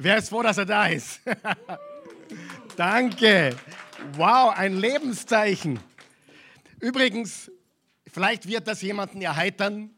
Wer 0.00 0.18
ist 0.18 0.28
froh, 0.28 0.44
dass 0.44 0.56
er 0.56 0.64
da 0.64 0.86
ist? 0.86 1.20
Danke. 2.76 3.56
Wow, 4.12 4.56
ein 4.56 4.78
Lebenszeichen. 4.78 5.80
Übrigens, 6.78 7.50
vielleicht 8.06 8.46
wird 8.46 8.68
das 8.68 8.80
jemanden 8.80 9.20
erheitern. 9.20 9.90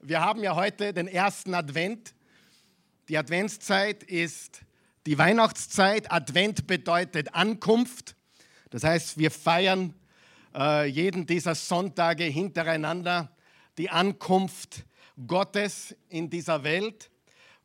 Wir 0.00 0.20
haben 0.20 0.42
ja 0.42 0.56
heute 0.56 0.92
den 0.92 1.06
ersten 1.06 1.54
Advent. 1.54 2.16
Die 3.08 3.16
Adventszeit 3.16 4.02
ist 4.02 4.62
die 5.06 5.18
Weihnachtszeit. 5.18 6.10
Advent 6.10 6.66
bedeutet 6.66 7.32
Ankunft. 7.32 8.16
Das 8.70 8.82
heißt, 8.82 9.18
wir 9.18 9.30
feiern 9.30 9.94
äh, 10.52 10.86
jeden 10.86 11.26
dieser 11.26 11.54
Sonntage 11.54 12.24
hintereinander 12.24 13.30
die 13.78 13.88
Ankunft 13.88 14.84
Gottes 15.28 15.94
in 16.08 16.28
dieser 16.28 16.64
Welt. 16.64 17.08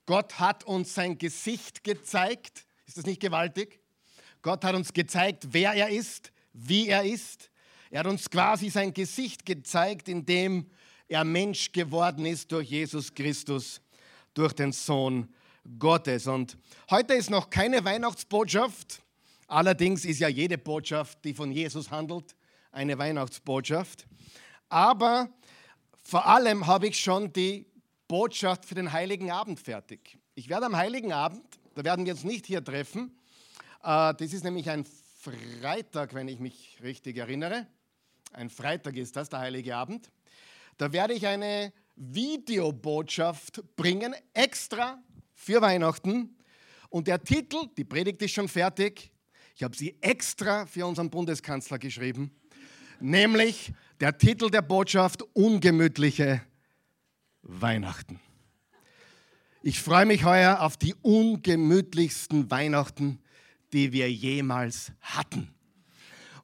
Gott 0.10 0.40
hat 0.40 0.64
uns 0.64 0.96
sein 0.96 1.20
Gesicht 1.20 1.84
gezeigt. 1.84 2.66
Ist 2.88 2.98
das 2.98 3.06
nicht 3.06 3.22
gewaltig? 3.22 3.80
Gott 4.42 4.66
hat 4.66 4.74
uns 4.74 4.92
gezeigt, 4.92 5.50
wer 5.52 5.74
er 5.74 5.90
ist, 5.90 6.32
wie 6.52 6.88
er 6.88 7.04
ist. 7.04 7.52
Er 7.92 8.00
hat 8.00 8.08
uns 8.08 8.28
quasi 8.28 8.72
sein 8.72 8.92
Gesicht 8.92 9.46
gezeigt, 9.46 10.10
indem 10.10 10.66
er 11.08 11.24
Mensch 11.24 11.72
geworden 11.72 12.26
ist 12.26 12.52
durch 12.52 12.72
Jesus 12.72 13.14
Christus, 13.14 13.82
durch 14.34 14.54
den 14.54 14.72
Sohn 14.72 15.32
Gottes. 15.78 16.26
Und 16.26 16.58
heute 16.90 17.14
ist 17.14 17.30
noch 17.30 17.52
keine 17.52 17.86
Weihnachtsbotschaft. 17.86 19.04
Allerdings 19.46 20.06
ist 20.06 20.22
ja 20.22 20.28
jede 20.28 20.58
Botschaft, 20.58 21.24
die 21.24 21.36
von 21.36 21.52
Jesus 21.52 21.92
handelt, 21.92 22.36
eine 22.72 22.98
Weihnachtsbotschaft. 22.98 24.08
Aber 24.70 25.30
vor 26.02 26.26
allem 26.26 26.66
habe 26.66 26.88
ich 26.88 27.00
schon 27.00 27.32
die 27.32 27.69
Botschaft 28.10 28.66
für 28.66 28.74
den 28.74 28.92
Heiligen 28.92 29.30
Abend 29.30 29.60
fertig. 29.60 30.18
Ich 30.34 30.50
werde 30.50 30.66
am 30.66 30.76
Heiligen 30.76 31.14
Abend, 31.14 31.46
da 31.76 31.84
werden 31.84 32.06
wir 32.06 32.14
uns 32.14 32.24
nicht 32.24 32.48
hier 32.48 32.64
treffen, 32.64 33.16
äh, 33.84 34.16
das 34.16 34.34
ist 34.34 34.44
nämlich 34.44 34.68
ein 34.70 34.84
Freitag, 35.20 36.16
wenn 36.16 36.28
ich 36.28 36.40
mich 36.40 36.80
richtig 36.82 37.18
erinnere. 37.18 37.68
Ein 38.34 38.50
Freitag 38.50 38.98
ist 38.98 39.16
das, 39.16 39.30
der 39.30 39.40
Heilige 39.40 39.76
Abend. 39.76 40.10
Da 40.78 40.92
werde 40.92 41.14
ich 41.14 41.28
eine 41.28 41.72
Videobotschaft 41.96 43.62
bringen, 43.76 44.16
extra 44.34 45.04
für 45.36 45.62
Weihnachten. 45.62 46.36
Und 46.90 47.08
der 47.08 47.24
Titel, 47.24 47.68
die 47.78 47.84
Predigt 47.84 48.24
ist 48.24 48.32
schon 48.32 48.48
fertig, 48.48 49.12
ich 49.56 49.62
habe 49.62 49.78
sie 49.78 49.96
extra 50.02 50.66
für 50.66 50.88
unseren 50.88 51.12
Bundeskanzler 51.12 51.78
geschrieben, 51.78 52.32
nämlich 53.00 53.72
der 54.00 54.18
Titel 54.18 54.50
der 54.50 54.64
Botschaft 54.64 55.22
Ungemütliche 55.34 56.42
Weihnachten. 57.50 58.20
Ich 59.62 59.82
freue 59.82 60.06
mich 60.06 60.24
heuer 60.24 60.62
auf 60.62 60.78
die 60.78 60.96
ungemütlichsten 61.02 62.50
Weihnachten, 62.50 63.20
die 63.74 63.92
wir 63.92 64.12
jemals 64.12 64.92
hatten. 65.02 65.54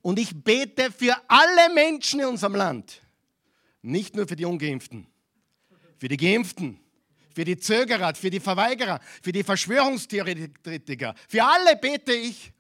Und 0.02 0.20
ich 0.20 0.44
bete 0.44 0.92
für 0.92 1.16
alle 1.28 1.74
Menschen 1.74 2.20
in 2.20 2.28
unserem 2.28 2.56
Land, 2.56 3.02
nicht 3.82 4.16
nur 4.16 4.28
für 4.28 4.36
die 4.36 4.46
Ungeimpften, 4.46 5.08
für 5.98 6.08
die 6.08 6.18
Geimpften, 6.18 6.80
für 7.34 7.46
die 7.46 7.58
Zögerer, 7.58 8.14
für 8.16 8.30
die 8.30 8.40
Verweigerer, 8.40 9.00
für 9.22 9.32
die 9.32 9.44
Verschwörungstheoretiker, 9.44 11.16
für 11.28 11.44
alle 11.44 11.76
bete 11.78 12.14
ich, 12.14 12.52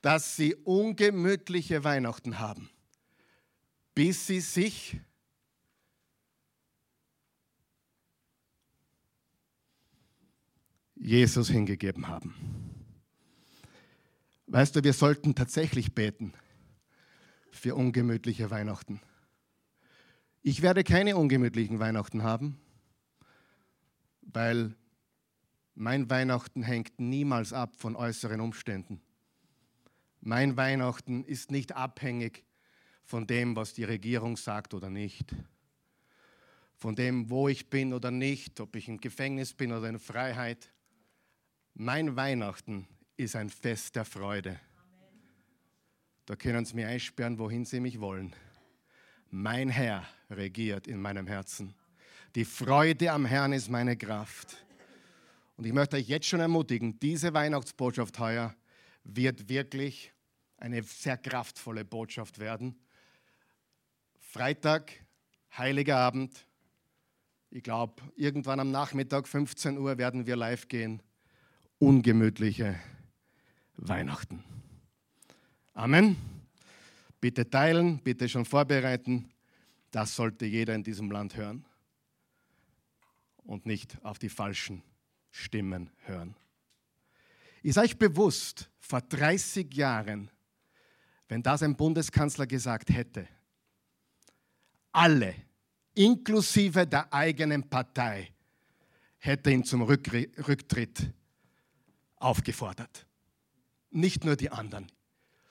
dass 0.00 0.36
sie 0.36 0.54
ungemütliche 0.54 1.84
Weihnachten 1.84 2.38
haben, 2.38 2.70
bis 3.94 4.26
sie 4.26 4.40
sich 4.40 4.96
Jesus 11.00 11.48
hingegeben 11.48 12.08
haben. 12.08 12.34
Weißt 14.46 14.76
du, 14.76 14.84
wir 14.84 14.92
sollten 14.92 15.34
tatsächlich 15.34 15.94
beten 15.94 16.34
für 17.50 17.74
ungemütliche 17.74 18.50
Weihnachten. 18.50 19.00
Ich 20.42 20.60
werde 20.60 20.84
keine 20.84 21.16
ungemütlichen 21.16 21.78
Weihnachten 21.78 22.22
haben, 22.22 22.60
weil 24.20 24.74
mein 25.74 26.10
Weihnachten 26.10 26.62
hängt 26.62 27.00
niemals 27.00 27.54
ab 27.54 27.76
von 27.76 27.96
äußeren 27.96 28.40
Umständen. 28.40 29.00
Mein 30.20 30.58
Weihnachten 30.58 31.24
ist 31.24 31.50
nicht 31.50 31.72
abhängig 31.72 32.44
von 33.04 33.26
dem, 33.26 33.56
was 33.56 33.72
die 33.72 33.84
Regierung 33.84 34.36
sagt 34.36 34.74
oder 34.74 34.90
nicht. 34.90 35.34
Von 36.76 36.94
dem, 36.94 37.30
wo 37.30 37.48
ich 37.48 37.70
bin 37.70 37.94
oder 37.94 38.10
nicht, 38.10 38.60
ob 38.60 38.76
ich 38.76 38.88
im 38.88 39.00
Gefängnis 39.00 39.54
bin 39.54 39.72
oder 39.72 39.88
in 39.88 39.98
Freiheit. 39.98 40.70
Mein 41.74 42.16
Weihnachten 42.16 42.86
ist 43.16 43.36
ein 43.36 43.48
Fest 43.48 43.96
der 43.96 44.04
Freude. 44.04 44.58
Da 46.26 46.36
können 46.36 46.64
Sie 46.64 46.74
mich 46.74 46.86
einsperren, 46.86 47.38
wohin 47.38 47.64
Sie 47.64 47.80
mich 47.80 48.00
wollen. 48.00 48.34
Mein 49.30 49.68
Herr 49.68 50.06
regiert 50.30 50.86
in 50.86 51.00
meinem 51.00 51.26
Herzen. 51.26 51.74
Die 52.34 52.44
Freude 52.44 53.12
am 53.12 53.24
Herrn 53.24 53.52
ist 53.52 53.68
meine 53.68 53.96
Kraft. 53.96 54.64
Und 55.56 55.66
ich 55.66 55.72
möchte 55.72 55.96
euch 55.96 56.08
jetzt 56.08 56.26
schon 56.26 56.40
ermutigen, 56.40 56.98
diese 57.00 57.34
Weihnachtsbotschaft 57.34 58.18
heuer 58.18 58.54
wird 59.04 59.48
wirklich 59.48 60.12
eine 60.56 60.82
sehr 60.82 61.16
kraftvolle 61.16 61.84
Botschaft 61.84 62.38
werden. 62.38 62.78
Freitag, 64.18 64.92
heiliger 65.56 65.96
Abend. 65.96 66.46
Ich 67.50 67.62
glaube, 67.62 68.02
irgendwann 68.16 68.60
am 68.60 68.70
Nachmittag, 68.70 69.26
15 69.26 69.78
Uhr, 69.78 69.98
werden 69.98 70.26
wir 70.26 70.36
live 70.36 70.68
gehen 70.68 71.02
ungemütliche 71.80 72.78
Weihnachten. 73.76 74.44
Amen. 75.72 76.16
Bitte 77.20 77.48
teilen, 77.48 77.98
bitte 77.98 78.28
schon 78.28 78.44
vorbereiten. 78.44 79.30
Das 79.90 80.14
sollte 80.14 80.44
jeder 80.44 80.74
in 80.74 80.84
diesem 80.84 81.10
Land 81.10 81.36
hören 81.36 81.64
und 83.38 83.66
nicht 83.66 83.96
auf 84.04 84.18
die 84.18 84.28
falschen 84.28 84.82
Stimmen 85.30 85.90
hören. 86.04 86.36
Ist 87.62 87.78
euch 87.78 87.98
bewusst, 87.98 88.70
vor 88.78 89.00
30 89.00 89.72
Jahren, 89.74 90.30
wenn 91.28 91.42
das 91.42 91.62
ein 91.62 91.76
Bundeskanzler 91.76 92.46
gesagt 92.46 92.90
hätte, 92.90 93.26
alle, 94.92 95.34
inklusive 95.94 96.86
der 96.86 97.12
eigenen 97.12 97.68
Partei, 97.68 98.32
hätte 99.18 99.50
ihn 99.50 99.64
zum 99.64 99.82
Rücktritt 99.82 101.12
aufgefordert. 102.20 103.06
Nicht 103.90 104.24
nur 104.24 104.36
die 104.36 104.50
anderen. 104.50 104.90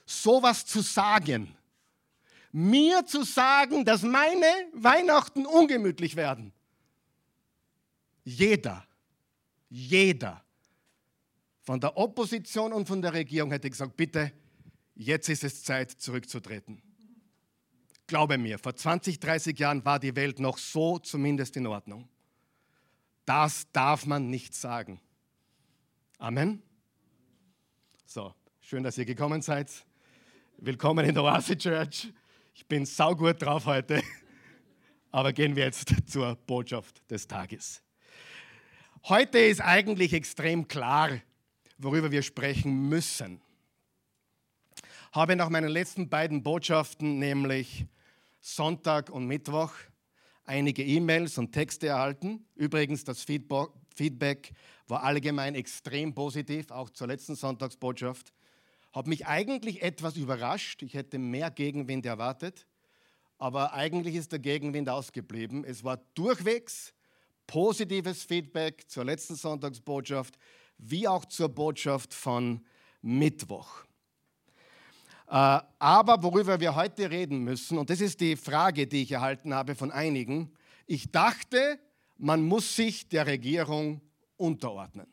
Sowas 0.05 0.65
zu 0.65 0.81
sagen, 0.81 1.55
mir 2.51 3.05
zu 3.05 3.23
sagen, 3.23 3.85
dass 3.85 4.01
meine 4.01 4.45
Weihnachten 4.73 5.45
ungemütlich 5.45 6.15
werden. 6.15 6.53
Jeder, 8.23 8.85
jeder 9.69 10.43
von 11.61 11.79
der 11.79 11.97
Opposition 11.97 12.73
und 12.73 12.87
von 12.87 13.01
der 13.01 13.13
Regierung 13.13 13.51
hätte 13.51 13.69
gesagt, 13.69 13.95
bitte, 13.95 14.31
jetzt 14.95 15.29
ist 15.29 15.43
es 15.43 15.63
Zeit 15.63 15.91
zurückzutreten. 15.91 16.81
Glaube 18.07 18.39
mir, 18.39 18.57
vor 18.57 18.75
20, 18.75 19.19
30 19.19 19.59
Jahren 19.59 19.85
war 19.85 19.99
die 19.99 20.15
Welt 20.15 20.39
noch 20.39 20.57
so 20.57 20.97
zumindest 20.97 21.55
in 21.57 21.67
Ordnung. 21.67 22.09
Das 23.25 23.71
darf 23.71 24.07
man 24.07 24.31
nicht 24.31 24.55
sagen. 24.55 24.99
Amen. 26.21 26.61
So, 28.05 28.33
schön, 28.59 28.83
dass 28.83 28.97
ihr 28.97 29.05
gekommen 29.05 29.41
seid. 29.41 29.71
Willkommen 30.57 31.05
in 31.05 31.13
der 31.13 31.23
Oase 31.23 31.57
Church. 31.57 32.11
Ich 32.53 32.65
bin 32.67 32.85
saugut 32.85 33.41
drauf 33.41 33.65
heute. 33.65 34.03
Aber 35.11 35.31
gehen 35.31 35.55
wir 35.55 35.63
jetzt 35.63 35.95
zur 36.07 36.35
Botschaft 36.35 37.09
des 37.09 37.25
Tages. 37.25 37.81
Heute 39.05 39.39
ist 39.39 39.61
eigentlich 39.61 40.11
extrem 40.11 40.67
klar, 40.67 41.09
worüber 41.77 42.11
wir 42.11 42.21
sprechen 42.21 42.89
müssen. 42.89 43.39
Habe 45.13 45.37
nach 45.37 45.47
meinen 45.47 45.69
letzten 45.69 46.09
beiden 46.09 46.43
Botschaften, 46.43 47.17
nämlich 47.17 47.85
Sonntag 48.41 49.09
und 49.09 49.25
Mittwoch, 49.25 49.71
einige 50.43 50.83
E-Mails 50.83 51.37
und 51.37 51.53
Texte 51.53 51.87
erhalten. 51.87 52.45
Übrigens, 52.55 53.05
das 53.05 53.23
Feedback 53.23 53.69
war 54.87 55.03
allgemein 55.03 55.55
extrem 55.55 56.13
positiv, 56.13 56.71
auch 56.71 56.89
zur 56.89 57.07
letzten 57.07 57.35
Sonntagsbotschaft. 57.35 58.33
Habe 58.91 59.09
mich 59.09 59.27
eigentlich 59.27 59.81
etwas 59.81 60.15
überrascht. 60.15 60.81
Ich 60.81 60.93
hätte 60.93 61.19
mehr 61.19 61.51
Gegenwind 61.51 62.05
erwartet, 62.05 62.65
aber 63.37 63.73
eigentlich 63.73 64.15
ist 64.15 64.31
der 64.31 64.39
Gegenwind 64.39 64.89
ausgeblieben. 64.89 65.63
Es 65.63 65.83
war 65.83 65.97
durchwegs 66.15 66.93
positives 67.45 68.23
Feedback 68.23 68.89
zur 68.89 69.05
letzten 69.05 69.35
Sonntagsbotschaft, 69.35 70.37
wie 70.77 71.07
auch 71.07 71.25
zur 71.25 71.49
Botschaft 71.49 72.13
von 72.13 72.65
Mittwoch. 73.01 73.83
Äh, 75.27 75.59
aber 75.77 76.23
worüber 76.23 76.59
wir 76.59 76.75
heute 76.75 77.09
reden 77.09 77.39
müssen, 77.43 77.77
und 77.77 77.89
das 77.89 78.01
ist 78.01 78.19
die 78.19 78.35
Frage, 78.35 78.87
die 78.87 79.03
ich 79.03 79.11
erhalten 79.11 79.53
habe 79.53 79.75
von 79.75 79.91
einigen, 79.91 80.51
ich 80.87 81.11
dachte, 81.11 81.79
man 82.19 82.43
muss 82.43 82.75
sich 82.75 83.07
der 83.07 83.25
Regierung 83.25 84.01
unterordnen. 84.37 85.07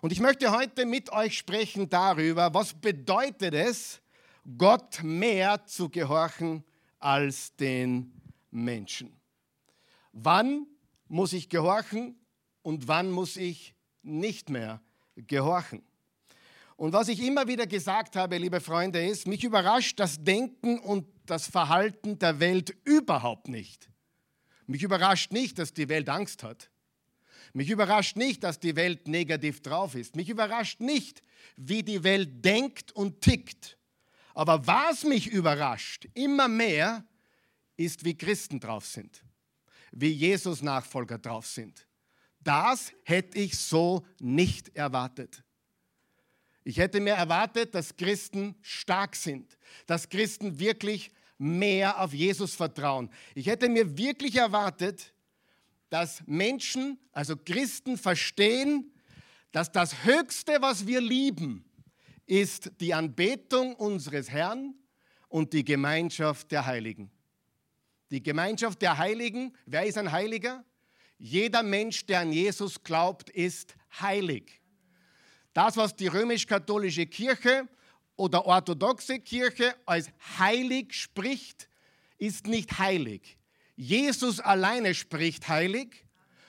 Und 0.00 0.12
ich 0.12 0.20
möchte 0.20 0.50
heute 0.50 0.84
mit 0.84 1.10
euch 1.10 1.38
sprechen 1.38 1.88
darüber, 1.88 2.52
was 2.52 2.74
bedeutet 2.74 3.54
es, 3.54 4.00
Gott 4.58 5.02
mehr 5.02 5.64
zu 5.66 5.88
gehorchen 5.88 6.64
als 6.98 7.54
den 7.56 8.12
Menschen. 8.50 9.16
Wann 10.12 10.66
muss 11.08 11.32
ich 11.32 11.48
gehorchen 11.48 12.16
und 12.62 12.88
wann 12.88 13.10
muss 13.10 13.36
ich 13.36 13.74
nicht 14.02 14.50
mehr 14.50 14.80
gehorchen? 15.16 15.82
Und 16.76 16.92
was 16.92 17.08
ich 17.08 17.22
immer 17.22 17.48
wieder 17.48 17.66
gesagt 17.66 18.16
habe, 18.16 18.36
liebe 18.36 18.60
Freunde, 18.60 19.04
ist, 19.04 19.26
mich 19.26 19.44
überrascht 19.44 19.98
das 19.98 20.22
Denken 20.22 20.78
und 20.78 21.06
das 21.24 21.48
Verhalten 21.48 22.18
der 22.18 22.38
Welt 22.38 22.76
überhaupt 22.84 23.48
nicht. 23.48 23.88
Mich 24.66 24.82
überrascht 24.82 25.32
nicht, 25.32 25.58
dass 25.58 25.72
die 25.72 25.88
Welt 25.88 26.08
Angst 26.08 26.42
hat. 26.42 26.70
Mich 27.52 27.70
überrascht 27.70 28.16
nicht, 28.16 28.42
dass 28.42 28.58
die 28.58 28.76
Welt 28.76 29.08
negativ 29.08 29.62
drauf 29.62 29.94
ist. 29.94 30.16
Mich 30.16 30.28
überrascht 30.28 30.80
nicht, 30.80 31.22
wie 31.56 31.82
die 31.82 32.02
Welt 32.04 32.44
denkt 32.44 32.92
und 32.92 33.20
tickt. 33.20 33.78
Aber 34.34 34.66
was 34.66 35.04
mich 35.04 35.28
überrascht 35.28 36.08
immer 36.14 36.48
mehr, 36.48 37.04
ist, 37.76 38.04
wie 38.04 38.16
Christen 38.16 38.60
drauf 38.60 38.86
sind, 38.86 39.22
wie 39.92 40.10
Jesus-Nachfolger 40.10 41.18
drauf 41.18 41.46
sind. 41.46 41.86
Das 42.40 42.92
hätte 43.04 43.38
ich 43.38 43.58
so 43.58 44.06
nicht 44.20 44.74
erwartet. 44.76 45.42
Ich 46.64 46.78
hätte 46.78 47.00
mir 47.00 47.14
erwartet, 47.14 47.74
dass 47.74 47.96
Christen 47.96 48.56
stark 48.62 49.14
sind, 49.14 49.56
dass 49.86 50.08
Christen 50.08 50.58
wirklich 50.58 51.12
mehr 51.38 52.00
auf 52.00 52.14
Jesus 52.14 52.54
vertrauen. 52.54 53.10
Ich 53.34 53.46
hätte 53.46 53.68
mir 53.68 53.96
wirklich 53.96 54.36
erwartet, 54.36 55.12
dass 55.90 56.22
Menschen, 56.26 56.98
also 57.12 57.36
Christen, 57.36 57.96
verstehen, 57.96 58.92
dass 59.52 59.72
das 59.72 60.04
Höchste, 60.04 60.60
was 60.60 60.86
wir 60.86 61.00
lieben, 61.00 61.64
ist 62.26 62.72
die 62.80 62.92
Anbetung 62.92 63.74
unseres 63.76 64.30
Herrn 64.30 64.74
und 65.28 65.52
die 65.52 65.64
Gemeinschaft 65.64 66.50
der 66.50 66.66
Heiligen. 66.66 67.10
Die 68.10 68.22
Gemeinschaft 68.22 68.82
der 68.82 68.98
Heiligen, 68.98 69.54
wer 69.64 69.86
ist 69.86 69.98
ein 69.98 70.12
Heiliger? 70.12 70.64
Jeder 71.18 71.62
Mensch, 71.62 72.06
der 72.06 72.20
an 72.20 72.32
Jesus 72.32 72.82
glaubt, 72.82 73.30
ist 73.30 73.74
heilig. 74.00 74.60
Das, 75.52 75.76
was 75.76 75.96
die 75.96 76.08
römisch-katholische 76.08 77.06
Kirche 77.06 77.68
oder 78.16 78.46
orthodoxe 78.46 79.18
Kirche 79.20 79.74
als 79.84 80.10
heilig 80.38 80.94
spricht, 80.94 81.68
ist 82.18 82.46
nicht 82.46 82.78
heilig. 82.78 83.36
Jesus 83.76 84.40
alleine 84.40 84.94
spricht 84.94 85.48
heilig 85.48 86.06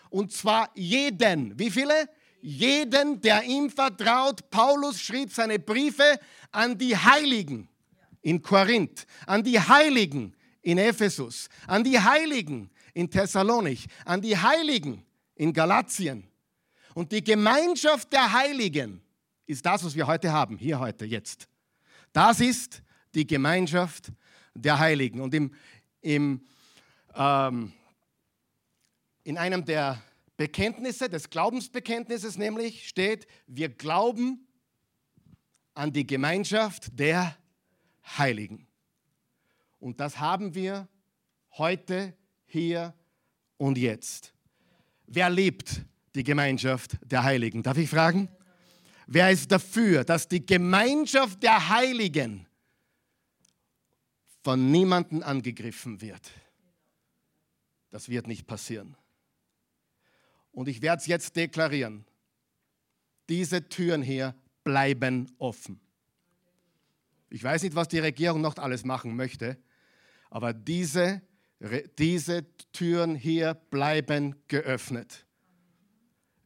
und 0.10 0.32
zwar 0.32 0.70
jeden. 0.76 1.58
Wie 1.60 1.70
viele? 1.70 2.10
Jeden, 2.42 3.20
der 3.20 3.44
ihm 3.44 3.70
vertraut. 3.70 4.50
Paulus 4.50 5.02
schrieb 5.02 5.34
seine 5.34 5.60
Briefe 5.60 6.20
an 6.52 6.78
die 6.78 6.96
Heiligen 6.96 7.68
in 8.22 8.42
Korinth, 8.42 9.06
an 9.26 9.44
die 9.44 9.60
Heiligen 9.60 10.36
in 10.62 10.78
Ephesus, 10.78 11.50
an 11.66 11.84
die 11.84 12.00
Heiligen 12.00 12.70
in 12.94 13.10
Thessalonich, 13.10 13.88
an 14.06 14.22
die 14.22 14.38
Heiligen 14.38 15.04
in 15.36 15.52
Galatien. 15.52 16.28
Und 16.94 17.12
die 17.12 17.24
Gemeinschaft 17.24 18.12
der 18.14 18.32
Heiligen 18.32 19.02
ist 19.46 19.66
das, 19.66 19.84
was 19.84 19.96
wir 19.96 20.08
heute 20.08 20.32
haben, 20.32 20.58
hier 20.58 20.80
heute, 20.80 21.06
jetzt. 21.06 21.48
Das 22.14 22.40
ist 22.40 22.82
die 23.14 23.28
Gemeinschaft 23.28 24.12
der 24.54 24.80
Heiligen. 24.80 25.22
Und 25.22 25.34
im, 25.34 25.54
im, 26.02 26.42
ähm, 27.16 27.74
in 29.24 29.38
einem 29.38 29.66
der 29.66 30.02
Bekenntnisse, 30.38 31.10
des 31.10 31.30
Glaubensbekenntnisses 31.30 32.38
nämlich, 32.38 32.88
steht, 32.88 33.28
wir 33.48 33.70
glauben 33.70 34.48
an 35.74 35.92
die 35.94 36.06
Gemeinschaft 36.06 36.98
der 36.98 37.36
Heiligen. 38.18 38.68
Und 39.80 40.00
das 40.00 40.20
haben 40.20 40.56
wir 40.56 40.88
heute, 41.58 42.14
hier 42.46 42.94
und 43.58 43.78
jetzt. 43.78 44.34
Wer 45.06 45.30
liebt 45.30 45.82
die 46.16 46.24
Gemeinschaft 46.24 46.98
der 47.04 47.24
Heiligen? 47.24 47.62
Darf 47.62 47.78
ich 47.78 47.90
fragen? 47.90 48.30
Wer 49.08 49.32
ist 49.32 49.50
dafür, 49.50 50.04
dass 50.04 50.28
die 50.28 50.46
Gemeinschaft 50.46 51.42
der 51.42 51.70
Heiligen 51.70 52.46
von 54.44 54.70
niemandem 54.70 55.24
angegriffen 55.24 56.02
wird? 56.02 56.30
Das 57.90 58.10
wird 58.10 58.28
nicht 58.28 58.46
passieren. 58.46 58.98
Und 60.52 60.68
ich 60.68 60.82
werde 60.82 61.00
es 61.00 61.08
jetzt 61.08 61.38
deklarieren. 61.38 62.06
Diese 63.30 63.70
Türen 63.70 64.02
hier 64.02 64.36
bleiben 64.66 65.32
offen. 65.38 65.80
Ich 67.30 67.44
weiß 67.44 67.64
nicht, 67.64 67.76
was 67.76 67.88
die 67.88 68.00
Regierung 68.00 68.42
noch 68.42 68.58
alles 68.58 68.84
machen 68.84 69.16
möchte, 69.16 69.58
aber 70.30 70.54
diese, 70.54 71.22
diese 71.98 72.46
Türen 72.74 73.16
hier 73.16 73.54
bleiben 73.54 74.36
geöffnet. 74.50 75.27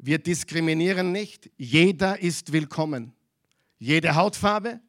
Wir 0.03 0.18
diskriminieren 0.18 1.12
nicht. 1.12 1.51
Jeder 1.57 2.19
ist 2.19 2.51
willkommen. 2.51 3.13
Jede 3.77 4.15
Hautfarbe, 4.15 4.81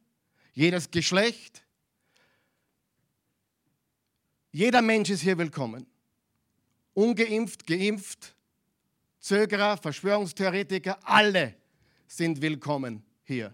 jedes 0.53 0.89
Geschlecht. 0.89 1.63
Jeder 4.51 4.81
Mensch 4.81 5.11
ist 5.11 5.21
hier 5.21 5.37
willkommen. 5.37 5.85
Ungeimpft, 6.95 7.67
geimpft, 7.67 8.35
Zögerer, 9.19 9.77
Verschwörungstheoretiker, 9.77 10.97
alle 11.07 11.55
sind 12.07 12.41
willkommen 12.41 13.03
hier. 13.23 13.53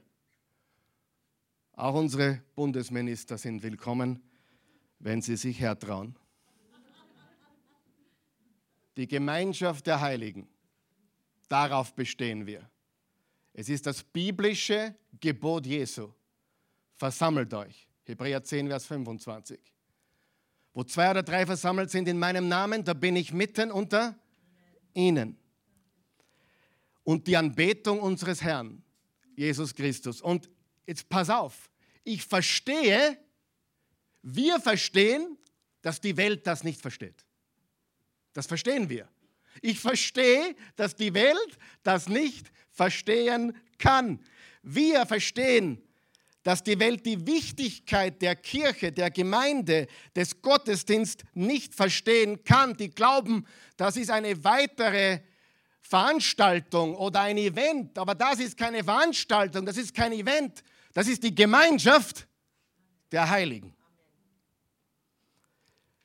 Auch 1.74 1.94
unsere 1.94 2.42
Bundesminister 2.56 3.38
sind 3.38 3.62
willkommen, 3.64 4.24
wenn 5.00 5.22
sie 5.22 5.36
sich 5.36 5.60
hertrauen. 5.60 6.16
Die 8.96 9.08
Gemeinschaft 9.08 9.86
der 9.88 10.00
Heiligen 10.00 10.48
Darauf 11.50 11.94
bestehen 11.94 12.46
wir. 12.46 12.70
Es 13.54 13.68
ist 13.68 13.86
das 13.86 14.04
biblische 14.04 14.96
Gebot 15.20 15.66
Jesu. 15.66 16.14
Versammelt 16.96 17.54
euch. 17.54 17.90
Hebräer 18.06 18.44
10, 18.44 18.68
Vers 18.68 18.86
25. 18.86 19.60
Wo 20.74 20.84
zwei 20.84 21.12
oder 21.12 21.24
drei 21.24 21.46
versammelt 21.46 21.90
sind 21.90 22.08
in 22.08 22.18
meinem 22.18 22.48
Namen, 22.48 22.84
da 22.84 22.94
bin 22.94 23.16
ich 23.16 23.34
mitten 23.34 23.72
unter 23.72 24.18
ihnen. 24.94 25.38
Und 27.04 27.28
die 27.28 27.36
Anbetung 27.36 28.00
unseres 28.00 28.42
Herrn, 28.42 28.84
Jesus 29.36 29.74
Christus. 29.74 30.22
Und 30.22 30.50
jetzt 30.86 31.10
pass 31.10 31.30
auf, 31.30 31.70
ich 32.04 32.24
verstehe, 32.24 33.18
wir 34.22 34.60
verstehen, 34.60 35.38
dass 35.82 36.00
die 36.00 36.16
Welt 36.18 36.46
das 36.46 36.64
nicht 36.64 36.80
versteht. 36.80 37.26
Das 38.34 38.46
verstehen 38.46 38.90
wir. 38.90 39.10
Ich 39.62 39.80
verstehe, 39.80 40.56
dass 40.76 40.96
die 40.96 41.14
Welt 41.14 41.58
das 41.84 42.08
nicht 42.08 42.52
verstehen 42.72 43.58
kann. 43.78 44.20
Wir 44.62 45.06
verstehen, 45.06 45.82
dass 46.44 46.64
die 46.64 46.80
Welt 46.80 47.06
die 47.06 47.28
Wichtigkeit 47.28 48.22
der 48.22 48.36
Kirche, 48.36 48.92
der 48.92 49.12
Gemeinde, 49.12 49.88
des 50.16 50.42
Gottesdienstes 50.42 51.26
nicht 51.34 51.76
verstehen 51.76 52.44
kann. 52.44 52.76
Die 52.78 52.90
glauben, 52.90 53.46
das 53.78 53.98
ist 53.98 54.10
eine 54.10 54.44
weitere 54.44 55.20
Veranstaltung 55.82 56.96
oder 56.96 57.22
ein 57.22 57.38
Event. 57.38 57.98
Aber 57.98 58.16
das 58.16 58.40
ist 58.40 58.58
keine 58.58 58.84
Veranstaltung, 58.84 59.66
das 59.66 59.78
ist 59.78 59.94
kein 59.94 60.14
Event. 60.14 60.64
Das 60.94 61.08
ist 61.08 61.24
die 61.24 61.36
Gemeinschaft 61.36 62.28
der 63.12 63.30
Heiligen. 63.30 63.76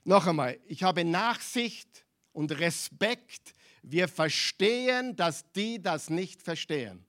Noch 0.04 0.26
einmal, 0.26 0.58
ich 0.66 0.82
habe 0.82 1.04
Nachsicht 1.04 2.03
und 2.34 2.52
Respekt. 2.60 3.54
Wir 3.82 4.08
verstehen, 4.08 5.16
dass 5.16 5.50
die 5.52 5.80
das 5.80 6.10
nicht 6.10 6.42
verstehen. 6.42 7.06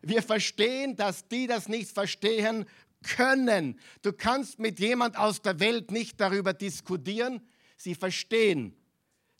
Wir 0.00 0.22
verstehen, 0.22 0.96
dass 0.96 1.28
die 1.28 1.46
das 1.46 1.68
nicht 1.68 1.90
verstehen 1.90 2.64
können. 3.02 3.78
Du 4.00 4.12
kannst 4.12 4.58
mit 4.58 4.80
jemand 4.80 5.16
aus 5.16 5.42
der 5.42 5.60
Welt 5.60 5.90
nicht 5.90 6.20
darüber 6.20 6.54
diskutieren. 6.54 7.40
Sie 7.76 7.94
verstehen 7.94 8.74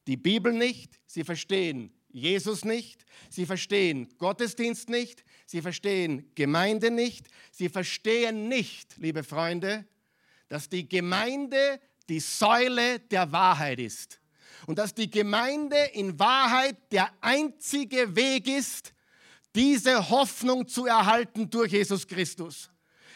die 0.07 0.17
Bibel 0.17 0.53
nicht, 0.53 0.99
sie 1.07 1.25
verstehen 1.25 1.93
Jesus 2.11 2.65
nicht, 2.65 3.05
sie 3.31 3.47
verstehen 3.47 4.09
Gottesdienst 4.19 4.89
nicht, 4.89 5.25
sie 5.47 5.63
verstehen 5.63 6.31
Gemeinde 6.35 6.91
nicht, 6.91 7.29
sie 7.53 7.69
verstehen 7.69 8.49
nicht, 8.49 8.97
liebe 8.99 9.23
Freunde, 9.23 9.87
dass 10.49 10.69
die 10.69 10.89
Gemeinde 10.89 11.81
die 12.09 12.21
Säule 12.21 12.99
der 12.99 13.31
Wahrheit 13.31 13.79
ist 13.79 14.22
und 14.67 14.79
dass 14.79 14.95
die 14.95 15.11
Gemeinde 15.11 15.77
in 15.93 16.19
Wahrheit 16.19 16.77
der 16.91 17.11
einzige 17.21 18.15
Weg 18.17 18.49
ist, 18.49 18.93
diese 19.55 20.11
Hoffnung 20.11 20.67
zu 20.67 20.87
erhalten 20.87 21.51
durch 21.51 21.73
Jesus 21.73 22.07
Christus. 22.07 22.71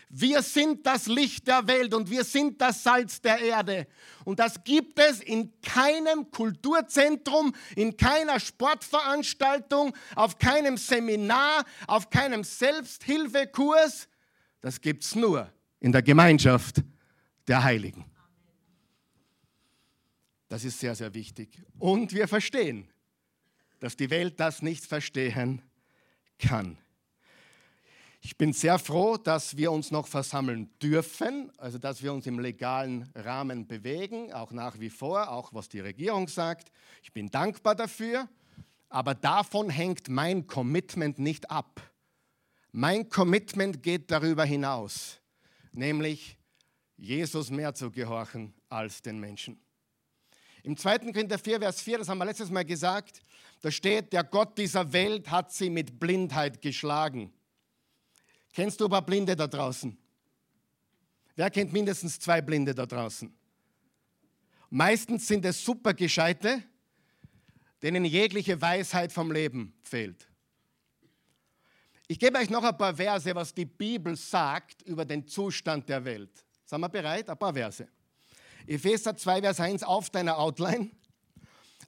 Wir 0.09 0.41
sind 0.43 0.87
das 0.87 1.07
Licht 1.07 1.49
der 1.49 1.67
Welt 1.67 1.93
und 1.93 2.09
wir 2.11 2.23
sind 2.23 2.61
das 2.61 2.85
Salz 2.85 3.21
der 3.21 3.41
Erde. 3.41 3.89
Und 4.25 4.39
das 4.39 4.63
gibt 4.63 4.99
es 5.01 5.21
in 5.21 5.61
keinem 5.61 6.31
Kulturzentrum, 6.31 7.53
in 7.75 7.97
keiner 7.97 8.39
Sportveranstaltung, 8.39 9.93
auf 10.15 10.39
keinem 10.39 10.77
Seminar, 10.77 11.65
auf 11.89 12.09
keinem 12.09 12.45
Selbsthilfekurs. 12.45 14.09
Das 14.61 14.81
gibt 14.81 15.03
es 15.03 15.17
nur 15.17 15.51
in 15.81 15.91
der 15.91 16.03
Gemeinschaft 16.03 16.83
der 17.49 17.65
Heiligen. 17.65 18.05
Das 20.49 20.65
ist 20.65 20.79
sehr, 20.79 20.95
sehr 20.95 21.13
wichtig. 21.15 21.63
Und 21.79 22.13
wir 22.13 22.29
verstehen, 22.29 22.89
dass 23.81 23.97
die 23.97 24.11
Welt 24.11 24.39
das 24.39 24.63
nicht 24.63 24.85
verstehen 24.87 25.63
kann. 26.39 26.79
Ich 28.21 28.37
bin 28.37 28.53
sehr 28.53 28.79
froh, 28.79 29.17
dass 29.17 29.57
wir 29.57 29.71
uns 29.71 29.91
noch 29.91 30.09
versammeln 30.09 30.69
dürfen, 30.83 31.53
also 31.59 31.79
dass 31.79 32.03
wir 32.03 32.13
uns 32.13 32.27
im 32.27 32.41
legalen 32.41 33.09
Rahmen 33.15 33.69
bewegen, 33.69 34.33
auch 34.33 34.51
nach 34.51 34.81
wie 34.81 34.91
vor, 34.91 35.31
auch 35.31 35.53
was 35.55 35.69
die 35.69 35.81
Regierung 35.81 36.27
sagt. 36.27 36.73
Ich 37.03 37.13
bin 37.13 37.31
dankbar 37.31 37.77
dafür, 37.77 38.29
aber 38.89 39.15
davon 39.15 39.71
hängt 39.71 40.09
mein 40.09 40.47
Commitment 40.47 41.19
nicht 41.19 41.51
ab. 41.51 41.81
Mein 42.73 43.09
Commitment 43.09 43.83
geht 43.83 44.11
darüber 44.11 44.45
hinaus, 44.45 45.21
nämlich 45.73 46.37
Jesus 46.97 47.51
mehr 47.51 47.75
zu 47.75 47.91
gehorchen 47.91 48.55
als 48.69 49.03
den 49.03 49.21
Menschen. 49.21 49.61
Im 50.67 50.77
2. 50.77 51.13
Korinther 51.13 51.39
4, 51.39 51.61
Vers 51.61 51.81
4, 51.81 51.99
das 51.99 52.09
haben 52.09 52.19
wir 52.19 52.25
letztes 52.25 52.51
Mal 52.51 52.65
gesagt, 52.65 53.23
da 53.61 53.71
steht, 53.71 54.13
der 54.13 54.25
Gott 54.25 54.59
dieser 54.59 54.93
Welt 54.93 55.31
hat 55.31 55.53
sie 55.53 55.71
mit 55.71 56.01
Blindheit 56.01 56.61
geschlagen. 56.61 57.33
Kennst 58.53 58.81
du 58.81 58.87
ein 58.87 58.91
paar 58.91 59.07
Blinde 59.07 59.37
da 59.37 59.47
draußen? 59.47 59.97
Wer 61.37 61.51
kennt 61.51 61.73
mindestens 61.73 62.19
zwei 62.19 62.43
Blinde 62.43 62.75
da 62.75 62.85
draußen? 62.85 63.33
Meistens 64.69 65.29
sind 65.29 65.45
es 65.45 65.65
Supergescheite, 65.65 66.65
denen 67.81 68.05
jegliche 68.05 68.61
Weisheit 68.61 69.13
vom 69.13 69.31
Leben 69.31 69.73
fehlt. 69.85 70.29
Ich 72.09 72.19
gebe 72.19 72.39
euch 72.39 72.51
noch 72.51 72.65
ein 72.65 72.77
paar 72.77 72.97
Verse, 72.97 73.33
was 73.37 73.55
die 73.55 73.67
Bibel 73.67 74.17
sagt 74.17 74.83
über 74.83 75.05
den 75.05 75.29
Zustand 75.29 75.89
der 75.89 76.05
Welt. 76.05 76.45
Sind 76.65 76.81
wir 76.81 76.89
bereit? 76.89 77.31
Ein 77.31 77.39
paar 77.39 77.55
Verse. 77.55 77.87
Epheser 78.67 79.17
2, 79.17 79.43
Vers 79.43 79.61
1 79.61 79.83
auf 79.83 80.11
deiner 80.11 80.39
Outline. 80.39 80.91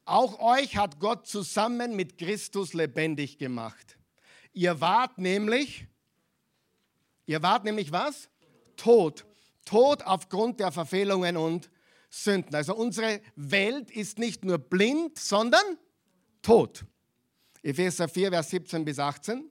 Auch 0.05 0.39
euch 0.41 0.77
hat 0.77 1.01
Gott 1.01 1.27
zusammen 1.27 1.97
mit 1.97 2.19
Christus 2.19 2.73
lebendig 2.73 3.39
gemacht. 3.39 3.99
Ihr 4.53 4.81
wart 4.81 5.19
nämlich, 5.19 5.87
ihr 7.27 7.43
wart 7.43 7.65
nämlich 7.65 7.93
was? 7.93 8.31
Tot. 8.77 9.27
Tot 9.65 10.03
aufgrund 10.05 10.61
der 10.61 10.73
Verfehlungen 10.73 11.37
und 11.37 11.71
Sünden. 12.09 12.55
Also 12.55 12.75
unsere 12.75 13.21
Welt 13.37 13.91
ist 13.91 14.19
nicht 14.19 14.45
nur 14.45 14.59
blind, 14.59 15.19
sondern 15.19 15.65
tot. 16.43 16.87
Epheser 17.63 18.09
4, 18.09 18.31
Vers 18.31 18.51
17 18.51 18.85
bis 18.85 18.99
18. 18.99 19.51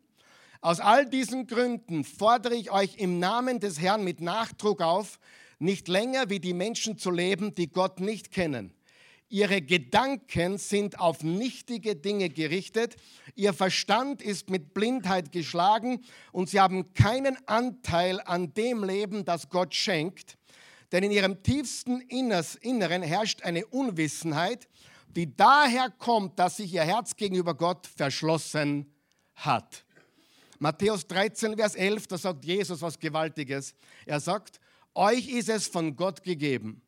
Aus 0.62 0.80
all 0.80 1.08
diesen 1.08 1.46
Gründen 1.46 2.04
fordere 2.04 2.56
ich 2.56 2.72
euch 2.72 2.96
im 2.98 3.20
Namen 3.20 3.60
des 3.60 3.80
Herrn 3.80 4.04
mit 4.04 4.22
Nachdruck 4.22 4.82
auf, 4.82 5.20
nicht 5.60 5.88
länger 5.88 6.30
wie 6.30 6.40
die 6.40 6.54
Menschen 6.54 6.98
zu 6.98 7.12
leben, 7.12 7.56
die 7.56 7.70
Gott 7.70 8.00
nicht 8.00 8.32
kennen. 8.32 8.74
Ihre 9.30 9.62
Gedanken 9.62 10.58
sind 10.58 11.02
auf 11.02 11.22
nichtige 11.22 11.98
Dinge 11.98 12.30
gerichtet. 12.30 12.96
Ihr 13.36 13.54
Verstand 13.54 14.22
ist 14.22 14.50
mit 14.50 14.74
Blindheit 14.74 15.34
geschlagen 15.34 16.02
und 16.32 16.50
sie 16.50 16.62
haben 16.62 16.94
keinen 16.94 17.38
Anteil 17.46 18.22
an 18.22 18.54
dem 18.54 18.86
Leben, 18.86 19.26
das 19.26 19.50
Gott 19.50 19.76
schenkt. 19.76 20.38
Denn 20.94 21.04
in 21.04 21.12
ihrem 21.12 21.44
tiefsten 21.44 22.00
Inneren 22.00 23.02
herrscht 23.02 23.44
eine 23.44 23.66
Unwissenheit, 23.66 24.70
die 25.10 25.36
daher 25.36 25.90
kommt, 25.90 26.40
dass 26.40 26.58
sich 26.58 26.74
ihr 26.74 26.84
Herz 26.84 27.18
gegenüber 27.18 27.54
Gott 27.54 27.86
verschlossen 27.86 28.94
hat. 29.36 29.84
Matthäus 30.60 31.06
13, 31.06 31.58
Vers 31.58 31.76
11, 31.76 32.08
da 32.08 32.18
sagt 32.18 32.46
Jesus 32.46 32.82
was 32.82 32.98
Gewaltiges. 32.98 33.76
Er 34.06 34.22
sagt, 34.22 34.62
euch 34.98 35.30
ist 35.30 35.50
es 35.50 35.68
von 35.68 35.96
Gott 35.96 36.24
gegeben, 36.24 36.82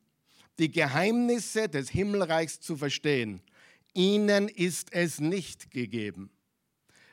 die 0.57 0.71
Geheimnisse 0.71 1.69
des 1.69 1.89
Himmelreichs 1.89 2.59
zu 2.59 2.75
verstehen. 2.75 3.41
Ihnen 3.93 4.49
ist 4.49 4.91
es 4.91 5.19
nicht 5.19 5.71
gegeben. 5.71 6.31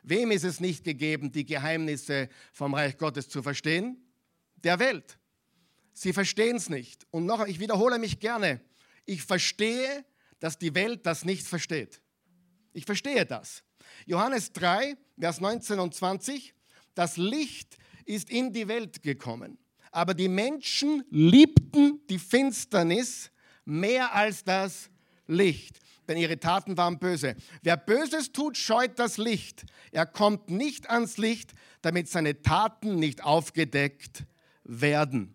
Wem 0.03 0.31
ist 0.31 0.45
es 0.45 0.61
nicht 0.61 0.85
gegeben, 0.85 1.33
die 1.33 1.45
Geheimnisse 1.45 2.29
vom 2.53 2.75
Reich 2.75 2.97
Gottes 2.97 3.29
zu 3.29 3.43
verstehen? 3.43 3.99
Der 4.57 4.79
Welt. 4.79 5.19
Sie 5.93 6.13
verstehen 6.13 6.57
es 6.57 6.69
nicht. 6.69 7.07
Und 7.11 7.27
noch, 7.27 7.47
ich 7.47 7.61
wiederhole 7.61 7.99
mich 7.99 8.19
gerne. 8.19 8.61
Ich 9.05 9.23
verstehe, 9.23 10.05
dass 10.39 10.59
die 10.59 10.75
Welt 10.75 11.07
das 11.07 11.25
nicht 11.25 11.47
versteht. 11.47 12.01
Ich 12.73 12.85
verstehe 12.85 13.27
das. 13.27 13.63
Johannes 14.07 14.53
3, 14.53 14.97
Vers 15.19 15.41
19 15.41 15.79
und 15.79 15.95
20. 15.95 16.55
Das 16.95 17.17
Licht 17.17 17.79
ist 18.05 18.31
in 18.31 18.53
die 18.53 18.69
Welt 18.69 19.03
gekommen 19.03 19.59
aber 19.97 20.13
die 20.13 20.29
Menschen 20.29 21.05
liebten 21.09 22.03
die 22.11 22.19
Finsternis 22.19 23.31
mehr 23.65 24.15
als 24.15 24.45
das 24.45 24.91
Licht, 25.27 25.79
denn 26.07 26.19
ihre 26.19 26.39
Taten 26.39 26.77
waren 26.77 26.99
böse. 26.99 27.35
Wer 27.63 27.79
Böses 27.79 28.31
tut, 28.31 28.59
scheut 28.59 28.99
das 28.99 29.17
Licht. 29.17 29.65
Er 29.93 30.05
kommt 30.05 30.51
nicht 30.51 30.91
ans 30.91 31.17
Licht, 31.17 31.55
damit 31.81 32.11
seine 32.11 32.43
Taten 32.43 32.97
nicht 32.97 33.25
aufgedeckt 33.25 34.25
werden. 34.65 35.33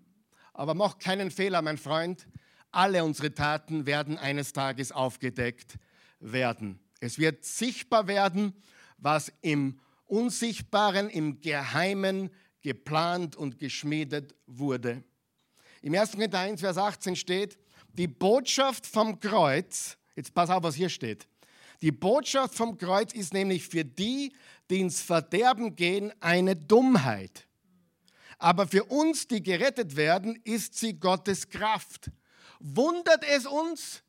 Aber 0.54 0.76
mach 0.76 1.00
keinen 1.00 1.32
Fehler, 1.32 1.64
mein 1.64 1.80
Freund. 1.80 2.28
Alle 2.70 3.04
unsere 3.04 3.34
Taten 3.34 3.88
werden 3.88 4.20
eines 4.20 4.54
Tages 4.54 4.92
aufgedeckt 4.92 5.80
werden. 6.20 6.80
Es 7.00 7.18
wird 7.18 7.46
sichtbar 7.46 8.06
werden, 8.06 8.54
was 9.00 9.34
im 9.42 9.80
Unsichtbaren, 10.06 11.10
im 11.10 11.42
Geheimen 11.42 12.30
geplant 12.62 13.36
und 13.36 13.58
geschmiedet 13.58 14.36
wurde. 14.46 15.04
Im 15.82 15.96
1. 15.96 16.12
Korinther 16.12 16.40
1, 16.40 16.62
Vers 16.62 16.78
18 16.78 17.16
steht, 17.16 17.58
die 17.94 18.08
Botschaft 18.08 18.86
vom 18.86 19.20
Kreuz, 19.20 19.98
jetzt 20.16 20.34
pass 20.34 20.50
auf, 20.50 20.64
was 20.64 20.76
hier 20.76 20.90
steht. 20.90 21.28
Die 21.82 21.92
Botschaft 21.92 22.54
vom 22.54 22.78
Kreuz 22.78 23.12
ist 23.14 23.34
nämlich 23.34 23.68
für 23.68 23.84
die, 23.84 24.34
die 24.70 24.80
ins 24.80 25.02
Verderben 25.02 25.76
gehen, 25.76 26.14
eine 26.20 26.56
Dummheit. 26.56 27.48
Aber 28.38 28.68
für 28.68 28.86
uns, 28.86 29.28
die 29.28 29.42
gerettet 29.42 29.96
werden, 29.96 30.40
ist 30.44 30.76
sie 30.76 31.00
Gottes 31.00 31.50
Kraft. 31.50 32.12
Wundert 32.60 33.24
es 33.28 33.46
uns, 33.46 34.04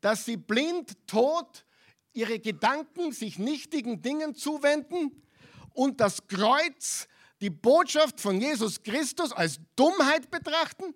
dass 0.00 0.26
sie 0.26 0.36
blind, 0.36 1.06
tot, 1.06 1.64
ihre 2.12 2.38
Gedanken 2.38 3.12
sich 3.12 3.38
nichtigen 3.38 4.02
Dingen 4.02 4.34
zuwenden 4.34 5.22
und 5.72 6.00
das 6.00 6.26
Kreuz 6.26 7.08
die 7.44 7.50
Botschaft 7.50 8.22
von 8.22 8.40
Jesus 8.40 8.82
Christus 8.82 9.30
als 9.30 9.60
Dummheit 9.76 10.30
betrachten? 10.30 10.94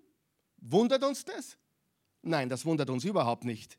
Wundert 0.57 1.05
uns 1.05 1.23
das? 1.23 1.59
Nein, 2.23 2.49
das 2.49 2.65
wundert 2.65 2.89
uns 2.89 3.05
überhaupt 3.05 3.45
nicht. 3.45 3.77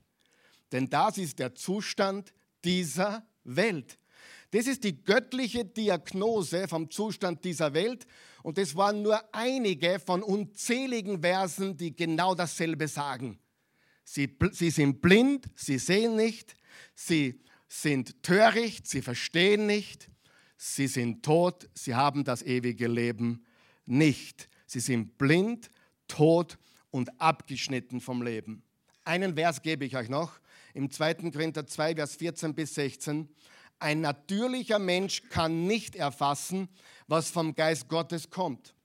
Denn 0.72 0.88
das 0.88 1.18
ist 1.18 1.40
der 1.40 1.56
Zustand 1.56 2.32
dieser 2.64 3.28
Welt. 3.44 3.98
Das 4.52 4.68
ist 4.68 4.84
die 4.84 5.04
göttliche 5.04 5.66
Diagnose 5.66 6.68
vom 6.68 6.92
Zustand 6.92 7.44
dieser 7.44 7.74
Welt. 7.74 8.06
Und 8.44 8.60
das 8.60 8.76
waren 8.76 9.02
nur 9.02 9.20
einige 9.34 10.00
von 10.00 10.22
unzähligen 10.22 11.22
Versen, 11.22 11.76
die 11.76 11.96
genau 11.96 12.36
dasselbe 12.36 12.88
sagen. 12.88 13.40
Sie, 14.04 14.38
sie 14.52 14.70
sind 14.70 15.02
blind, 15.02 15.48
sie 15.56 15.80
sehen 15.80 16.16
nicht, 16.16 16.56
sie 16.94 17.42
sind 17.68 18.22
töricht, 18.22 18.86
sie 18.86 19.02
verstehen 19.02 19.66
nicht, 19.66 20.08
sie 20.60 20.88
sind 20.88 21.24
tot, 21.24 21.70
sie 21.74 21.96
haben 21.96 22.24
das 22.26 22.44
ewige 22.44 22.88
Leben 22.88 23.46
nicht. 23.86 24.50
Sie 24.68 24.82
sind 24.82 25.18
blind, 25.18 25.72
tot 26.08 26.60
und 26.92 27.20
abgeschnitten 27.20 28.02
vom 28.02 28.22
Leben. 28.22 28.62
Einen 29.06 29.36
Vers 29.36 29.62
gebe 29.62 29.86
ich 29.86 29.96
euch 29.96 30.10
noch, 30.10 30.40
im 30.74 30.92
2. 30.92 31.32
Korinther 31.32 31.66
2, 31.66 31.96
Vers 31.96 32.16
14 32.16 32.54
bis 32.54 32.76
16. 32.76 33.30
Ein 33.80 34.02
natürlicher 34.02 34.80
Mensch 34.80 35.24
kann 35.30 35.66
nicht 35.66 35.96
erfassen, 35.96 36.68
was 37.08 37.32
vom 37.32 37.56
Geist 37.56 37.88
Gottes 37.88 38.30
kommt. 38.30 38.76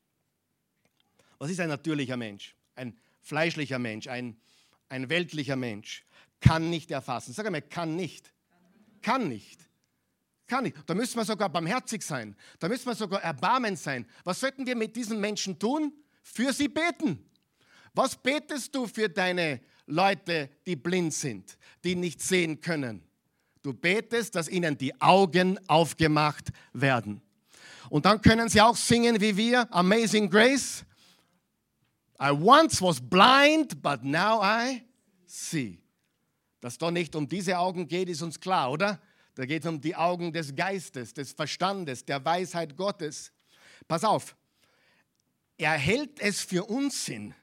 Was 1.39 1.51
ist 1.51 1.59
ein 1.59 1.69
natürlicher 1.69 2.17
Mensch? 2.17 2.55
Ein 2.77 2.97
fleischlicher 3.21 3.81
Mensch, 3.81 4.07
ein, 4.07 4.37
ein 4.89 5.11
weltlicher 5.11 5.57
Mensch. 5.57 6.07
Kann 6.41 6.71
nicht 6.71 6.93
erfassen. 6.93 7.33
Sag 7.33 7.47
einmal, 7.47 7.63
kann 7.63 7.97
nicht. 7.97 8.33
Kann 9.03 9.29
nicht. 9.29 9.69
Kann 10.47 10.67
ich. 10.67 10.75
Da 10.87 10.95
müssen 10.95 11.17
wir 11.17 11.25
sogar 11.25 11.49
barmherzig 11.49 12.03
sein. 12.03 12.37
Da 12.59 12.69
müssen 12.69 12.87
wir 12.87 12.95
sogar 12.95 13.23
erbarmen 13.23 13.77
sein. 13.77 14.07
Was 14.25 14.41
sollten 14.41 14.67
wir 14.67 14.77
mit 14.77 14.95
diesen 14.95 15.21
Menschen 15.21 15.59
tun? 15.59 15.93
Für 16.23 16.53
sie 16.53 16.69
beten. 16.69 17.25
Was 17.95 18.17
betest 18.17 18.75
du 18.75 18.87
für 18.87 19.09
deine 19.09 19.61
Leute, 19.87 20.51
die 20.67 20.77
blind 20.77 21.15
sind, 21.15 21.57
die 21.83 21.95
nicht 21.95 22.21
sehen 22.21 22.61
können? 22.61 23.03
Du 23.63 23.73
betest, 23.73 24.35
dass 24.35 24.49
ihnen 24.49 24.77
die 24.77 25.01
Augen 25.01 25.59
aufgemacht 25.69 26.51
werden. 26.73 27.23
Und 27.89 28.05
dann 28.05 28.21
können 28.21 28.49
sie 28.49 28.61
auch 28.61 28.77
singen 28.77 29.21
wie 29.21 29.37
wir, 29.37 29.73
Amazing 29.73 30.29
Grace. 30.29 30.85
I 32.21 32.31
once 32.31 32.81
was 32.83 33.01
blind, 33.01 33.81
but 33.83 34.03
now 34.03 34.43
I 34.43 34.83
see. 35.27 35.79
Dass 36.61 36.79
da 36.79 36.91
nicht 36.91 37.15
um 37.17 37.29
diese 37.29 37.59
Augen 37.59 37.87
geht, 37.87 38.09
ist 38.09 38.23
uns 38.23 38.39
klar, 38.39 38.71
oder? 38.71 39.01
Da 39.35 39.47
geht 39.47 39.65
es 39.65 39.69
um 39.69 39.81
die 39.81 39.97
Augen 39.97 40.33
des 40.33 40.55
Geistes, 40.55 41.13
des 41.13 41.33
Verstandes, 41.33 42.05
der 42.05 42.25
Weisheit 42.25 42.77
Gottes. 42.77 43.33
Pass 43.89 44.05
auf, 44.05 44.37
er 45.57 45.73
hält 45.73 46.21
es 46.21 46.41
für 46.41 46.65
Unsinn 46.65 47.35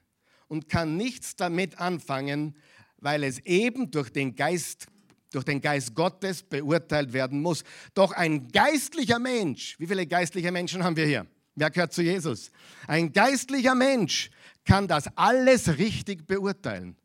und 0.47 0.69
kann 0.69 0.97
nichts 0.97 1.35
damit 1.35 1.79
anfangen, 1.79 2.57
weil 2.97 3.23
es 3.23 3.39
eben 3.39 3.91
durch 3.91 4.09
den 4.09 4.35
Geist 4.35 4.87
durch 5.31 5.45
den 5.45 5.61
Geist 5.61 5.95
Gottes 5.95 6.43
beurteilt 6.43 7.13
werden 7.13 7.41
muss. 7.41 7.63
Doch 7.93 8.11
ein 8.11 8.49
geistlicher 8.49 9.19
Mensch, 9.19 9.79
wie 9.79 9.87
viele 9.87 10.05
geistliche 10.05 10.51
Menschen 10.51 10.83
haben 10.83 10.97
wir 10.97 11.05
hier? 11.05 11.25
Wer 11.55 11.69
gehört 11.69 11.93
zu 11.93 12.01
Jesus? 12.01 12.51
Ein 12.87 13.11
geistlicher 13.11 13.75
Mensch 13.75 14.29
kann 14.65 14.87
das 14.87 15.05
alles 15.17 15.77
richtig 15.77 16.27
beurteilen. 16.27 16.97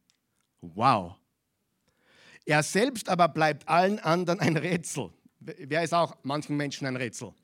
Wow. 0.61 1.17
Er 2.47 2.63
selbst 2.63 3.09
aber 3.09 3.29
bleibt 3.29 3.69
allen 3.69 3.99
anderen 3.99 4.41
ein 4.41 4.57
Rätsel. 4.57 5.11
Wer 5.41 5.83
ist 5.83 5.93
auch 5.93 6.17
manchen 6.23 6.57
Menschen 6.57 6.87
ein 6.87 6.97
Rätsel? 6.97 7.35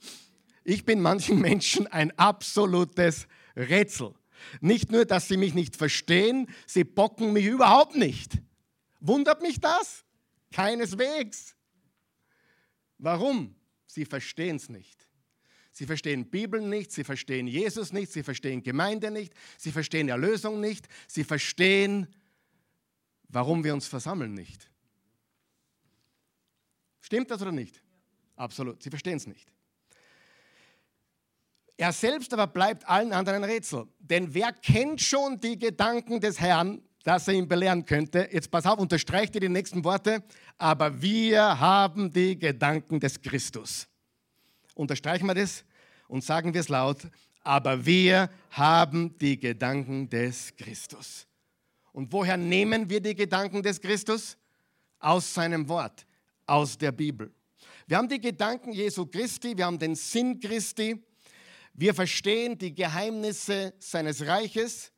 Ich 0.65 0.85
bin 0.85 1.01
manchen 1.01 1.41
Menschen 1.41 1.89
ein 1.89 2.17
absolutes 2.19 3.27
Rätsel. 3.57 4.15
Nicht 4.61 4.91
nur, 4.91 5.05
dass 5.05 5.29
sie 5.29 5.37
mich 5.37 5.55
nicht 5.55 5.77
verstehen, 5.77 6.49
sie 6.67 6.85
bocken 6.85 7.33
mich 7.33 7.47
überhaupt 7.47 7.97
nicht. 7.97 8.39
Wundert 9.01 9.43
mich 9.43 9.61
das? 9.61 10.05
Keineswegs. 10.53 11.57
Warum? 12.99 13.57
Sie 13.87 14.05
verstehen 14.05 14.57
es 14.57 14.69
nicht. 14.69 15.09
Sie 15.73 15.87
verstehen 15.87 16.31
Bibel 16.31 16.61
nicht, 16.61 16.93
sie 16.93 17.03
verstehen 17.03 17.47
Jesus 17.47 17.93
nicht, 17.93 18.13
sie 18.13 18.23
verstehen 18.23 18.63
Gemeinde 18.63 19.11
nicht, 19.11 19.33
sie 19.57 19.73
verstehen 19.73 20.09
Erlösung 20.09 20.61
nicht, 20.61 20.87
sie 21.09 21.25
verstehen, 21.25 22.07
warum 23.29 23.65
wir 23.65 23.73
uns 23.73 23.87
versammeln 23.87 24.35
nicht. 24.35 24.72
Stimmt 27.13 27.31
das 27.31 27.43
oder 27.43 27.53
nicht? 27.53 27.79
Absolut, 28.37 28.83
sie 28.83 28.89
verstehen 28.89 29.19
es 29.19 29.27
nicht. 29.27 29.53
Er 31.77 31.93
selbst 31.93 32.33
aber 32.33 32.47
bleibt 32.47 32.89
allen 32.89 33.13
anderen 33.13 33.45
ein 33.45 33.51
Rätsel. 33.51 33.87
Denn 33.99 34.33
wer 34.33 34.51
kennt 34.51 34.99
schon 35.03 35.39
die 35.39 35.59
Gedanken 35.59 36.21
des 36.23 36.41
Herrn, 36.41 36.81
dass 37.05 37.29
er 37.29 37.35
ihn 37.35 37.47
belehren 37.47 37.85
könnte? 37.85 38.31
Jetzt 38.33 38.51
pass 38.51 38.65
auf, 38.65 38.79
unterstreicht 38.79 39.35
ihr 39.35 39.43
die 39.43 39.51
nächsten 39.51 39.85
Worte. 39.85 40.25
Aber 40.57 41.03
wir 41.03 41.61
haben 41.61 42.11
die 42.11 42.39
Gedanken 42.39 42.99
des 42.99 43.21
Christus. 43.21 43.87
Unterstreichen 44.75 45.27
wir 45.27 45.35
das 45.35 45.67
und 46.09 46.25
sagen 46.25 46.55
wir 46.55 46.63
es 46.63 46.71
laut. 46.71 47.07
Aber 47.43 47.85
wir 47.85 48.31
haben 48.49 49.19
die 49.19 49.39
Gedanken 49.39 50.09
des 50.09 50.57
Christus. 50.57 51.27
Und 51.93 52.11
woher 52.11 52.39
nehmen 52.39 52.89
wir 52.89 53.03
die 53.03 53.15
Gedanken 53.15 53.63
des 53.63 53.83
Christus? 53.83 54.39
Aus 54.99 55.35
seinem 55.35 55.69
Wort, 55.69 56.07
aus 56.53 56.77
der 56.77 56.93
Bibel. 56.93 57.33
Wir 57.87 57.97
haben 57.97 58.11
die 58.11 58.21
Gedanken 58.21 58.73
Jesu 58.73 59.07
Christi, 59.07 59.57
wir 59.57 59.65
haben 59.65 59.79
den 59.79 59.95
Sinn 59.95 60.39
Christi, 60.39 61.03
wir 61.73 61.95
verstehen 61.95 62.59
die 62.59 62.75
Geheimnisse 62.75 63.73
seines 63.79 64.27
Reiches. 64.27 64.93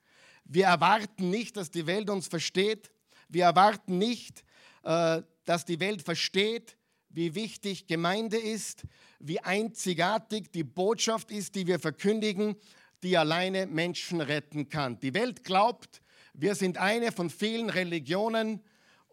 Wir 0.45 0.67
erwarten 0.67 1.31
nicht, 1.31 1.57
dass 1.57 1.71
die 1.71 1.87
Welt 1.87 2.11
uns 2.11 2.27
versteht. 2.27 2.91
Wir 3.29 3.45
erwarten 3.45 3.99
nicht, 3.99 4.45
äh, 4.83 5.23
dass 5.45 5.65
die 5.65 5.79
Welt 5.79 6.03
versteht, 6.03 6.77
wie 7.09 7.37
wichtig 7.37 7.87
Gemeinde 7.87 8.37
ist, 8.37 8.83
wie 9.21 9.39
einzigartig 9.39 10.51
die 10.51 10.65
Botschaft 10.65 11.31
ist, 11.31 11.55
die 11.55 11.69
wir 11.69 11.79
verkündigen, 11.79 12.57
die 13.05 13.17
alleine 13.17 13.69
Menschen 13.69 14.21
retten 14.21 14.69
kann. 14.69 14.99
Die 14.99 15.15
Welt 15.15 15.45
glaubt, 15.45 16.03
wir 16.33 16.57
sind 16.57 16.79
eine 16.79 17.13
von 17.13 17.31
vielen 17.31 17.71
Religionen 17.71 18.61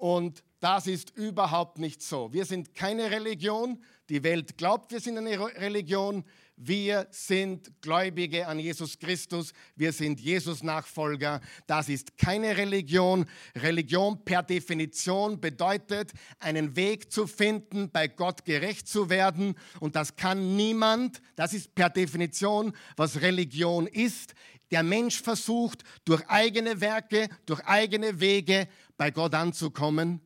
und 0.01 0.43
das 0.61 0.87
ist 0.87 1.15
überhaupt 1.15 1.77
nicht 1.77 2.01
so. 2.01 2.33
Wir 2.33 2.45
sind 2.45 2.73
keine 2.73 3.11
Religion. 3.11 3.83
Die 4.09 4.23
Welt 4.23 4.57
glaubt, 4.57 4.91
wir 4.91 4.99
sind 4.99 5.15
eine 5.15 5.39
Religion. 5.39 6.23
Wir 6.55 7.07
sind 7.11 7.71
Gläubige 7.81 8.47
an 8.47 8.57
Jesus 8.57 8.97
Christus. 8.97 9.53
Wir 9.75 9.93
sind 9.93 10.19
Jesus-Nachfolger. 10.19 11.39
Das 11.67 11.87
ist 11.87 12.17
keine 12.17 12.57
Religion. 12.57 13.27
Religion 13.55 14.25
per 14.25 14.41
Definition 14.41 15.39
bedeutet, 15.39 16.13
einen 16.39 16.75
Weg 16.75 17.11
zu 17.11 17.27
finden, 17.27 17.91
bei 17.91 18.07
Gott 18.07 18.43
gerecht 18.43 18.87
zu 18.87 19.11
werden. 19.11 19.53
Und 19.79 19.95
das 19.95 20.15
kann 20.15 20.55
niemand. 20.55 21.21
Das 21.35 21.53
ist 21.53 21.75
per 21.75 21.91
Definition, 21.91 22.73
was 22.97 23.21
Religion 23.21 23.85
ist. 23.85 24.33
Der 24.71 24.83
Mensch 24.83 25.21
versucht, 25.21 25.83
durch 26.05 26.25
eigene 26.29 26.79
Werke, 26.79 27.27
durch 27.45 27.63
eigene 27.65 28.21
Wege 28.21 28.67
bei 29.01 29.09
Gott 29.09 29.33
anzukommen. 29.33 30.21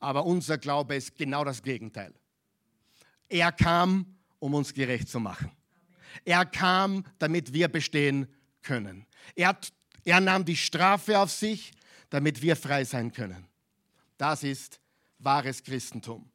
Aber 0.00 0.26
unser 0.26 0.58
Glaube 0.58 0.96
ist 0.96 1.14
genau 1.14 1.44
das 1.44 1.62
Gegenteil. 1.62 2.12
Er 3.28 3.52
kam, 3.52 4.16
um 4.40 4.54
uns 4.54 4.74
gerecht 4.74 5.08
zu 5.08 5.20
machen. 5.20 5.52
Er 6.24 6.44
kam, 6.44 7.04
damit 7.20 7.52
wir 7.52 7.68
bestehen 7.68 8.26
können. 8.62 9.06
Er, 9.36 9.56
er 10.04 10.18
nahm 10.18 10.44
die 10.44 10.56
Strafe 10.56 11.20
auf 11.20 11.30
sich, 11.30 11.70
damit 12.10 12.42
wir 12.42 12.56
frei 12.56 12.82
sein 12.82 13.12
können. 13.12 13.46
Das 14.16 14.42
ist 14.42 14.80
wahres 15.20 15.62
Christentum. 15.62 16.28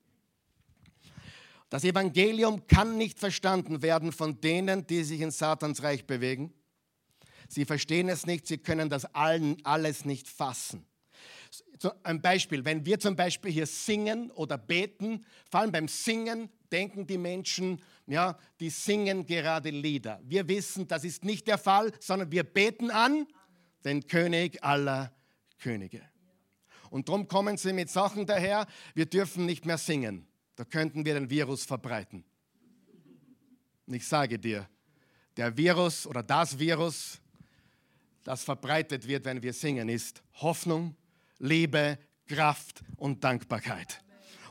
Das 1.69 1.83
Evangelium 1.83 2.65
kann 2.65 2.97
nicht 2.97 3.19
verstanden 3.19 3.81
werden 3.81 4.13
von 4.13 4.39
denen, 4.39 4.87
die 4.87 5.03
sich 5.03 5.19
in 5.19 5.31
Satans 5.31 5.83
Reich 5.83 6.07
bewegen. 6.07 6.53
Sie 7.49 7.65
verstehen 7.65 8.07
es 8.07 8.25
nicht, 8.25 8.47
sie 8.47 8.57
können 8.57 8.89
das 8.89 9.03
allen, 9.03 9.57
alles 9.65 10.05
nicht 10.05 10.29
fassen. 10.29 10.85
Ein 12.03 12.21
Beispiel, 12.21 12.63
wenn 12.65 12.85
wir 12.85 12.99
zum 12.99 13.15
Beispiel 13.15 13.51
hier 13.51 13.65
singen 13.65 14.31
oder 14.31 14.57
beten, 14.57 15.25
vor 15.49 15.59
allem 15.61 15.71
beim 15.71 15.87
Singen 15.87 16.49
denken 16.71 17.05
die 17.05 17.17
Menschen, 17.17 17.81
ja, 18.07 18.37
die 18.59 18.69
singen 18.69 19.25
gerade 19.25 19.69
Lieder. 19.69 20.19
Wir 20.23 20.47
wissen, 20.47 20.87
das 20.87 21.03
ist 21.03 21.23
nicht 21.23 21.47
der 21.47 21.57
Fall, 21.57 21.91
sondern 21.99 22.31
wir 22.31 22.43
beten 22.43 22.89
an 22.89 23.27
den 23.83 24.07
König 24.07 24.63
aller 24.63 25.13
Könige. 25.59 26.01
Und 26.89 27.09
darum 27.09 27.27
kommen 27.27 27.57
sie 27.57 27.73
mit 27.73 27.89
Sachen 27.89 28.25
daher, 28.25 28.67
wir 28.93 29.05
dürfen 29.05 29.45
nicht 29.45 29.65
mehr 29.65 29.77
singen. 29.77 30.27
Da 30.55 30.63
könnten 30.63 31.05
wir 31.05 31.15
den 31.15 31.29
Virus 31.29 31.65
verbreiten. 31.65 32.23
Und 33.87 33.93
ich 33.93 34.07
sage 34.07 34.39
dir, 34.39 34.67
der 35.35 35.57
Virus 35.57 36.05
oder 36.05 36.23
das 36.23 36.59
Virus, 36.59 37.19
das 38.23 38.43
verbreitet 38.43 39.07
wird, 39.07 39.25
wenn 39.25 39.41
wir 39.41 39.53
singen, 39.53 39.89
ist 39.89 40.21
Hoffnung, 40.35 40.95
Liebe, 41.39 41.97
Kraft 42.27 42.81
und 42.97 43.23
Dankbarkeit. 43.23 44.01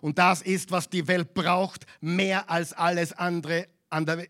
Und 0.00 0.18
das 0.18 0.42
ist, 0.42 0.70
was 0.70 0.90
die 0.90 1.06
Welt 1.06 1.32
braucht, 1.32 1.86
mehr 2.00 2.50
als 2.50 2.72
alles 2.72 3.12
andere 3.12 3.68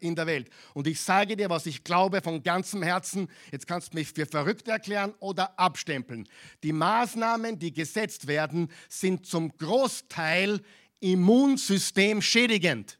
in 0.00 0.14
der 0.16 0.26
Welt. 0.26 0.50
Und 0.74 0.86
ich 0.86 1.00
sage 1.00 1.36
dir, 1.36 1.48
was 1.48 1.66
ich 1.66 1.84
glaube 1.84 2.20
von 2.20 2.42
ganzem 2.42 2.82
Herzen, 2.82 3.28
jetzt 3.52 3.66
kannst 3.66 3.92
du 3.92 3.98
mich 3.98 4.12
für 4.12 4.26
verrückt 4.26 4.68
erklären 4.68 5.14
oder 5.20 5.58
abstempeln. 5.58 6.28
Die 6.62 6.72
Maßnahmen, 6.72 7.58
die 7.58 7.72
gesetzt 7.72 8.26
werden, 8.26 8.70
sind 8.88 9.24
zum 9.24 9.56
Großteil 9.56 10.60
immunsystemschädigend. 11.00 12.98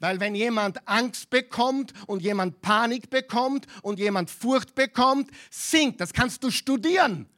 Weil 0.00 0.20
wenn 0.20 0.34
jemand 0.34 0.86
Angst 0.86 1.30
bekommt 1.30 1.92
und 2.06 2.22
jemand 2.22 2.60
Panik 2.60 3.08
bekommt 3.08 3.66
und 3.82 3.98
jemand 3.98 4.30
Furcht 4.30 4.74
bekommt, 4.74 5.30
sinkt. 5.50 6.00
Das 6.00 6.12
kannst 6.12 6.44
du 6.44 6.50
studieren 6.50 7.28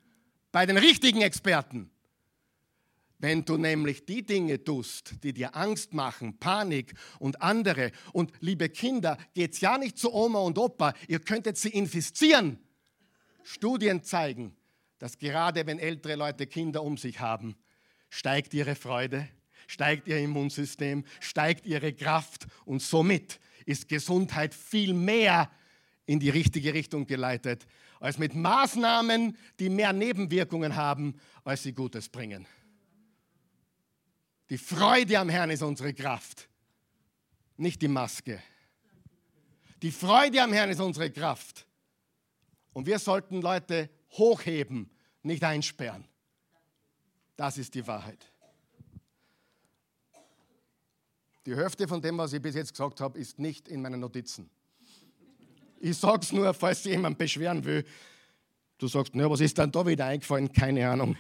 bei 0.53 0.67
den 0.67 0.77
richtigen 0.77 1.23
Experten. 1.23 1.91
Wenn 3.19 3.45
du 3.45 3.59
nämlich 3.59 4.07
die 4.07 4.25
Dinge 4.25 4.65
tust, 4.65 5.23
die 5.23 5.35
dir 5.35 5.55
Angst 5.55 5.93
machen, 5.93 6.39
Panik 6.39 6.95
und 7.19 7.43
andere, 7.43 7.93
und 8.15 8.33
liebe 8.41 8.71
Kinder, 8.71 9.19
geht's 9.35 9.61
ja 9.61 9.77
nicht 9.77 9.99
zu 9.99 10.13
Oma 10.13 10.39
und 10.41 10.57
Opa, 10.57 10.95
ihr 11.07 11.21
könntet 11.21 11.59
sie 11.59 11.69
infizieren. 11.69 12.59
Studien 13.43 14.03
zeigen, 14.03 14.57
dass 14.99 15.19
gerade 15.19 15.67
wenn 15.67 15.79
ältere 15.79 16.15
Leute 16.15 16.47
Kinder 16.47 16.83
um 16.83 16.97
sich 16.97 17.21
haben, 17.21 17.57
steigt 18.09 18.55
ihre 18.55 18.75
Freude, 18.75 19.29
steigt 19.67 20.09
ihr 20.09 20.19
Immunsystem, 20.19 21.05
steigt 21.21 21.67
ihre 21.67 21.93
Kraft 21.93 22.47
und 22.65 22.81
somit 22.81 23.39
ist 23.67 23.89
Gesundheit 23.89 24.55
viel 24.55 24.95
mehr 24.95 25.51
in 26.07 26.21
die 26.21 26.31
richtige 26.31 26.73
Richtung 26.73 27.07
geleitet, 27.07 27.67
als 28.01 28.19
mit 28.19 28.35
Maßnahmen, 28.35 29.37
die 29.61 29.69
mehr 29.69 29.93
Nebenwirkungen 29.93 30.75
haben, 30.75 31.21
als 31.45 31.63
sie 31.63 31.73
Gutes 31.73 32.09
bringen. 32.09 32.47
Die 34.49 34.59
Freude 34.59 35.19
am 35.19 35.29
Herrn 35.29 35.51
ist 35.51 35.63
unsere 35.63 35.95
Kraft, 35.95 36.49
nicht 37.57 37.81
die 37.83 37.89
Maske. 37.89 38.43
Die 39.83 39.93
Freude 39.93 40.43
am 40.43 40.53
Herrn 40.53 40.71
ist 40.71 40.81
unsere 40.81 41.11
Kraft. 41.11 41.67
Und 42.73 42.87
wir 42.87 42.99
sollten 42.99 43.41
Leute 43.41 43.91
hochheben, 44.13 44.91
nicht 45.23 45.45
einsperren. 45.45 46.07
Das 47.37 47.59
ist 47.59 47.75
die 47.75 47.87
Wahrheit. 47.87 48.27
Die 51.47 51.57
Hälfte 51.57 51.89
von 51.89 52.03
dem, 52.03 52.19
was 52.19 52.33
ich 52.33 52.43
bis 52.43 52.55
jetzt 52.55 52.73
gesagt 52.73 53.01
habe, 53.01 53.19
ist 53.19 53.39
nicht 53.39 53.69
in 53.69 53.81
meinen 53.81 54.01
Notizen. 54.01 54.51
Ich 55.83 55.97
sage 55.97 56.21
es 56.21 56.31
nur, 56.31 56.53
falls 56.53 56.85
jemand 56.85 57.17
beschweren 57.17 57.65
will. 57.65 57.87
Du 58.77 58.87
sagst, 58.87 59.15
na, 59.15 59.31
was 59.31 59.41
ist 59.41 59.57
dann 59.57 59.73
da 59.73 59.87
wieder 59.87 60.05
eingefallen? 60.05 60.53
Keine 60.53 60.89
Ahnung. 60.89 61.17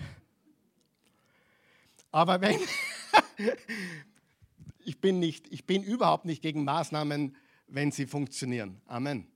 Aber 2.11 2.40
wenn, 2.42 2.61
ich 4.85 5.01
bin 5.01 5.18
nicht, 5.18 5.51
ich 5.51 5.64
bin 5.64 5.83
überhaupt 5.83 6.27
nicht 6.27 6.42
gegen 6.42 6.64
Maßnahmen, 6.64 7.37
wenn 7.68 7.90
sie 7.90 8.07
funktionieren. 8.07 8.83
Amen. 8.87 9.29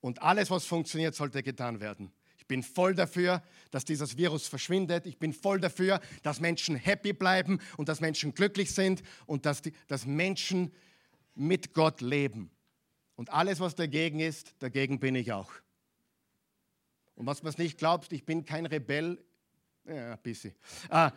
Und 0.00 0.22
alles, 0.22 0.50
was 0.50 0.64
funktioniert, 0.66 1.16
sollte 1.16 1.42
getan 1.42 1.80
werden. 1.80 2.12
Ich 2.38 2.46
bin 2.46 2.62
voll 2.62 2.94
dafür, 2.94 3.42
dass 3.72 3.84
dieses 3.84 4.16
Virus 4.16 4.46
verschwindet. 4.46 5.04
Ich 5.06 5.18
bin 5.18 5.32
voll 5.32 5.60
dafür, 5.60 6.00
dass 6.22 6.38
Menschen 6.38 6.76
happy 6.76 7.12
bleiben 7.12 7.58
und 7.76 7.88
dass 7.88 8.00
Menschen 8.00 8.34
glücklich 8.34 8.72
sind 8.72 9.02
und 9.26 9.46
dass, 9.46 9.62
die, 9.62 9.72
dass 9.88 10.06
Menschen 10.06 10.72
mit 11.34 11.74
Gott 11.74 12.00
leben. 12.00 12.52
Und 13.20 13.28
alles, 13.28 13.60
was 13.60 13.74
dagegen 13.74 14.18
ist, 14.18 14.54
dagegen 14.60 14.98
bin 14.98 15.14
ich 15.14 15.30
auch. 15.30 15.52
Und 17.16 17.26
was 17.26 17.42
man 17.42 17.52
nicht 17.58 17.76
glaubt, 17.76 18.10
ich 18.14 18.24
bin 18.24 18.46
kein 18.46 18.64
Rebell. 18.64 19.22
Ja, 19.86 20.12
ein 20.12 20.18
bisschen. 20.22 20.54
Ah, 20.88 21.12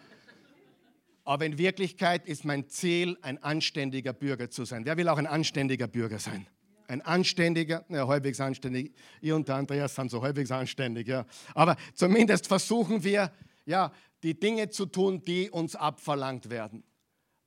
aber 1.24 1.46
in 1.46 1.58
Wirklichkeit 1.58 2.28
ist 2.28 2.44
mein 2.44 2.68
Ziel, 2.68 3.18
ein 3.22 3.42
anständiger 3.42 4.12
Bürger 4.12 4.50
zu 4.50 4.66
sein. 4.66 4.86
Wer 4.86 4.98
will 4.98 5.08
auch 5.08 5.18
ein 5.18 5.28
anständiger 5.28 5.88
Bürger 5.88 6.20
sein? 6.20 6.46
Ein 6.89 7.02
anständiger, 7.04 7.86
ja, 7.88 8.06
halbwegs 8.06 8.42
anständig. 8.42 8.94
Ihr 9.22 9.38
und 9.38 9.48
der 9.48 9.56
Andreas 9.56 9.96
sind 9.96 10.12
so 10.12 10.22
halbwegs 10.22 10.52
anständig, 10.52 11.08
ja. 11.08 11.26
Aber 11.56 11.78
zumindest 11.94 12.48
versuchen 12.48 13.02
wir, 13.06 13.32
ja, 13.66 13.94
die 14.24 14.38
Dinge 14.38 14.70
zu 14.70 14.88
tun, 14.88 15.22
die 15.22 15.50
uns 15.50 15.78
abverlangt 15.78 16.50
werden. 16.50 16.84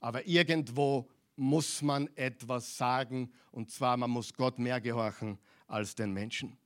Aber 0.00 0.26
irgendwo 0.26 1.10
muss 1.36 1.82
man 1.82 2.08
etwas 2.16 2.76
sagen, 2.76 3.30
und 3.50 3.70
zwar, 3.70 3.96
man 3.96 4.10
muss 4.10 4.32
Gott 4.32 4.58
mehr 4.58 4.80
gehorchen 4.80 5.38
als 5.66 5.94
den 5.94 6.12
Menschen. 6.12 6.56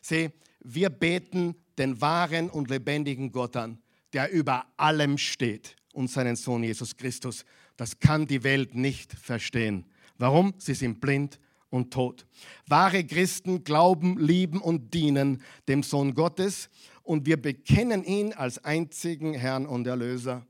Sieh, 0.00 0.30
wir 0.60 0.90
beten 0.90 1.54
den 1.78 2.00
wahren 2.00 2.50
und 2.50 2.70
lebendigen 2.70 3.32
Gott 3.32 3.56
an, 3.56 3.78
der 4.12 4.30
über 4.30 4.66
allem 4.76 5.18
steht 5.18 5.76
und 5.92 6.10
seinen 6.10 6.36
Sohn 6.36 6.62
Jesus 6.62 6.96
Christus. 6.96 7.44
Das 7.76 7.98
kann 7.98 8.26
die 8.26 8.42
Welt 8.42 8.74
nicht 8.74 9.12
verstehen. 9.12 9.86
Warum? 10.18 10.54
Sie 10.58 10.74
sind 10.74 11.00
blind 11.00 11.38
und 11.70 11.92
tot. 11.92 12.26
Wahre 12.66 13.04
Christen 13.04 13.64
glauben, 13.64 14.18
lieben 14.18 14.60
und 14.60 14.92
dienen 14.92 15.42
dem 15.68 15.82
Sohn 15.82 16.14
Gottes 16.14 16.68
und 17.02 17.26
wir 17.26 17.40
bekennen 17.40 18.04
ihn 18.04 18.32
als 18.32 18.62
einzigen 18.64 19.34
Herrn 19.34 19.66
und 19.66 19.86
Erlöser. 19.86 20.46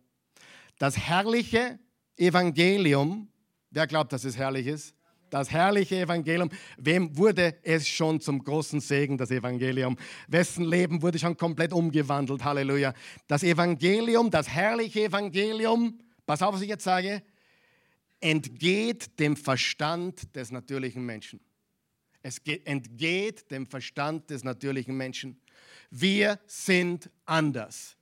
Das 0.78 0.96
herrliche 0.96 1.78
Evangelium, 2.16 3.28
wer 3.70 3.86
glaubt, 3.86 4.12
dass 4.12 4.24
es 4.24 4.36
herrlich 4.36 4.66
ist? 4.66 4.94
Das 5.30 5.50
herrliche 5.50 6.00
Evangelium. 6.00 6.50
Wem 6.76 7.16
wurde 7.16 7.56
es 7.62 7.86
schon 7.86 8.20
zum 8.20 8.42
großen 8.42 8.80
Segen, 8.80 9.16
das 9.16 9.30
Evangelium? 9.30 9.96
Wessen 10.26 10.64
Leben 10.64 11.02
wurde 11.02 11.18
schon 11.18 11.36
komplett 11.36 11.72
umgewandelt? 11.72 12.44
Halleluja. 12.44 12.92
Das 13.28 13.44
Evangelium, 13.44 14.30
das 14.30 14.48
herrliche 14.48 15.04
Evangelium, 15.04 16.00
pass 16.26 16.42
auf, 16.42 16.54
was 16.54 16.62
ich 16.62 16.68
jetzt 16.68 16.84
sage, 16.84 17.22
entgeht 18.20 19.18
dem 19.20 19.36
Verstand 19.36 20.34
des 20.34 20.50
natürlichen 20.50 21.06
Menschen. 21.06 21.40
Es 22.22 22.38
entgeht 22.64 23.50
dem 23.50 23.66
Verstand 23.66 24.28
des 24.30 24.44
natürlichen 24.44 24.96
Menschen. 24.96 25.40
Wir 25.90 26.38
sind 26.46 27.10
anders. 27.24 27.96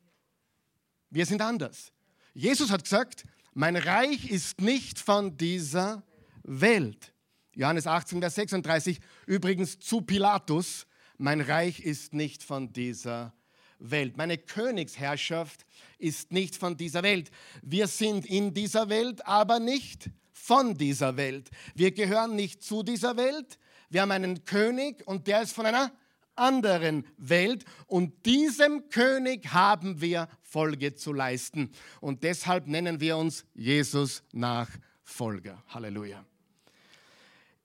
Wir 1.10 1.24
sind 1.24 1.40
anders. 1.40 1.92
Jesus 2.34 2.70
hat 2.70 2.82
gesagt, 2.82 3.24
mein 3.58 3.74
Reich 3.74 4.30
ist 4.30 4.60
nicht 4.60 5.00
von 5.00 5.36
dieser 5.36 6.04
Welt. 6.44 7.12
Johannes 7.56 7.88
18, 7.88 8.20
Vers 8.20 8.36
36, 8.36 9.00
übrigens 9.26 9.80
zu 9.80 10.00
Pilatus, 10.00 10.86
mein 11.16 11.40
Reich 11.40 11.80
ist 11.80 12.14
nicht 12.14 12.44
von 12.44 12.72
dieser 12.72 13.34
Welt. 13.80 14.16
Meine 14.16 14.38
Königsherrschaft 14.38 15.66
ist 15.98 16.30
nicht 16.30 16.54
von 16.54 16.76
dieser 16.76 17.02
Welt. 17.02 17.32
Wir 17.60 17.88
sind 17.88 18.26
in 18.26 18.54
dieser 18.54 18.90
Welt, 18.90 19.26
aber 19.26 19.58
nicht 19.58 20.08
von 20.32 20.78
dieser 20.78 21.16
Welt. 21.16 21.50
Wir 21.74 21.90
gehören 21.90 22.36
nicht 22.36 22.62
zu 22.62 22.84
dieser 22.84 23.16
Welt. 23.16 23.58
Wir 23.90 24.02
haben 24.02 24.12
einen 24.12 24.44
König 24.44 25.04
und 25.04 25.26
der 25.26 25.42
ist 25.42 25.52
von 25.52 25.66
einer 25.66 25.90
anderen 26.38 27.06
Welt 27.16 27.64
und 27.86 28.26
diesem 28.26 28.88
König 28.88 29.52
haben 29.52 30.00
wir 30.00 30.28
Folge 30.42 30.94
zu 30.94 31.12
leisten. 31.12 31.70
Und 32.00 32.22
deshalb 32.22 32.66
nennen 32.66 33.00
wir 33.00 33.16
uns 33.16 33.44
Jesus 33.54 34.22
Nachfolger. 34.32 35.62
Halleluja. 35.68 36.24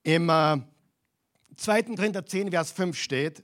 Im 0.02 0.28
äh, 0.28 0.58
2. 1.56 1.82
Korinther 1.82 2.26
10, 2.26 2.50
Vers 2.50 2.72
5 2.72 2.96
steht, 2.96 3.42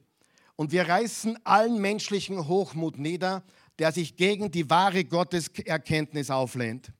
und 0.57 0.73
wir 0.73 0.87
reißen 0.87 1.39
allen 1.45 1.81
menschlichen 1.81 2.47
Hochmut 2.47 2.99
nieder, 2.99 3.43
der 3.79 3.93
sich 3.93 4.17
gegen 4.17 4.51
die 4.51 4.69
wahre 4.69 5.07
Gotteserkenntnis 5.07 6.29
auflehnt. 6.29 6.93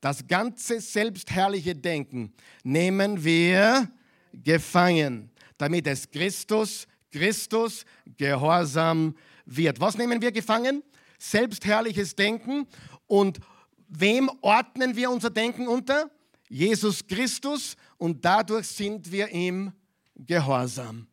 Das 0.00 0.28
ganze 0.28 0.80
selbstherrliche 0.80 1.74
Denken 1.74 2.32
nehmen 2.62 3.24
wir 3.24 3.90
gefangen, 4.32 5.32
damit 5.56 5.88
es 5.88 6.08
Christus, 6.08 6.86
Christus 7.10 7.84
gehorsam 8.16 9.14
wird. 9.44 9.80
Was 9.80 9.96
nehmen 9.96 10.20
wir 10.20 10.32
gefangen? 10.32 10.82
Selbstherrliches 11.18 12.14
Denken. 12.14 12.66
Und 13.06 13.40
wem 13.88 14.30
ordnen 14.40 14.96
wir 14.96 15.10
unser 15.10 15.30
Denken 15.30 15.68
unter? 15.68 16.10
Jesus 16.48 17.06
Christus 17.06 17.76
und 17.98 18.24
dadurch 18.24 18.66
sind 18.68 19.10
wir 19.10 19.28
ihm 19.28 19.72
gehorsam. 20.16 21.06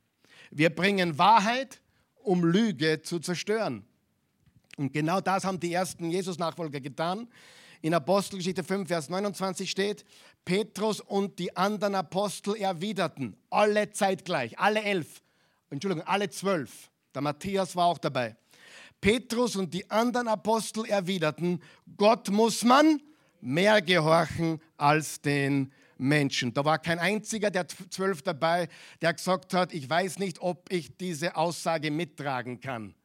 Wir 0.51 0.69
bringen 0.69 1.17
Wahrheit, 1.17 1.81
um 2.15 2.43
Lüge 2.43 3.01
zu 3.01 3.19
zerstören. 3.19 3.85
Und 4.77 4.93
genau 4.93 5.21
das 5.21 5.43
haben 5.43 5.59
die 5.59 5.73
ersten 5.73 6.09
Jesus-Nachfolger 6.09 6.79
getan. 6.79 7.27
In 7.81 7.93
Apostelgeschichte 7.93 8.63
5, 8.63 8.87
Vers 8.87 9.09
29 9.09 9.69
steht, 9.69 10.05
Petrus 10.43 11.01
und 11.01 11.39
die 11.39 11.55
anderen 11.55 11.95
Apostel 11.95 12.55
erwiderten, 12.55 13.35
alle 13.49 13.91
zeitgleich, 13.91 14.57
alle 14.57 14.81
elf, 14.81 15.21
Entschuldigung, 15.69 16.05
alle 16.07 16.29
zwölf. 16.29 16.89
Der 17.13 17.21
Matthias 17.21 17.75
war 17.75 17.85
auch 17.85 17.97
dabei. 17.97 18.35
Petrus 19.01 19.55
und 19.55 19.73
die 19.73 19.89
anderen 19.89 20.27
Apostel 20.27 20.85
erwiderten, 20.85 21.61
Gott 21.97 22.29
muss 22.29 22.63
man 22.63 23.01
mehr 23.41 23.81
gehorchen 23.81 24.59
als 24.77 25.21
den 25.21 25.71
Menschen. 25.97 26.53
Da 26.53 26.65
war 26.65 26.79
kein 26.79 26.99
einziger 26.99 27.51
der 27.51 27.67
zwölf 27.67 28.21
dabei, 28.21 28.67
der 29.01 29.13
gesagt 29.13 29.53
hat, 29.53 29.73
ich 29.73 29.89
weiß 29.89 30.19
nicht, 30.19 30.39
ob 30.41 30.71
ich 30.71 30.97
diese 30.97 31.35
Aussage 31.35 31.91
mittragen 31.91 32.59
kann. 32.59 32.95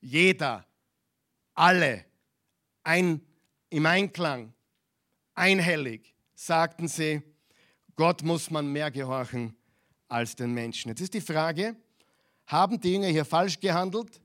Jeder, 0.00 0.66
alle, 1.54 2.04
ein, 2.82 3.20
im 3.70 3.86
Einklang, 3.86 4.52
einhellig, 5.34 6.14
sagten 6.34 6.88
sie, 6.88 7.22
Gott 7.94 8.22
muss 8.22 8.50
man 8.50 8.72
mehr 8.72 8.90
gehorchen 8.90 9.56
als 10.12 10.36
den 10.36 10.52
Menschen. 10.52 10.90
Jetzt 10.90 11.00
ist 11.00 11.14
die 11.14 11.20
Frage, 11.20 11.74
haben 12.46 12.78
die 12.80 12.92
Jünger 12.92 13.08
hier 13.08 13.24
falsch 13.24 13.58
gehandelt, 13.58 14.20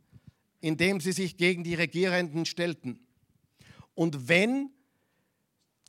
indem 0.59 0.99
sie 0.99 1.13
sich 1.13 1.37
gegen 1.37 1.63
die 1.63 1.75
Regierenden 1.75 2.45
stellten? 2.45 2.99
Und 3.95 4.27
wenn 4.27 4.69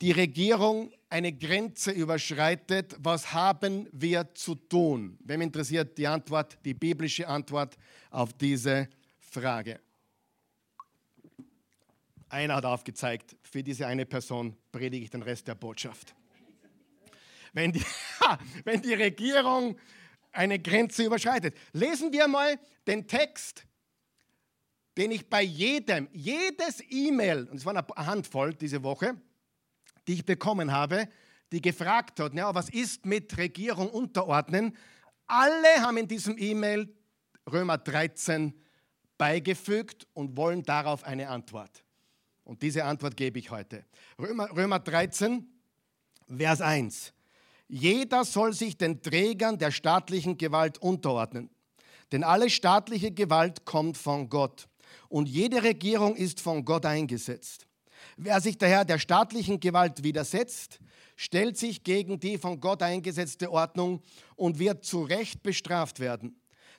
die 0.01 0.11
Regierung 0.11 0.91
eine 1.09 1.33
Grenze 1.33 1.91
überschreitet, 1.91 2.95
was 2.99 3.33
haben 3.33 3.89
wir 3.91 4.33
zu 4.33 4.55
tun? 4.55 5.17
Wem 5.21 5.41
interessiert 5.41 5.97
die 5.97 6.07
Antwort, 6.07 6.57
die 6.63 6.73
biblische 6.73 7.27
Antwort 7.27 7.77
auf 8.09 8.31
diese 8.33 8.87
Frage? 9.19 9.81
Einer 12.29 12.55
hat 12.55 12.65
aufgezeigt, 12.65 13.35
für 13.41 13.63
diese 13.63 13.85
eine 13.87 14.05
Person 14.05 14.55
predige 14.71 15.03
ich 15.03 15.09
den 15.09 15.23
Rest 15.23 15.47
der 15.47 15.55
Botschaft. 15.55 16.15
Wenn 17.53 17.71
die, 17.71 17.83
wenn 18.63 18.81
die 18.81 18.93
Regierung 18.93 19.77
eine 20.31 20.59
Grenze 20.59 21.03
überschreitet. 21.03 21.55
Lesen 21.73 22.11
wir 22.11 22.27
mal 22.27 22.59
den 22.87 23.07
Text, 23.07 23.65
den 24.97 25.11
ich 25.11 25.29
bei 25.29 25.41
jedem, 25.41 26.07
jedes 26.11 26.83
E-Mail, 26.89 27.47
und 27.49 27.57
es 27.57 27.65
war 27.65 27.75
eine 27.75 28.05
Handvoll 28.05 28.53
diese 28.53 28.83
Woche, 28.83 29.15
die 30.07 30.13
ich 30.13 30.25
bekommen 30.25 30.71
habe, 30.71 31.07
die 31.51 31.61
gefragt 31.61 32.19
hat, 32.19 32.33
ja, 32.33 32.53
was 32.53 32.69
ist 32.69 33.05
mit 33.05 33.35
Regierung 33.37 33.89
unterordnen? 33.89 34.75
Alle 35.25 35.81
haben 35.81 35.97
in 35.97 36.07
diesem 36.07 36.37
E-Mail 36.37 36.93
Römer 37.51 37.77
13 37.77 38.53
beigefügt 39.17 40.07
und 40.13 40.37
wollen 40.37 40.63
darauf 40.63 41.03
eine 41.03 41.29
Antwort. 41.29 41.83
Und 42.43 42.61
diese 42.61 42.83
Antwort 42.83 43.15
gebe 43.17 43.39
ich 43.39 43.51
heute. 43.51 43.85
Römer, 44.17 44.49
Römer 44.55 44.79
13, 44.79 45.47
Vers 46.27 46.61
1. 46.61 47.13
Jeder 47.69 48.25
soll 48.25 48.53
sich 48.53 48.77
den 48.77 49.01
Trägern 49.01 49.59
der 49.59 49.71
staatlichen 49.71 50.37
Gewalt 50.37 50.79
unterordnen. 50.79 51.49
Denn 52.11 52.23
alle 52.23 52.49
staatliche 52.49 53.11
Gewalt 53.11 53.63
kommt 53.63 53.95
von 53.95 54.27
Gott. 54.27 54.67
Und 55.07 55.29
jede 55.29 55.61
Regierung 55.63 56.15
ist 56.15 56.41
von 56.41 56.65
Gott 56.65 56.85
eingesetzt. 56.85 57.67
Wer 58.17 58.41
sich 58.41 58.57
daher 58.57 58.85
der 58.85 58.97
staatlichen 58.97 59.59
Gewalt 59.59 60.03
widersetzt, 60.03 60.79
stellt 61.15 61.57
sich 61.57 61.83
gegen 61.83 62.19
die 62.19 62.37
von 62.37 62.59
Gott 62.59 62.81
eingesetzte 62.81 63.51
Ordnung 63.51 64.01
und 64.35 64.57
wird 64.57 64.83
zu 64.83 65.03
Recht 65.03 65.43
bestraft 65.43 65.99
werden. 65.99 66.35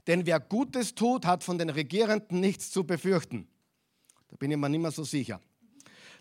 denn 0.06 0.26
wer 0.26 0.40
Gutes 0.40 0.94
tut, 0.94 1.26
hat 1.26 1.44
von 1.44 1.58
den 1.58 1.70
Regierenden 1.70 2.40
nichts 2.40 2.70
zu 2.70 2.84
befürchten. 2.84 3.46
Da 4.28 4.36
bin 4.36 4.50
ich 4.50 4.56
mir 4.56 4.68
nicht 4.68 4.80
mehr 4.80 4.90
so 4.90 5.04
sicher. 5.04 5.40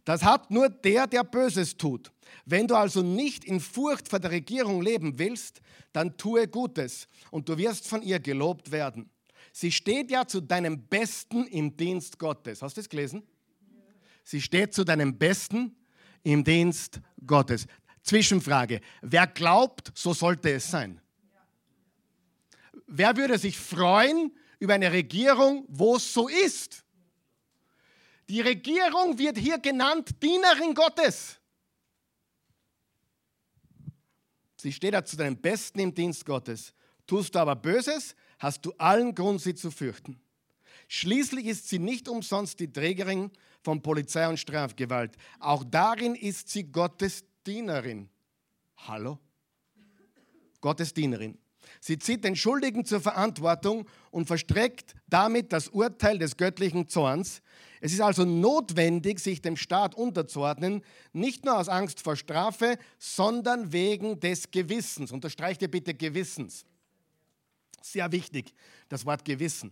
Das 0.10 0.24
hat 0.24 0.50
nur 0.50 0.70
der, 0.70 1.06
der 1.06 1.24
Böses 1.24 1.78
tut. 1.78 2.12
Wenn 2.44 2.66
du 2.66 2.74
also 2.74 3.04
nicht 3.04 3.46
in 3.46 3.60
Furcht 3.60 4.08
vor 4.08 4.18
der 4.18 4.32
Regierung 4.32 4.82
leben 4.82 5.20
willst, 5.20 5.62
dann 5.94 6.18
tue 6.18 6.48
Gutes 6.48 7.08
und 7.30 7.48
du 7.48 7.56
wirst 7.60 7.88
von 7.88 8.02
ihr 8.02 8.20
gelobt 8.20 8.72
werden. 8.72 9.12
Sie 9.54 9.72
steht 9.72 10.10
ja 10.10 10.26
zu 10.26 10.42
deinem 10.42 10.82
Besten 10.88 11.46
im 11.46 11.78
Dienst 11.78 12.18
Gottes. 12.18 12.64
Hast 12.64 12.76
du 12.76 12.82
das 12.82 12.90
gelesen? 12.90 13.22
Sie 14.24 14.42
steht 14.42 14.74
zu 14.74 14.84
deinem 14.84 15.16
Besten 15.16 15.76
im 16.24 16.44
Dienst 16.44 17.02
Gottes. 17.24 17.68
Zwischenfrage. 18.02 18.82
Wer 19.04 19.28
glaubt, 19.28 19.92
so 19.94 20.14
sollte 20.14 20.50
es 20.50 20.72
sein? 20.72 21.00
Wer 22.88 23.16
würde 23.16 23.38
sich 23.38 23.60
freuen 23.60 24.36
über 24.58 24.74
eine 24.74 24.92
Regierung, 24.92 25.66
wo 25.68 25.98
es 25.98 26.12
so 26.12 26.28
ist? 26.28 26.84
Die 28.30 28.42
Regierung 28.42 29.18
wird 29.18 29.40
hier 29.40 29.58
genannt 29.58 30.22
Dienerin 30.22 30.76
Gottes. 30.76 31.40
Sie 34.56 34.72
steht 34.72 34.94
da 34.94 35.04
zu 35.04 35.18
deinem 35.18 35.36
Besten 35.36 35.80
im 35.80 35.96
Dienst 35.96 36.26
Gottes. 36.26 36.74
Tust 37.08 37.34
du 37.34 37.40
aber 37.40 37.56
Böses, 37.56 38.16
hast 38.38 38.64
du 38.64 38.72
allen 38.78 39.16
Grund, 39.16 39.42
sie 39.42 39.56
zu 39.56 39.72
fürchten. 39.72 40.22
Schließlich 40.88 41.48
ist 41.48 41.70
sie 41.70 41.80
nicht 41.80 42.08
umsonst 42.08 42.60
die 42.60 42.72
Trägerin 42.72 43.32
von 43.64 43.82
Polizei 43.82 44.28
und 44.28 44.40
Strafgewalt. 44.40 45.16
Auch 45.40 45.64
darin 45.64 46.14
ist 46.14 46.50
sie 46.50 46.72
Gottes 46.72 47.24
Dienerin. 47.48 48.10
Hallo? 48.78 49.18
Gottes 50.62 50.94
Dienerin. 50.94 51.38
Sie 51.82 51.98
zieht 51.98 52.24
den 52.24 52.36
Schuldigen 52.36 52.86
zur 52.86 53.02
Verantwortung 53.02 53.88
und 54.12 54.28
verstreckt 54.28 54.94
damit 55.08 55.52
das 55.52 55.70
Urteil 55.70 56.20
des 56.20 56.38
göttlichen 56.38 56.88
Zorns. 56.88 57.42
Es 57.82 57.94
ist 57.94 58.02
also 58.02 58.26
notwendig, 58.26 59.20
sich 59.20 59.42
dem 59.42 59.56
Staat 59.56 59.96
unterzuordnen, 59.96 60.84
nicht 61.14 61.46
nur 61.46 61.58
aus 61.58 61.70
Angst 61.70 62.02
vor 62.02 62.16
Strafe, 62.16 62.78
sondern 62.98 63.72
wegen 63.72 64.20
des 64.20 64.52
Gewissens. 64.52 65.12
Unterstreicht 65.12 65.62
ihr 65.62 65.72
bitte 65.72 65.94
Gewissens. 65.94 66.66
Sehr 67.82 68.12
wichtig, 68.12 68.54
das 68.90 69.06
Wort 69.06 69.24
Gewissen. 69.24 69.72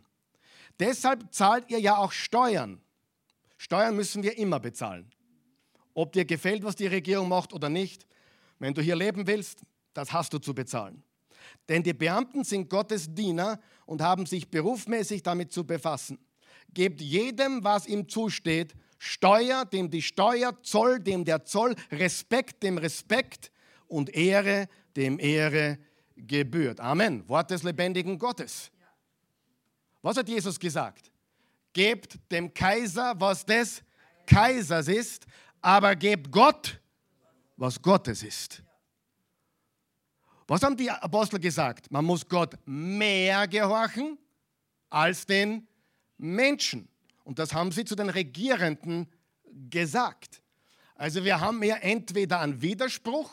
Deshalb 0.79 1.33
zahlt 1.33 1.69
ihr 1.69 1.79
ja 1.79 1.97
auch 1.97 2.11
Steuern. 2.11 2.81
Steuern 3.57 3.95
müssen 3.95 4.23
wir 4.23 4.37
immer 4.37 4.59
bezahlen. 4.59 5.11
Ob 5.93 6.13
dir 6.13 6.25
gefällt, 6.25 6.63
was 6.63 6.75
die 6.75 6.87
Regierung 6.87 7.27
macht 7.27 7.53
oder 7.53 7.69
nicht, 7.69 8.05
wenn 8.59 8.73
du 8.73 8.81
hier 8.81 8.95
leben 8.95 9.27
willst, 9.27 9.61
das 9.93 10.13
hast 10.13 10.31
du 10.31 10.37
zu 10.37 10.53
bezahlen. 10.53 11.03
Denn 11.67 11.83
die 11.83 11.93
Beamten 11.93 12.43
sind 12.43 12.69
Gottes 12.69 13.13
Diener 13.13 13.59
und 13.85 14.01
haben 14.01 14.25
sich 14.25 14.49
berufsmäßig 14.49 15.23
damit 15.23 15.51
zu 15.51 15.65
befassen. 15.65 16.19
Gebt 16.77 17.01
jedem, 17.01 17.63
was 17.63 17.87
ihm 17.87 18.07
zusteht, 18.07 18.75
Steuer, 18.99 19.65
dem 19.65 19.89
die 19.89 20.03
Steuer, 20.03 20.61
Zoll, 20.61 20.99
dem 20.99 21.25
der 21.25 21.43
Zoll, 21.43 21.75
Respekt, 21.89 22.61
dem 22.61 22.77
Respekt 22.77 23.51
und 23.87 24.13
Ehre, 24.13 24.69
dem 24.95 25.17
Ehre 25.17 25.79
gebührt. 26.15 26.79
Amen. 26.79 27.27
Wort 27.27 27.49
des 27.49 27.63
lebendigen 27.63 28.19
Gottes. 28.19 28.69
Was 30.03 30.17
hat 30.17 30.29
Jesus 30.29 30.59
gesagt? 30.59 31.11
Gebt 31.73 32.19
dem 32.31 32.53
Kaiser, 32.53 33.15
was 33.17 33.43
des 33.43 33.81
Kaisers 34.27 34.87
ist, 34.87 35.25
aber 35.59 35.95
gebt 35.95 36.31
Gott, 36.31 36.79
was 37.55 37.81
Gottes 37.81 38.21
ist. 38.21 38.61
Was 40.45 40.61
haben 40.61 40.77
die 40.77 40.91
Apostel 40.91 41.39
gesagt? 41.39 41.91
Man 41.91 42.05
muss 42.05 42.29
Gott 42.29 42.53
mehr 42.67 43.47
gehorchen 43.47 44.19
als 44.91 45.25
den 45.25 45.66
Menschen. 46.17 46.87
Und 47.23 47.39
das 47.39 47.53
haben 47.53 47.71
sie 47.71 47.85
zu 47.85 47.95
den 47.95 48.09
Regierenden 48.09 49.07
gesagt. 49.69 50.41
Also 50.95 51.23
wir 51.23 51.39
haben 51.39 51.61
hier 51.61 51.77
entweder 51.81 52.39
einen 52.39 52.61
Widerspruch 52.61 53.31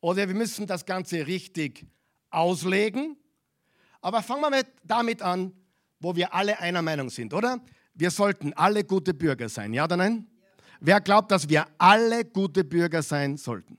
oder 0.00 0.26
wir 0.28 0.34
müssen 0.34 0.66
das 0.66 0.84
Ganze 0.84 1.26
richtig 1.26 1.86
auslegen. 2.30 3.16
Aber 4.00 4.22
fangen 4.22 4.52
wir 4.52 4.64
damit 4.84 5.22
an, 5.22 5.52
wo 6.00 6.14
wir 6.14 6.34
alle 6.34 6.58
einer 6.60 6.82
Meinung 6.82 7.10
sind, 7.10 7.32
oder? 7.32 7.60
Wir 7.94 8.10
sollten 8.10 8.52
alle 8.52 8.84
gute 8.84 9.14
Bürger 9.14 9.48
sein, 9.48 9.72
ja 9.72 9.84
oder 9.84 9.96
nein? 9.96 10.26
Ja. 10.40 10.46
Wer 10.80 11.00
glaubt, 11.00 11.30
dass 11.30 11.48
wir 11.48 11.66
alle 11.78 12.24
gute 12.24 12.64
Bürger 12.64 13.02
sein 13.02 13.36
sollten? 13.36 13.78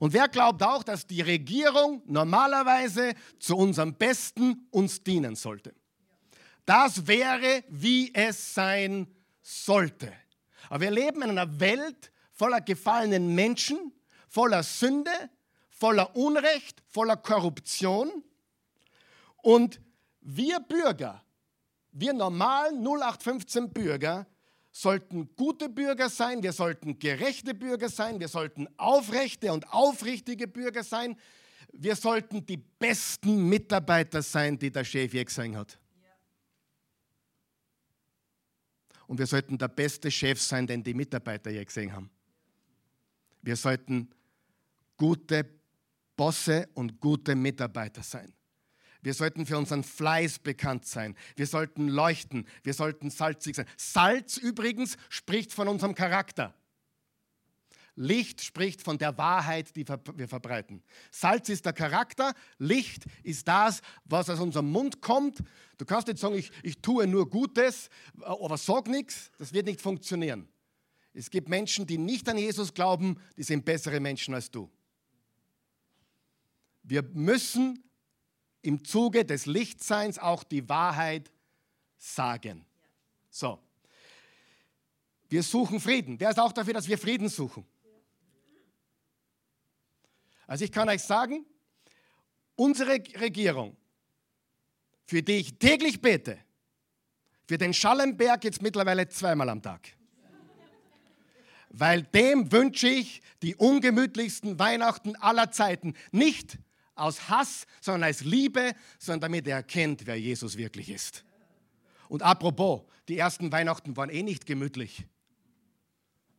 Und 0.00 0.12
wer 0.12 0.28
glaubt 0.28 0.62
auch, 0.62 0.82
dass 0.82 1.06
die 1.06 1.20
Regierung 1.20 2.02
normalerweise 2.06 3.14
zu 3.38 3.56
unserem 3.56 3.94
Besten 3.94 4.66
uns 4.70 5.02
dienen 5.02 5.36
sollte? 5.36 5.72
Das 6.64 7.06
wäre, 7.06 7.64
wie 7.68 8.14
es 8.14 8.54
sein 8.54 9.06
sollte. 9.42 10.12
Aber 10.68 10.80
wir 10.80 10.90
leben 10.90 11.22
in 11.22 11.30
einer 11.30 11.60
Welt 11.60 12.10
voller 12.32 12.60
gefallenen 12.60 13.34
Menschen, 13.34 13.92
voller 14.28 14.62
Sünde, 14.62 15.12
voller 15.68 16.16
Unrecht, 16.16 16.82
voller 16.88 17.16
Korruption. 17.16 18.24
Und 19.42 19.80
wir 20.20 20.60
Bürger, 20.60 21.22
wir 21.92 22.12
normalen 22.12 22.82
0815 22.82 23.72
Bürger, 23.72 24.26
sollten 24.72 25.36
gute 25.36 25.68
Bürger 25.68 26.08
sein, 26.08 26.42
wir 26.42 26.52
sollten 26.52 26.98
gerechte 26.98 27.54
Bürger 27.54 27.88
sein, 27.88 28.18
wir 28.18 28.26
sollten 28.26 28.66
aufrechte 28.76 29.52
und 29.52 29.72
aufrichtige 29.72 30.48
Bürger 30.48 30.82
sein, 30.82 31.16
wir 31.72 31.94
sollten 31.94 32.44
die 32.44 32.56
besten 32.56 33.48
Mitarbeiter 33.48 34.22
sein, 34.22 34.58
die 34.58 34.72
der 34.72 34.84
Chef 34.84 35.14
je 35.14 35.24
gesehen 35.24 35.56
hat. 35.56 35.78
Und 39.06 39.18
wir 39.18 39.26
sollten 39.26 39.58
der 39.58 39.68
beste 39.68 40.10
Chef 40.10 40.40
sein, 40.40 40.66
den 40.66 40.82
die 40.82 40.94
Mitarbeiter 40.94 41.50
je 41.50 41.64
gesehen 41.64 41.92
haben. 41.92 42.10
Wir 43.42 43.56
sollten 43.56 44.10
gute 44.96 45.46
Bosse 46.16 46.68
und 46.74 47.00
gute 47.00 47.34
Mitarbeiter 47.34 48.02
sein. 48.02 48.32
Wir 49.02 49.12
sollten 49.12 49.44
für 49.44 49.58
unseren 49.58 49.84
Fleiß 49.84 50.38
bekannt 50.38 50.86
sein. 50.86 51.14
Wir 51.36 51.46
sollten 51.46 51.88
leuchten. 51.88 52.46
Wir 52.62 52.72
sollten 52.72 53.10
salzig 53.10 53.56
sein. 53.56 53.66
Salz 53.76 54.38
übrigens 54.38 54.96
spricht 55.10 55.52
von 55.52 55.68
unserem 55.68 55.94
Charakter. 55.94 56.54
Licht 57.96 58.42
spricht 58.42 58.82
von 58.82 58.98
der 58.98 59.16
Wahrheit, 59.18 59.74
die 59.76 59.86
wir 59.86 60.28
verbreiten. 60.28 60.82
Salz 61.10 61.48
ist 61.48 61.64
der 61.64 61.72
Charakter, 61.72 62.34
Licht 62.58 63.04
ist 63.22 63.46
das, 63.46 63.80
was 64.04 64.28
aus 64.28 64.40
unserem 64.40 64.70
Mund 64.70 65.00
kommt. 65.00 65.38
Du 65.78 65.84
kannst 65.84 66.08
nicht 66.08 66.18
sagen, 66.18 66.34
ich, 66.34 66.50
ich 66.62 66.78
tue 66.78 67.06
nur 67.06 67.30
Gutes, 67.30 67.88
aber 68.20 68.58
sag 68.58 68.88
nichts, 68.88 69.30
das 69.38 69.52
wird 69.52 69.66
nicht 69.66 69.80
funktionieren. 69.80 70.48
Es 71.12 71.30
gibt 71.30 71.48
Menschen, 71.48 71.86
die 71.86 71.98
nicht 71.98 72.28
an 72.28 72.38
Jesus 72.38 72.74
glauben, 72.74 73.20
die 73.36 73.44
sind 73.44 73.64
bessere 73.64 74.00
Menschen 74.00 74.34
als 74.34 74.50
du. 74.50 74.68
Wir 76.82 77.02
müssen 77.02 77.82
im 78.62 78.84
Zuge 78.84 79.24
des 79.24 79.46
Lichtseins 79.46 80.18
auch 80.18 80.42
die 80.42 80.68
Wahrheit 80.68 81.30
sagen. 81.96 82.66
So. 83.30 83.60
Wir 85.28 85.42
suchen 85.42 85.80
Frieden. 85.80 86.18
Wer 86.18 86.30
ist 86.30 86.38
auch 86.38 86.52
dafür, 86.52 86.74
dass 86.74 86.88
wir 86.88 86.98
Frieden 86.98 87.28
suchen? 87.28 87.64
Also 90.46 90.64
ich 90.64 90.72
kann 90.72 90.88
euch 90.88 91.02
sagen, 91.02 91.44
unsere 92.56 92.92
Regierung, 93.20 93.76
für 95.06 95.22
die 95.22 95.36
ich 95.36 95.58
täglich 95.58 96.00
bete, 96.00 96.38
für 97.46 97.58
den 97.58 97.74
Schallenberg 97.74 98.42
jetzt 98.44 98.62
mittlerweile 98.62 99.08
zweimal 99.08 99.48
am 99.48 99.62
Tag. 99.62 99.88
Weil 101.68 102.02
dem 102.02 102.52
wünsche 102.52 102.88
ich 102.88 103.20
die 103.42 103.56
ungemütlichsten 103.56 104.58
Weihnachten 104.58 105.16
aller 105.16 105.50
Zeiten. 105.50 105.94
Nicht 106.12 106.58
aus 106.94 107.28
Hass, 107.28 107.66
sondern 107.80 108.04
als 108.04 108.20
Liebe, 108.22 108.74
sondern 108.98 109.32
damit 109.32 109.48
er 109.48 109.56
erkennt, 109.56 110.06
wer 110.06 110.18
Jesus 110.18 110.56
wirklich 110.56 110.88
ist. 110.88 111.24
Und 112.08 112.22
apropos, 112.22 112.82
die 113.08 113.18
ersten 113.18 113.50
Weihnachten 113.50 113.96
waren 113.96 114.10
eh 114.10 114.22
nicht 114.22 114.46
gemütlich. 114.46 115.04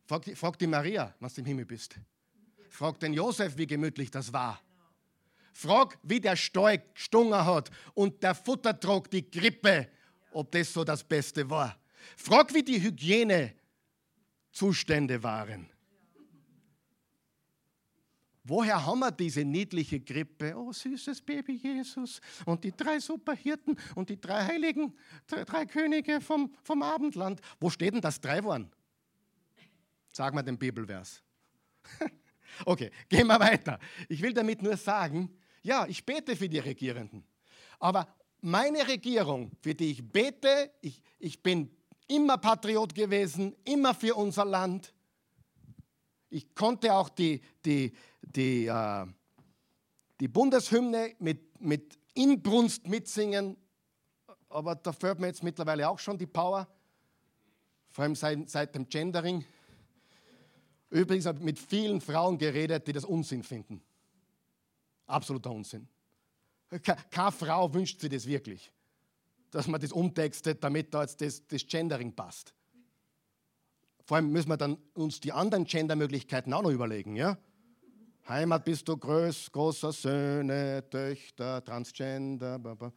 Frag 0.06 0.22
die, 0.22 0.34
frag 0.34 0.58
die 0.58 0.66
Maria, 0.66 1.14
was 1.20 1.34
du 1.34 1.42
im 1.42 1.46
Himmel 1.46 1.66
bist. 1.66 1.96
Frag 2.76 3.00
den 3.00 3.14
Josef, 3.14 3.56
wie 3.56 3.66
gemütlich 3.66 4.10
das 4.10 4.30
war. 4.34 4.60
Frag, 5.54 5.98
wie 6.02 6.20
der 6.20 6.36
Steu 6.36 6.76
gestungen 6.92 7.42
hat 7.42 7.70
und 7.94 8.22
der 8.22 8.34
Futtertrog, 8.34 9.10
die 9.10 9.30
Grippe, 9.30 9.88
ob 10.30 10.52
das 10.52 10.74
so 10.74 10.84
das 10.84 11.02
Beste 11.02 11.48
war. 11.48 11.80
Frag, 12.18 12.52
wie 12.52 12.62
die 12.62 12.82
Hygienezustände 12.82 15.22
waren. 15.22 15.70
Woher 18.44 18.84
haben 18.84 18.98
wir 18.98 19.10
diese 19.10 19.42
niedliche 19.42 20.00
Krippe? 20.00 20.54
Oh, 20.54 20.70
süßes 20.70 21.22
Baby 21.22 21.54
Jesus 21.54 22.20
und 22.44 22.62
die 22.62 22.76
drei 22.76 22.98
Superhirten 22.98 23.78
und 23.94 24.10
die 24.10 24.20
drei 24.20 24.44
Heiligen, 24.44 24.94
drei, 25.26 25.44
drei 25.44 25.64
Könige 25.64 26.20
vom, 26.20 26.54
vom 26.62 26.82
Abendland. 26.82 27.40
Wo 27.58 27.70
steht 27.70 27.94
denn 27.94 28.02
das 28.02 28.20
drei 28.20 28.44
waren? 28.44 28.70
Sag 30.12 30.34
mal 30.34 30.42
den 30.42 30.58
Bibelvers. 30.58 31.22
okay, 32.64 32.90
gehen 33.08 33.26
wir 33.26 33.38
weiter. 33.38 33.78
Ich 34.08 34.22
will 34.22 34.32
damit 34.32 34.62
nur 34.62 34.76
sagen, 34.76 35.30
ja, 35.62 35.86
ich 35.86 36.04
bete 36.04 36.36
für 36.36 36.48
die 36.48 36.58
Regierenden. 36.58 37.24
Aber 37.78 38.06
meine 38.40 38.86
Regierung, 38.86 39.50
für 39.60 39.74
die 39.74 39.90
ich 39.90 40.06
bete, 40.06 40.70
ich, 40.80 41.02
ich 41.18 41.42
bin 41.42 41.70
immer 42.08 42.38
Patriot 42.38 42.94
gewesen, 42.94 43.54
immer 43.64 43.94
für 43.94 44.14
unser 44.14 44.44
Land. 44.44 44.92
Ich 46.30 46.54
konnte 46.54 46.92
auch 46.94 47.08
die, 47.08 47.40
die, 47.64 47.92
die, 48.22 48.66
äh, 48.66 49.06
die 50.20 50.28
Bundeshymne 50.28 51.14
mit, 51.18 51.60
mit 51.60 51.98
Inbrunst 52.14 52.86
mitsingen, 52.86 53.56
aber 54.48 54.74
da 54.74 54.92
fällt 54.92 55.18
mir 55.18 55.26
jetzt 55.26 55.42
mittlerweile 55.42 55.88
auch 55.88 55.98
schon 55.98 56.16
die 56.16 56.26
Power, 56.26 56.68
vor 57.90 58.04
allem 58.04 58.14
seit, 58.14 58.48
seit 58.48 58.74
dem 58.74 58.88
Gendering. 58.88 59.44
Übrigens 60.90 61.26
habe 61.26 61.38
ich 61.38 61.44
mit 61.44 61.58
vielen 61.58 62.00
Frauen 62.00 62.38
geredet, 62.38 62.86
die 62.86 62.92
das 62.92 63.04
Unsinn 63.04 63.42
finden. 63.42 63.82
Absoluter 65.06 65.50
Unsinn. 65.50 65.88
Keine 67.10 67.32
Frau 67.32 67.72
wünscht 67.72 68.00
sich 68.00 68.10
das 68.10 68.26
wirklich, 68.26 68.72
dass 69.50 69.66
man 69.66 69.80
das 69.80 69.92
umtextet, 69.92 70.62
damit 70.62 70.92
da 70.92 71.02
jetzt 71.02 71.20
das, 71.20 71.46
das 71.46 71.66
Gendering 71.66 72.12
passt. 72.12 72.54
Vor 74.04 74.16
allem 74.16 74.30
müssen 74.30 74.48
wir 74.48 74.56
dann 74.56 74.78
uns 74.94 75.20
die 75.20 75.32
anderen 75.32 75.64
Gendermöglichkeiten 75.64 76.52
auch 76.52 76.62
noch 76.62 76.70
überlegen. 76.70 77.16
Ja? 77.16 77.38
Heimat 78.28 78.64
bist 78.64 78.88
du 78.88 78.96
groß, 78.96 79.50
großer 79.52 79.92
Söhne, 79.92 80.84
Töchter, 80.90 81.62
Transgender. 81.64 82.58
Bla 82.58 82.92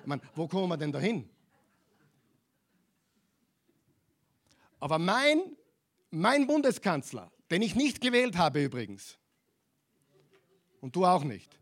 Ich 0.00 0.06
meine, 0.06 0.22
wo 0.34 0.46
kommen 0.48 0.68
wir 0.68 0.76
denn 0.76 0.92
da 0.92 0.98
hin? 0.98 1.28
Aber 4.78 4.98
mein, 4.98 5.56
mein 6.10 6.46
Bundeskanzler, 6.46 7.30
den 7.50 7.62
ich 7.62 7.74
nicht 7.74 8.00
gewählt 8.00 8.36
habe 8.36 8.62
übrigens, 8.62 9.18
und 10.80 10.94
du 10.94 11.04
auch 11.04 11.24
nicht, 11.24 11.56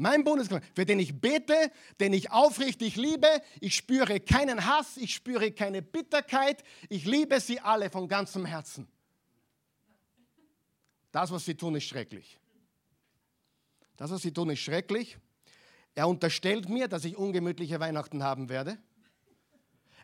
mein 0.00 0.22
Bundeskanzler, 0.22 0.68
für 0.76 0.86
den 0.86 1.00
ich 1.00 1.20
bete, 1.20 1.72
den 1.98 2.12
ich 2.12 2.30
aufrichtig 2.30 2.94
liebe. 2.94 3.26
Ich 3.60 3.74
spüre 3.74 4.20
keinen 4.20 4.64
Hass, 4.64 4.96
ich 4.96 5.12
spüre 5.12 5.50
keine 5.50 5.82
Bitterkeit. 5.82 6.62
Ich 6.88 7.04
liebe 7.04 7.40
sie 7.40 7.58
alle 7.58 7.90
von 7.90 8.06
ganzem 8.06 8.46
Herzen. 8.46 8.86
Das, 11.10 11.32
was 11.32 11.44
sie 11.44 11.56
tun, 11.56 11.74
ist 11.74 11.84
schrecklich. 11.84 12.38
Das, 13.96 14.12
was 14.12 14.22
sie 14.22 14.32
tun, 14.32 14.50
ist 14.50 14.60
schrecklich. 14.60 15.18
Er 15.96 16.06
unterstellt 16.06 16.68
mir, 16.68 16.86
dass 16.86 17.04
ich 17.04 17.16
ungemütliche 17.16 17.80
Weihnachten 17.80 18.22
haben 18.22 18.48
werde. 18.48 18.78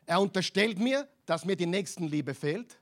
Er 0.07 0.21
unterstellt 0.21 0.81
mir, 0.81 1.09
dass 1.25 1.45
mir 1.45 1.55
die 1.55 1.67
Nächstenliebe 1.67 2.35
fehlt. 2.35 2.81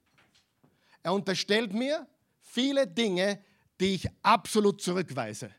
Er 1.03 1.12
unterstellt 1.12 1.73
mir 1.73 2.07
viele 2.41 2.87
Dinge, 2.87 3.43
die 3.81 3.95
ich 3.95 4.09
absolut 4.23 4.81
zurückweise. 4.81 5.51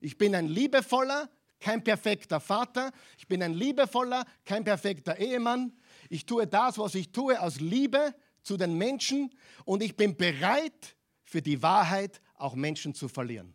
Ich 0.00 0.18
bin 0.18 0.34
ein 0.34 0.48
liebevoller, 0.48 1.28
kein 1.60 1.84
perfekter 1.84 2.40
Vater. 2.40 2.90
Ich 3.18 3.28
bin 3.28 3.42
ein 3.42 3.54
liebevoller, 3.54 4.24
kein 4.44 4.64
perfekter 4.64 5.18
Ehemann. 5.18 5.72
Ich 6.08 6.26
tue 6.26 6.46
das, 6.46 6.78
was 6.78 6.94
ich 6.94 7.12
tue, 7.12 7.40
aus 7.40 7.60
Liebe 7.60 8.14
zu 8.42 8.56
den 8.56 8.76
Menschen 8.76 9.30
und 9.64 9.82
ich 9.82 9.96
bin 9.96 10.16
bereit, 10.16 10.96
für 11.22 11.42
die 11.42 11.62
Wahrheit 11.62 12.20
auch 12.34 12.56
Menschen 12.56 12.92
zu 12.92 13.08
verlieren. 13.08 13.54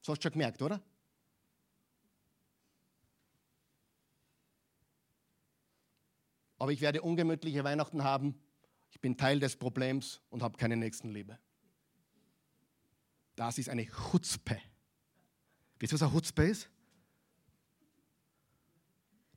Das 0.00 0.10
hast 0.10 0.18
du 0.18 0.22
schon 0.28 0.32
gemerkt, 0.34 0.62
oder? 0.62 0.80
Aber 6.58 6.70
ich 6.70 6.80
werde 6.80 7.02
ungemütliche 7.02 7.64
Weihnachten 7.64 8.04
haben. 8.04 8.40
Ich 8.96 9.00
bin 9.02 9.14
Teil 9.14 9.38
des 9.38 9.56
Problems 9.56 10.22
und 10.30 10.42
habe 10.42 10.56
keine 10.56 10.74
Nächstenliebe. 10.74 11.38
Das 13.34 13.58
ist 13.58 13.68
eine 13.68 13.84
Chutzpe. 13.84 14.58
Wisst 15.78 15.92
ihr, 15.92 16.00
was 16.00 16.02
ein 16.02 16.12
Chutzpe 16.14 16.44
ist? 16.44 16.70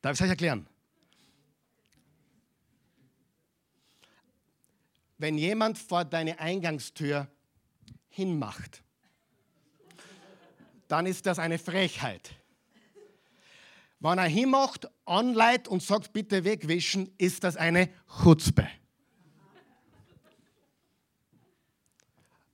Darf 0.01 0.13
ich 0.13 0.21
es 0.21 0.23
euch 0.23 0.29
erklären? 0.29 0.65
Wenn 5.17 5.37
jemand 5.37 5.77
vor 5.77 6.05
deine 6.05 6.39
Eingangstür 6.39 7.27
hinmacht, 8.07 8.81
dann 10.87 11.05
ist 11.05 11.25
das 11.25 11.37
eine 11.37 11.59
Frechheit. 11.59 12.33
Wenn 13.99 14.19
er 14.19 14.23
hinmacht, 14.23 14.87
anleitet 15.03 15.67
und 15.67 15.83
sagt, 15.83 16.13
bitte 16.13 16.45
wegwischen, 16.45 17.13
ist 17.17 17.43
das 17.43 17.57
eine 17.57 17.89
Chutzpe. 18.23 18.69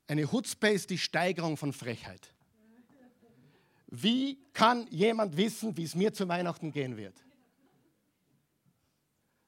Eine 0.07 0.27
Chutzpe 0.27 0.69
ist 0.69 0.89
die 0.89 0.97
Steigerung 0.97 1.57
von 1.57 1.73
Frechheit. 1.73 2.31
Wie 3.87 4.37
kann 4.53 4.87
jemand 4.87 5.35
wissen, 5.37 5.75
wie 5.77 5.83
es 5.83 5.95
mir 5.95 6.13
zu 6.13 6.27
Weihnachten 6.27 6.71
gehen 6.71 6.97
wird? 6.97 7.23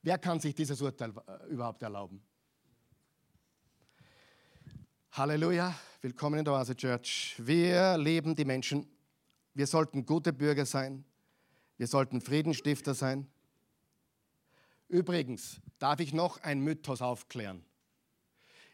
Wer 0.01 0.17
kann 0.17 0.39
sich 0.39 0.55
dieses 0.55 0.81
Urteil 0.81 1.11
äh, 1.27 1.47
überhaupt 1.47 1.83
erlauben? 1.83 2.23
Halleluja, 5.11 5.77
willkommen 6.01 6.39
in 6.39 6.45
der 6.45 6.53
Oase 6.53 6.75
Church. 6.75 7.35
Wir 7.39 7.97
leben 7.97 8.35
die 8.35 8.45
Menschen. 8.45 8.87
Wir 9.53 9.67
sollten 9.67 10.05
gute 10.05 10.31
Bürger 10.31 10.65
sein. 10.65 11.03
Wir 11.77 11.87
sollten 11.87 12.21
Friedensstifter 12.21 12.93
sein. 12.93 13.27
Übrigens, 14.87 15.59
darf 15.79 15.99
ich 15.99 16.13
noch 16.13 16.41
ein 16.41 16.61
Mythos 16.61 17.01
aufklären? 17.01 17.65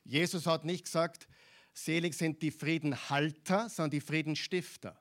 Jesus 0.03 0.45
hat 0.45 0.65
nicht 0.65 0.85
gesagt, 0.85 1.27
selig 1.73 2.13
sind 2.13 2.41
die 2.41 2.51
Friedenhalter, 2.51 3.69
sondern 3.69 3.91
die 3.91 4.01
Friedenstifter. 4.01 4.99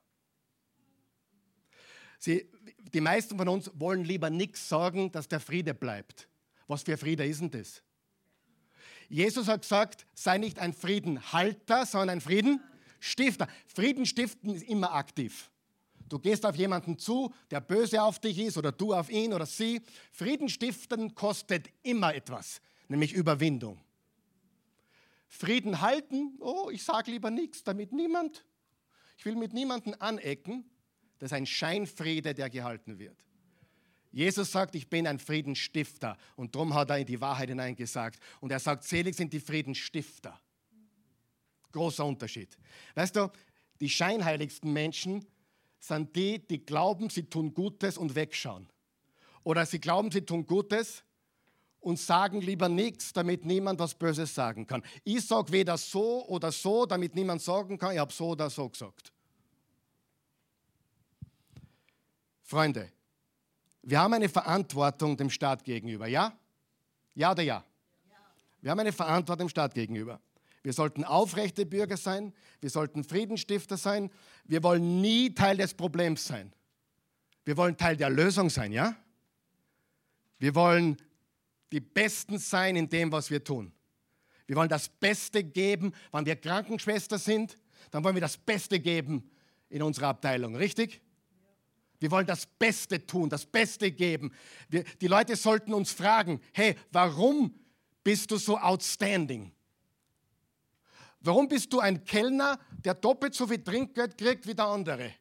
Sie, 2.19 2.49
die 2.93 3.01
meisten 3.01 3.37
von 3.37 3.47
uns 3.47 3.69
wollen 3.75 4.03
lieber 4.03 4.29
nichts 4.29 4.67
sagen, 4.69 5.11
dass 5.11 5.27
der 5.27 5.39
Friede 5.39 5.73
bleibt. 5.73 6.27
Was 6.67 6.83
für 6.83 6.97
Friede 6.97 7.25
ist 7.25 7.41
denn 7.41 7.51
das? 7.51 7.83
Jesus 9.09 9.47
hat 9.47 9.61
gesagt, 9.61 10.07
sei 10.13 10.37
nicht 10.37 10.59
ein 10.59 10.73
Friedenhalter, 10.73 11.85
sondern 11.85 12.17
ein 12.17 12.21
Friedenstifter. 12.21 13.47
Frieden 13.67 14.05
stiften 14.05 14.55
ist 14.55 14.63
immer 14.63 14.93
aktiv. 14.93 15.51
Du 16.09 16.19
gehst 16.19 16.45
auf 16.45 16.55
jemanden 16.55 16.97
zu, 16.97 17.33
der 17.51 17.59
böse 17.61 18.01
auf 18.01 18.19
dich 18.19 18.39
ist, 18.39 18.57
oder 18.57 18.71
du 18.71 18.93
auf 18.93 19.09
ihn 19.09 19.33
oder 19.33 19.45
sie. 19.45 19.81
Frieden 20.11 20.49
stiften 20.49 21.15
kostet 21.15 21.69
immer 21.83 22.13
etwas, 22.13 22.61
nämlich 22.87 23.13
Überwindung. 23.13 23.81
Frieden 25.33 25.81
halten, 25.81 26.37
oh, 26.39 26.69
ich 26.71 26.83
sage 26.83 27.09
lieber 27.09 27.31
nichts, 27.31 27.63
damit 27.63 27.91
niemand, 27.91 28.45
ich 29.17 29.25
will 29.25 29.35
mit 29.35 29.51
niemandem 29.51 29.95
anecken. 29.97 30.63
Das 31.17 31.31
ist 31.31 31.33
ein 31.33 31.47
Scheinfriede, 31.47 32.35
der 32.35 32.51
gehalten 32.51 32.99
wird. 32.99 33.25
Jesus 34.11 34.51
sagt, 34.51 34.75
ich 34.75 34.91
bin 34.91 35.07
ein 35.07 35.17
Friedensstifter 35.17 36.17
und 36.35 36.53
darum 36.53 36.75
hat 36.75 36.91
er 36.91 36.99
in 36.99 37.07
die 37.07 37.19
Wahrheit 37.19 37.49
hineingesagt. 37.49 38.19
Und 38.41 38.51
er 38.51 38.59
sagt, 38.59 38.83
selig 38.83 39.15
sind 39.15 39.33
die 39.33 39.39
Friedensstifter. 39.39 40.39
Großer 41.71 42.05
Unterschied. 42.05 42.55
Weißt 42.93 43.15
du, 43.15 43.31
die 43.81 43.89
scheinheiligsten 43.89 44.71
Menschen 44.71 45.25
sind 45.79 46.15
die, 46.15 46.45
die 46.47 46.63
glauben, 46.63 47.09
sie 47.09 47.23
tun 47.23 47.55
Gutes 47.55 47.97
und 47.97 48.13
wegschauen. 48.13 48.69
Oder 49.43 49.65
sie 49.65 49.79
glauben, 49.79 50.11
sie 50.11 50.21
tun 50.21 50.45
Gutes 50.45 51.03
und 51.83 51.99
sagen 51.99 52.41
lieber 52.41 52.69
nichts, 52.69 53.11
damit 53.13 53.45
niemand 53.45 53.79
was 53.79 53.93
Böses 53.93 54.33
sagen 54.33 54.65
kann. 54.65 54.81
Ich 55.03 55.25
sage 55.25 55.51
weder 55.51 55.77
so 55.77 56.25
oder 56.27 56.51
so, 56.51 56.85
damit 56.85 57.13
niemand 57.13 57.41
sagen 57.41 57.77
kann, 57.77 57.93
ich 57.93 57.99
habe 57.99 58.11
so 58.11 58.29
oder 58.29 58.49
so 58.49 58.69
gesagt. 58.69 59.11
Freunde, 62.41 62.91
wir 63.81 63.99
haben 63.99 64.13
eine 64.13 64.29
Verantwortung 64.29 65.17
dem 65.17 65.29
Staat 65.29 65.63
gegenüber, 65.63 66.07
ja? 66.07 66.37
Ja 67.15 67.31
oder 67.31 67.43
ja? 67.43 67.63
Wir 68.61 68.71
haben 68.71 68.79
eine 68.79 68.93
Verantwortung 68.93 69.47
dem 69.47 69.49
Staat 69.49 69.73
gegenüber. 69.73 70.21
Wir 70.61 70.71
sollten 70.71 71.03
aufrechte 71.03 71.65
Bürger 71.65 71.97
sein, 71.97 72.33
wir 72.61 72.69
sollten 72.69 73.03
Friedensstifter 73.03 73.75
sein, 73.75 74.09
wir 74.45 74.63
wollen 74.63 75.01
nie 75.01 75.33
Teil 75.35 75.57
des 75.57 75.73
Problems 75.73 76.25
sein. 76.25 76.53
Wir 77.43 77.57
wollen 77.57 77.75
Teil 77.75 77.97
der 77.97 78.09
Lösung 78.09 78.49
sein, 78.49 78.71
ja? 78.71 78.95
Wir 80.39 80.55
wollen 80.55 80.97
die 81.73 81.81
Besten 81.81 82.37
sein 82.37 82.75
in 82.75 82.87
dem, 82.87 83.11
was 83.11 83.31
wir 83.31 83.43
tun. 83.43 83.73
Wir 84.45 84.55
wollen 84.55 84.69
das 84.69 84.87
Beste 84.87 85.43
geben, 85.43 85.91
wenn 86.11 86.25
wir 86.25 86.35
Krankenschwester 86.35 87.17
sind, 87.17 87.57
dann 87.89 88.03
wollen 88.03 88.15
wir 88.15 88.21
das 88.21 88.37
Beste 88.37 88.79
geben 88.79 89.29
in 89.69 89.81
unserer 89.81 90.09
Abteilung, 90.09 90.55
richtig? 90.55 91.01
Wir 91.99 92.11
wollen 92.11 92.27
das 92.27 92.45
Beste 92.45 93.03
tun, 93.05 93.29
das 93.29 93.45
Beste 93.45 93.91
geben. 93.91 94.31
Wir, 94.69 94.83
die 94.83 95.07
Leute 95.07 95.35
sollten 95.35 95.73
uns 95.73 95.91
fragen, 95.91 96.39
hey, 96.51 96.75
warum 96.91 97.59
bist 98.03 98.29
du 98.29 98.37
so 98.37 98.57
outstanding? 98.57 99.51
Warum 101.21 101.47
bist 101.47 101.73
du 101.73 101.79
ein 101.79 102.03
Kellner, 102.03 102.59
der 102.83 102.93
doppelt 102.93 103.33
so 103.33 103.47
viel 103.47 103.63
Trinkgeld 103.63 104.17
kriegt 104.17 104.45
wie 104.45 104.53
der 104.53 104.65
andere? 104.65 105.13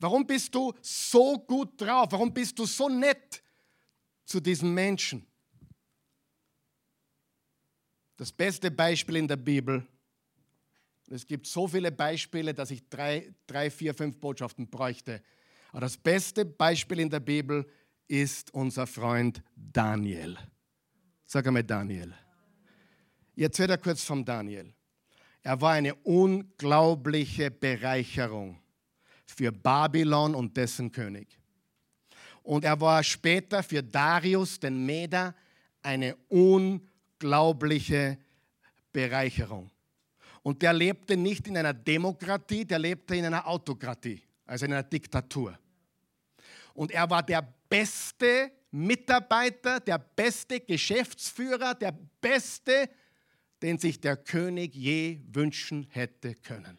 Warum 0.00 0.26
bist 0.26 0.52
du 0.54 0.72
so 0.80 1.38
gut 1.38 1.80
drauf? 1.80 2.08
Warum 2.10 2.32
bist 2.32 2.58
du 2.58 2.66
so 2.66 2.88
nett 2.88 3.42
zu 4.24 4.40
diesen 4.40 4.72
Menschen? 4.74 5.24
Das 8.16 8.32
beste 8.32 8.70
Beispiel 8.70 9.16
in 9.16 9.28
der 9.28 9.36
Bibel, 9.36 9.86
es 11.08 11.26
gibt 11.26 11.46
so 11.46 11.68
viele 11.68 11.92
Beispiele, 11.92 12.54
dass 12.54 12.70
ich 12.70 12.88
drei, 12.88 13.32
drei 13.46 13.70
vier, 13.70 13.94
fünf 13.94 14.18
Botschaften 14.18 14.68
bräuchte, 14.68 15.22
aber 15.70 15.80
das 15.82 15.98
beste 15.98 16.44
Beispiel 16.44 17.00
in 17.00 17.10
der 17.10 17.20
Bibel 17.20 17.66
ist 18.08 18.54
unser 18.54 18.86
Freund 18.86 19.42
Daniel. 19.54 20.38
Sag 21.26 21.46
einmal 21.46 21.64
Daniel. 21.64 22.14
Ich 23.34 23.42
erzähle 23.42 23.76
kurz 23.76 24.02
vom 24.02 24.24
Daniel. 24.24 24.72
Er 25.42 25.60
war 25.60 25.72
eine 25.72 25.94
unglaubliche 25.96 27.50
Bereicherung 27.50 28.58
für 29.26 29.52
Babylon 29.52 30.34
und 30.34 30.56
dessen 30.56 30.90
König. 30.90 31.38
Und 32.42 32.64
er 32.64 32.80
war 32.80 33.02
später 33.02 33.62
für 33.62 33.82
Darius, 33.82 34.58
den 34.58 34.86
Meder, 34.86 35.34
eine 35.82 36.16
unglaubliche 36.28 36.95
Bereicherung. 38.92 39.70
Und 40.42 40.62
der 40.62 40.72
lebte 40.72 41.16
nicht 41.16 41.46
in 41.48 41.56
einer 41.56 41.74
Demokratie, 41.74 42.64
der 42.64 42.78
lebte 42.78 43.16
in 43.16 43.24
einer 43.24 43.46
Autokratie, 43.46 44.22
also 44.44 44.64
in 44.64 44.72
einer 44.72 44.82
Diktatur. 44.82 45.58
Und 46.74 46.92
er 46.92 47.08
war 47.10 47.22
der 47.22 47.42
beste 47.68 48.52
Mitarbeiter, 48.70 49.80
der 49.80 49.98
beste 49.98 50.60
Geschäftsführer, 50.60 51.74
der 51.74 51.98
beste, 52.20 52.88
den 53.62 53.78
sich 53.78 54.00
der 54.00 54.16
König 54.16 54.74
je 54.74 55.20
wünschen 55.32 55.86
hätte 55.90 56.34
können. 56.34 56.78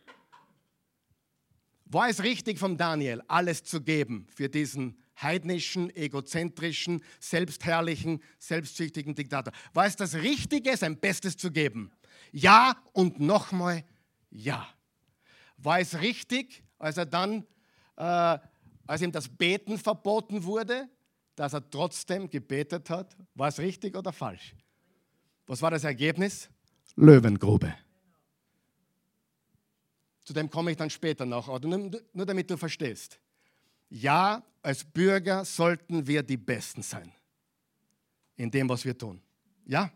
War 1.85 2.09
es 2.09 2.21
richtig 2.21 2.59
von 2.59 2.77
Daniel, 2.77 3.21
alles 3.27 3.63
zu 3.63 3.81
geben 3.81 4.27
für 4.29 4.49
diesen 4.49 5.01
heidnischen, 5.21 5.95
egozentrischen, 5.95 7.03
selbstherrlichen, 7.19 8.21
selbstsüchtigen 8.39 9.15
Diktator? 9.15 9.53
War 9.73 9.85
es 9.85 9.95
das 9.95 10.15
Richtige, 10.15 10.75
sein 10.77 10.99
Bestes 10.99 11.37
zu 11.37 11.51
geben? 11.51 11.91
Ja 12.31 12.77
und 12.93 13.19
nochmal 13.19 13.83
ja. 14.29 14.67
War 15.57 15.79
es 15.79 15.99
richtig, 15.99 16.63
als 16.77 16.97
er 16.97 17.05
dann, 17.05 17.45
äh, 17.95 18.37
als 18.85 19.01
ihm 19.01 19.11
das 19.11 19.27
Beten 19.27 19.77
verboten 19.77 20.43
wurde, 20.43 20.87
dass 21.35 21.53
er 21.53 21.67
trotzdem 21.69 22.29
gebetet 22.29 22.89
hat? 22.89 23.15
War 23.33 23.47
es 23.47 23.59
richtig 23.59 23.95
oder 23.95 24.13
falsch? 24.13 24.55
Was 25.45 25.61
war 25.61 25.71
das 25.71 25.83
Ergebnis? 25.83 26.49
Löwengrube. 26.95 27.73
Zu 30.23 30.33
dem 30.33 30.49
komme 30.49 30.71
ich 30.71 30.77
dann 30.77 30.89
später 30.89 31.25
noch, 31.25 31.47
aber 31.47 31.65
nur, 31.65 31.91
nur 32.11 32.25
damit 32.25 32.49
du 32.49 32.57
verstehst. 32.57 33.19
Ja, 33.89 34.43
als 34.61 34.83
Bürger 34.83 35.45
sollten 35.45 36.05
wir 36.07 36.23
die 36.23 36.37
Besten 36.37 36.81
sein 36.81 37.11
in 38.35 38.51
dem, 38.51 38.69
was 38.69 38.85
wir 38.85 38.97
tun. 38.97 39.21
Ja, 39.65 39.91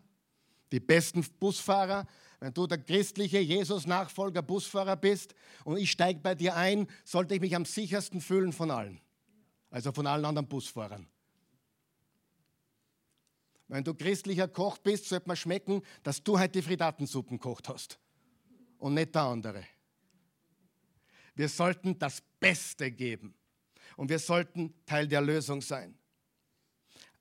die 0.72 0.80
besten 0.80 1.24
Busfahrer. 1.40 2.08
Wenn 2.40 2.54
du 2.54 2.66
der 2.66 2.80
christliche 2.80 3.40
Jesus-Nachfolger 3.40 4.42
Busfahrer 4.42 4.96
bist 4.96 5.36
und 5.64 5.78
ich 5.78 5.92
steige 5.92 6.20
bei 6.20 6.34
dir 6.34 6.56
ein, 6.56 6.88
sollte 7.04 7.36
ich 7.36 7.42
mich 7.42 7.56
am 7.56 7.66
sichersten 7.66 8.20
fühlen 8.20 8.52
von 8.52 8.72
allen. 8.72 9.00
Also 9.70 9.92
von 9.92 10.08
allen 10.08 10.26
anderen 10.26 10.48
Busfahrern. 10.48 11.08
Wenn 13.68 13.84
du 13.84 13.94
christlicher 13.94 14.48
Koch 14.48 14.80
bist, 14.80 15.08
sollte 15.08 15.28
man 15.28 15.38
schmecken, 15.38 15.82
dass 16.04 16.24
du 16.24 16.40
heute 16.40 16.54
die 16.54 16.62
Fridatensuppen 16.62 17.38
gekocht 17.38 17.70
hast 17.70 18.00
und 18.80 18.96
nicht 18.96 19.16
der 19.16 19.22
andere. 19.22 19.64
Wir 21.36 21.48
sollten 21.48 21.98
das 21.98 22.22
Beste 22.40 22.92
geben 22.92 23.34
und 24.02 24.10
wir 24.10 24.18
sollten 24.18 24.74
Teil 24.84 25.08
der 25.08 25.22
Lösung 25.22 25.62
sein. 25.62 25.94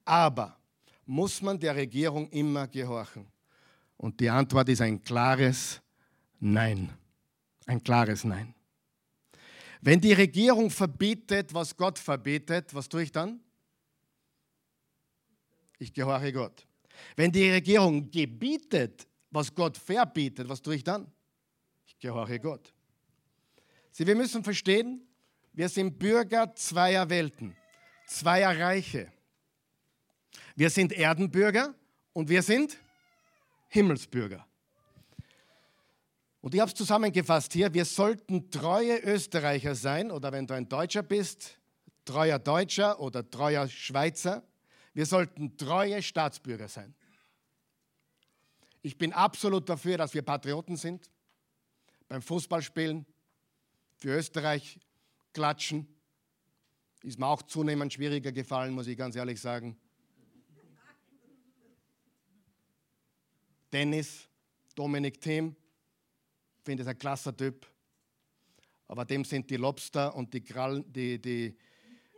Aber 0.03 0.59
muss 1.05 1.43
man 1.43 1.61
der 1.61 1.77
Regierung 1.77 2.27
immer 2.31 2.67
gehorchen? 2.69 3.27
Und 3.99 4.19
die 4.19 4.31
Antwort 4.31 4.67
ist 4.71 4.81
ein 4.81 5.03
klares 5.03 5.83
Nein. 6.39 6.91
Ein 7.67 7.83
klares 7.83 8.25
Nein. 8.25 8.55
Wenn 9.83 10.01
die 10.01 10.15
Regierung 10.15 10.71
verbietet, 10.71 11.53
was 11.53 11.77
Gott 11.77 11.99
verbietet, 11.99 12.75
was 12.75 12.89
tue 12.89 13.03
ich 13.03 13.13
dann? 13.13 13.41
Ich 15.79 15.93
gehorche 15.93 16.33
Gott. 16.33 16.67
Wenn 17.15 17.31
die 17.31 17.51
Regierung 17.51 18.11
gebietet, 18.11 19.07
was 19.31 19.55
Gott 19.55 19.77
verbietet, 19.77 20.49
was 20.49 20.63
tue 20.63 20.77
ich 20.77 20.85
dann? 20.85 21.13
Ich 21.85 21.99
gehorche 21.99 22.41
Gott. 22.41 22.73
Sie, 23.91 24.07
wir 24.07 24.17
müssen 24.17 24.43
verstehen, 24.43 25.07
wir 25.61 25.69
sind 25.69 25.99
Bürger 25.99 26.55
zweier 26.55 27.11
Welten, 27.11 27.55
zweier 28.07 28.59
Reiche. 28.59 29.13
Wir 30.57 30.71
sind 30.71 30.91
Erdenbürger 30.91 31.75
und 32.15 32.31
wir 32.31 32.43
sind 32.43 32.79
Himmelsbürger. 33.69 34.47
Und 36.41 36.55
ich 36.55 36.61
habe 36.61 36.71
es 36.71 36.75
zusammengefasst 36.75 37.53
hier, 37.53 37.75
wir 37.75 37.85
sollten 37.85 38.51
treue 38.51 39.01
Österreicher 39.01 39.75
sein 39.75 40.11
oder 40.11 40.33
wenn 40.33 40.47
du 40.47 40.55
ein 40.55 40.67
Deutscher 40.67 41.03
bist, 41.03 41.59
treuer 42.07 42.39
Deutscher 42.39 42.99
oder 42.99 43.31
treuer 43.31 43.69
Schweizer. 43.69 44.43
Wir 44.95 45.05
sollten 45.05 45.59
treue 45.59 46.03
Staatsbürger 46.03 46.69
sein. 46.69 46.95
Ich 48.81 48.97
bin 48.97 49.13
absolut 49.13 49.69
dafür, 49.69 49.99
dass 49.99 50.15
wir 50.15 50.23
Patrioten 50.23 50.79
sind. 50.79 51.11
Beim 52.09 52.23
Fußballspielen 52.23 53.05
für 53.99 54.17
Österreich 54.17 54.81
klatschen. 55.33 55.87
Ist 57.03 57.19
mir 57.19 57.27
auch 57.27 57.43
zunehmend 57.43 57.93
schwieriger 57.93 58.33
gefallen, 58.33 58.75
muss 58.75 58.87
ich 58.87 58.97
ganz 58.97 59.17
ehrlich 59.17 59.41
sagen. 59.41 59.77
Dennis, 63.73 64.29
Dominik 64.75 65.21
Thiem, 65.21 65.55
finde 66.65 66.83
ich 66.83 66.89
ein 66.89 66.99
klasser 66.99 67.37
Typ. 67.37 67.67
Aber 68.89 69.05
dem 69.05 69.25
sind 69.25 69.49
die 69.49 69.57
Lobster 69.57 70.15
und 70.15 70.35
die, 70.35 70.43
Krallen, 70.43 70.85
die, 70.93 71.21
die, 71.21 71.57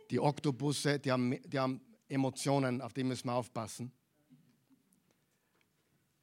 die 0.09 0.19
Oktopusse, 0.19 0.99
die 0.99 1.11
haben, 1.11 1.39
die 1.43 1.59
haben 1.59 1.79
Emotionen, 2.09 2.81
auf 2.81 2.93
die 2.93 3.03
müssen 3.03 3.27
wir 3.27 3.33
aufpassen. 3.33 3.91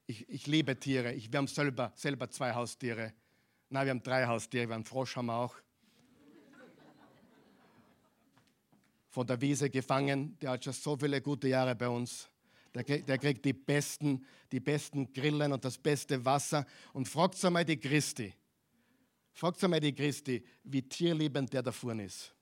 Ich, 0.06 0.28
ich 0.28 0.46
liebe 0.48 0.78
Tiere. 0.78 1.12
Ich, 1.12 1.32
wir 1.32 1.38
haben 1.38 1.46
selber, 1.46 1.92
selber 1.94 2.28
zwei 2.30 2.52
Haustiere. 2.52 3.12
Nein, 3.68 3.86
wir 3.86 3.90
haben 3.90 4.02
drei 4.02 4.26
Haustiere. 4.26 4.68
Wir 4.68 4.74
haben 4.74 4.84
Frosch 4.84 5.14
haben 5.14 5.26
wir 5.26 5.36
auch. 5.36 5.54
Von 9.10 9.26
der 9.26 9.40
Wiese 9.40 9.68
gefangen. 9.68 10.38
Der 10.40 10.50
hat 10.50 10.64
schon 10.64 10.72
so 10.72 10.96
viele 10.96 11.20
gute 11.20 11.48
Jahre 11.48 11.74
bei 11.74 11.88
uns. 11.88 12.30
Der, 12.74 12.84
der 12.84 13.18
kriegt 13.18 13.44
die 13.44 13.52
besten, 13.52 14.24
die 14.52 14.60
besten 14.60 15.12
Grillen 15.12 15.52
und 15.52 15.64
das 15.64 15.76
beste 15.76 16.24
Wasser. 16.24 16.64
Und 16.92 17.08
fragt 17.08 17.44
einmal 17.44 17.64
die 17.64 17.76
Christi. 17.76 18.32
Fragt 19.32 19.62
einmal 19.64 19.80
die 19.80 19.94
Christi, 19.94 20.42
wie 20.64 20.82
tierliebend 20.82 21.52
der 21.52 21.62
da 21.62 21.72
vorne 21.72 22.04
ist. 22.04 22.34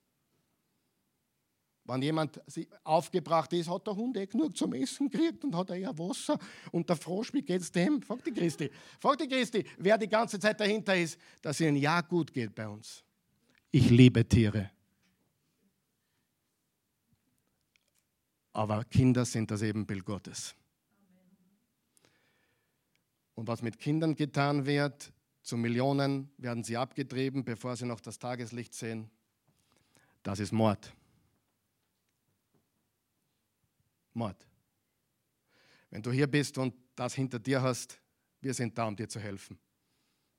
Wenn 1.85 2.03
jemand 2.03 2.39
aufgebracht 2.85 3.51
ist, 3.55 3.71
hat 3.71 3.87
der 3.87 3.97
Hund 3.97 4.15
eh 4.19 4.27
genug 4.27 4.55
zum 4.55 4.75
Essen 4.75 5.09
gekriegt 5.09 5.43
und 5.43 5.57
hat 5.57 5.71
er 5.71 5.77
ja 5.77 5.99
Wasser. 5.99 6.39
Und 6.71 6.87
der 6.87 6.97
Frosch, 6.97 7.33
wie 7.33 7.41
geht's 7.41 7.73
dem? 7.73 8.03
Fragt 8.03 8.27
die 8.27 8.33
Christi. 8.33 8.71
Fragt 9.01 9.23
die 9.23 9.29
Christi, 9.29 9.65
wer 9.79 9.97
die 9.97 10.09
ganze 10.09 10.39
Zeit 10.39 10.61
dahinter 10.61 10.95
ist, 10.95 11.19
dass 11.41 11.61
ihnen 11.61 11.77
ja 11.77 12.03
gut 12.03 12.31
geht 12.31 12.55
bei 12.55 12.69
uns. 12.69 13.03
Ich 13.71 13.89
liebe 13.89 14.29
Tiere. 14.29 14.71
Aber 18.59 18.83
Kinder 18.83 19.25
sind 19.25 19.53
das 19.53 19.63
Ebenbild 19.63 20.05
Gottes. 20.05 20.57
Und 23.37 23.47
was 23.47 23.63
mit 23.63 23.79
Kindern 23.79 24.17
getan 24.17 24.67
wird, 24.67 25.13
zu 25.43 25.57
Millionen 25.57 26.33
werden 26.39 26.65
sie 26.65 26.77
abgetrieben, 26.77 27.45
bevor 27.45 27.77
sie 27.77 27.87
noch 27.87 28.01
das 28.01 28.19
Tageslicht 28.19 28.75
sehen, 28.75 29.13
das 30.25 30.41
ist 30.41 30.51
Mord. 30.51 30.93
Mord. 34.13 34.45
Wenn 35.91 36.03
du 36.03 36.11
hier 36.11 36.27
bist 36.27 36.59
und 36.59 36.75
das 36.97 37.15
hinter 37.15 37.39
dir 37.39 37.63
hast, 37.63 38.01
wir 38.41 38.55
sind 38.55 38.77
da, 38.77 38.89
um 38.89 38.97
dir 38.97 39.09
zu 39.09 39.21
helfen. 39.21 39.57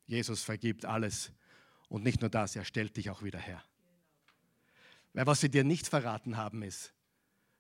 Jesus 0.08 0.44
vergibt 0.44 0.84
alles. 0.84 1.32
Und 1.88 2.04
nicht 2.04 2.20
nur 2.20 2.30
das, 2.30 2.58
er 2.58 2.66
stellt 2.66 2.98
dich 2.98 3.10
auch 3.12 3.24
wieder 3.24 3.40
her. 3.40 3.64
Weil 5.14 5.26
was 5.26 5.40
sie 5.40 5.50
dir 5.50 5.64
nicht 5.64 5.88
verraten 5.88 6.36
haben, 6.36 6.64
ist, 6.64 6.94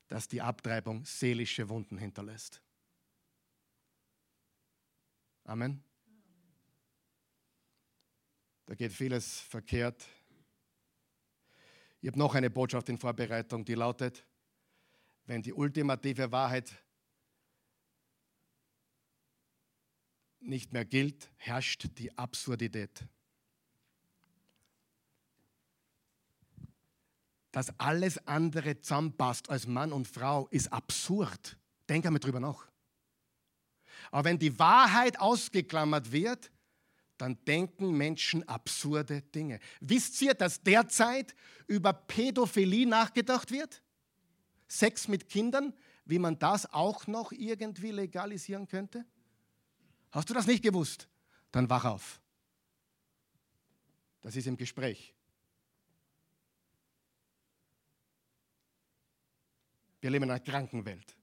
dass 0.09 0.27
die 0.27 0.41
Abtreibung 0.41 1.05
seelische 1.05 1.69
Wunden 1.69 1.97
hinterlässt. 1.97 2.61
Amen. 5.45 5.83
Da 8.65 8.75
geht 8.75 8.91
vieles 8.91 9.39
verkehrt. 9.39 10.05
Ich 12.01 12.07
habe 12.07 12.19
noch 12.19 12.35
eine 12.35 12.49
Botschaft 12.49 12.89
in 12.89 12.97
Vorbereitung, 12.97 13.65
die 13.65 13.75
lautet, 13.75 14.25
wenn 15.25 15.41
die 15.41 15.53
ultimative 15.53 16.31
Wahrheit 16.31 16.71
nicht 20.39 20.73
mehr 20.73 20.85
gilt, 20.85 21.29
herrscht 21.37 21.87
die 21.97 22.17
Absurdität. 22.17 23.05
Dass 27.51 27.77
alles 27.79 28.27
andere 28.27 28.79
zusammenpasst 28.79 29.49
als 29.49 29.65
Mann 29.65 29.91
und 29.91 30.07
Frau, 30.07 30.47
ist 30.51 30.71
absurd. 30.71 31.57
Denk 31.87 32.05
einmal 32.05 32.19
drüber 32.19 32.39
nach. 32.39 32.67
Aber 34.11 34.25
wenn 34.25 34.39
die 34.39 34.57
Wahrheit 34.59 35.19
ausgeklammert 35.19 36.11
wird, 36.11 36.51
dann 37.17 37.43
denken 37.45 37.91
Menschen 37.91 38.47
absurde 38.47 39.21
Dinge. 39.21 39.59
Wisst 39.81 40.21
ihr, 40.21 40.33
dass 40.33 40.63
derzeit 40.63 41.35
über 41.67 41.91
Pädophilie 41.91 42.87
nachgedacht 42.87 43.51
wird? 43.51 43.81
Sex 44.67 45.07
mit 45.07 45.27
Kindern, 45.27 45.73
wie 46.05 46.19
man 46.19 46.39
das 46.39 46.71
auch 46.71 47.07
noch 47.07 47.31
irgendwie 47.31 47.91
legalisieren 47.91 48.67
könnte? 48.67 49.05
Hast 50.11 50.29
du 50.29 50.33
das 50.33 50.47
nicht 50.47 50.63
gewusst? 50.63 51.09
Dann 51.51 51.69
wach 51.69 51.85
auf. 51.85 52.21
Das 54.21 54.35
ist 54.35 54.47
im 54.47 54.57
Gespräch. 54.57 55.13
Wir 60.01 60.09
leben 60.09 60.25
in 60.25 60.31
einer 60.31 60.39
kranken 60.39 60.85
Welt. 60.85 61.15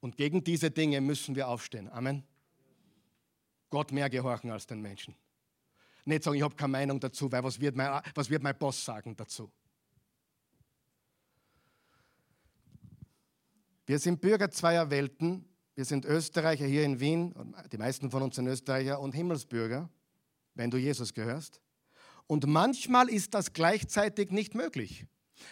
Und 0.00 0.16
gegen 0.16 0.44
diese 0.44 0.70
Dinge 0.70 1.00
müssen 1.00 1.34
wir 1.34 1.48
aufstehen. 1.48 1.88
Amen. 1.88 2.22
Gott 3.70 3.90
mehr 3.92 4.08
gehorchen 4.08 4.50
als 4.50 4.66
den 4.66 4.80
Menschen. 4.80 5.16
Nicht 6.04 6.22
sagen, 6.22 6.36
ich 6.36 6.42
habe 6.42 6.54
keine 6.54 6.72
Meinung 6.72 7.00
dazu, 7.00 7.30
weil 7.32 7.42
was 7.42 7.58
wird, 7.58 7.74
mein, 7.74 8.00
was 8.14 8.30
wird 8.30 8.42
mein 8.42 8.56
Boss 8.56 8.84
sagen 8.84 9.16
dazu? 9.16 9.50
Wir 13.86 13.98
sind 13.98 14.20
Bürger 14.20 14.50
zweier 14.50 14.90
Welten. 14.90 15.48
Wir 15.74 15.84
sind 15.84 16.04
Österreicher 16.04 16.64
hier 16.64 16.84
in 16.84 17.00
Wien, 17.00 17.34
die 17.70 17.76
meisten 17.76 18.10
von 18.10 18.22
uns 18.22 18.36
sind 18.36 18.46
Österreicher 18.46 18.98
und 18.98 19.14
Himmelsbürger, 19.14 19.90
wenn 20.54 20.70
du 20.70 20.78
Jesus 20.78 21.12
gehörst. 21.12 21.60
Und 22.26 22.46
manchmal 22.46 23.10
ist 23.10 23.34
das 23.34 23.52
gleichzeitig 23.52 24.30
nicht 24.30 24.54
möglich. 24.54 25.06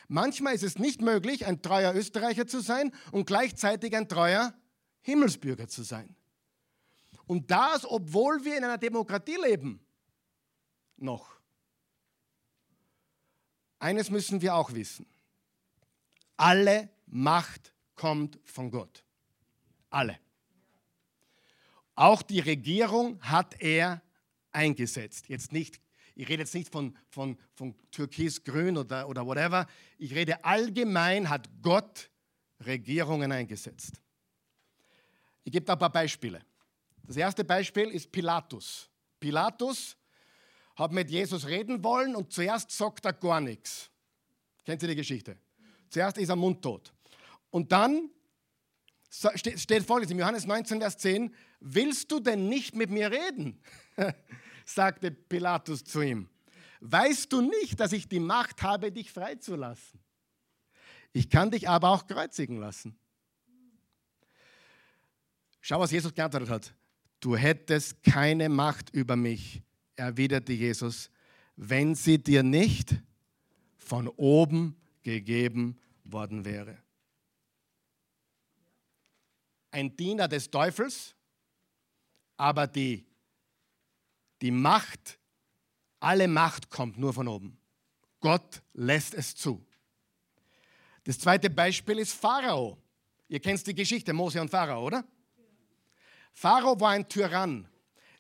Manchmal 0.09 0.55
ist 0.55 0.63
es 0.63 0.79
nicht 0.79 1.01
möglich, 1.01 1.47
ein 1.47 1.63
treuer 1.63 1.95
Österreicher 1.95 2.47
zu 2.47 2.61
sein 2.61 2.93
und 3.13 3.27
gleichzeitig 3.27 3.97
ein 3.97 4.09
treuer 4.09 4.55
Himmelsbürger 5.03 5.69
zu 5.69 5.83
sein. 5.83 6.17
Und 7.27 7.51
das, 7.51 7.85
obwohl 7.89 8.45
wir 8.45 8.57
in 8.57 8.65
einer 8.65 8.79
Demokratie 8.79 9.37
leben. 9.37 9.85
Noch. 10.97 11.35
Eines 13.79 14.11
müssen 14.11 14.41
wir 14.41 14.55
auch 14.55 14.73
wissen. 14.73 15.07
Alle 16.37 16.91
Macht 17.07 17.75
kommt 17.95 18.39
von 18.45 18.71
Gott. 18.71 19.05
Alle. 19.91 20.19
Auch 21.95 22.23
die 22.23 22.41
Regierung 22.41 23.21
hat 23.23 23.61
er 23.61 24.03
eingesetzt. 24.53 25.29
Jetzt 25.29 25.53
nicht 25.53 25.81
ich 26.15 26.29
rede 26.29 26.43
jetzt 26.43 26.55
nicht 26.55 26.71
von, 26.71 26.97
von, 27.09 27.37
von 27.55 27.75
Türkis-Grün 27.91 28.77
oder, 28.77 29.09
oder 29.09 29.27
whatever. 29.27 29.67
Ich 29.99 30.15
rede 30.15 30.45
allgemein, 30.45 31.29
hat 31.29 31.49
Gott 31.61 32.11
Regierungen 32.65 33.33
eingesetzt. 33.33 34.01
Ich 35.43 35.53
gebe 35.53 35.65
da 35.67 35.73
ein 35.73 35.79
paar 35.79 35.93
Beispiele. 35.93 36.41
Das 37.03 37.17
erste 37.17 37.45
Beispiel 37.45 37.91
ist 37.91 38.11
Pilatus. 38.11 38.89
Pilatus 39.19 39.97
hat 40.77 40.93
mit 40.93 41.11
Jesus 41.11 41.47
reden 41.47 41.83
wollen 41.83 42.17
und 42.17 42.33
zuerst 42.33 42.71
sagt 42.71 43.05
er 43.05 43.13
gar 43.13 43.41
nichts. 43.41 43.91
Kennt 44.65 44.83
ihr 44.83 44.89
die 44.89 44.97
Geschichte? 44.97 45.37
Zuerst 45.91 46.17
ist 46.19 46.29
er 46.29 46.37
mundtot. 46.37 46.93
Und 47.51 47.71
dann 47.71 48.11
steht 49.11 49.85
folgendes 49.85 50.11
im 50.11 50.19
Johannes 50.19 50.47
19, 50.47 50.81
Vers 50.81 50.99
10, 50.99 51.35
willst 51.61 52.11
du 52.11 52.21
denn 52.21 52.49
nicht 52.49 52.75
mit 52.75 52.91
mir 52.91 53.11
reden? 53.11 53.61
sagte 54.65 55.11
Pilatus 55.11 55.85
zu 55.85 56.01
ihm, 56.01 56.29
weißt 56.81 57.33
du 57.33 57.41
nicht, 57.41 57.81
dass 57.81 57.93
ich 57.93 58.09
die 58.09 58.21
Macht 58.21 58.63
habe, 58.63 58.93
dich 58.93 59.11
freizulassen? 59.11 60.01
Ich 61.13 61.31
kann 61.31 61.51
dich 61.51 61.69
aber 61.69 61.91
auch 61.91 62.07
kreuzigen 62.07 62.59
lassen. 62.59 62.99
Schau, 65.61 65.81
was 65.81 65.93
Jesus 65.93 66.13
geantwortet 66.13 66.51
hat. 66.51 66.75
Du 67.21 67.37
hättest 67.37 68.03
keine 68.03 68.49
Macht 68.49 68.91
über 68.91 69.17
mich, 69.17 69.63
erwiderte 69.97 70.53
Jesus, 70.53 71.11
wenn 71.57 71.95
sie 71.95 72.23
dir 72.23 72.43
nicht 72.43 72.97
von 73.79 74.09
oben 74.09 74.77
gegeben 75.03 75.79
worden 76.05 76.45
wäre. 76.45 76.77
Ein 79.71 79.97
Diener 79.97 80.29
des 80.29 80.51
Teufels, 80.51 81.15
aber 82.37 82.67
die 82.67 83.07
die 84.45 84.51
Macht, 84.51 85.19
alle 86.01 86.29
Macht 86.29 86.69
kommt 86.69 86.99
nur 86.99 87.15
von 87.15 87.29
oben. 87.29 87.59
Gott 88.21 88.61
lässt 88.75 89.15
es 89.15 89.35
zu. 89.35 89.65
Das 91.05 91.19
zweite 91.19 91.49
Beispiel 91.49 91.99
ist 91.99 92.13
Pharao. 92.13 92.77
Ihr 93.29 93.41
kennt 93.41 93.67
die 93.67 93.75
Geschichte 93.75 94.13
Mose 94.13 94.43
und 94.43 94.51
Pharao, 94.51 94.85
oder? 94.85 95.03
Pharao 96.35 96.79
war 96.79 96.91
ein 96.91 97.09
Tyrann. 97.09 97.67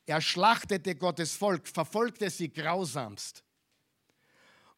Er 0.06 0.22
schlachtete 0.22 0.94
Gottes 0.94 1.36
Volk, 1.36 1.68
verfolgte 1.68 2.30
sie 2.30 2.50
grausamst. 2.50 3.44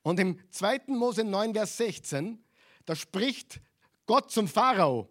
Und 0.03 0.19
im 0.19 0.41
2. 0.51 0.87
Mose 0.89 1.23
9, 1.23 1.55
Vers 1.55 1.77
16, 1.77 2.45
da 2.87 2.97
spricht 2.97 3.61
Gott 4.05 4.33
zum 4.33 4.49
Pharao, 4.49 5.09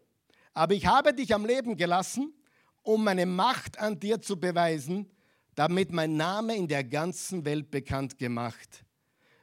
aber 0.54 0.74
ich 0.74 0.86
habe 0.86 1.14
dich 1.14 1.34
am 1.34 1.46
Leben 1.46 1.78
gelassen, 1.78 2.34
um 2.82 3.06
meine 3.06 3.26
Macht 3.26 3.80
an 3.80 4.02
dir 4.02 4.22
zu 4.22 4.38
beweisen 4.38 5.10
damit 5.56 5.92
mein 5.92 6.18
Name 6.18 6.56
in 6.56 6.68
der 6.68 6.84
ganzen 6.84 7.46
Welt 7.46 7.72
bekannt 7.72 8.18
gemacht 8.18 8.86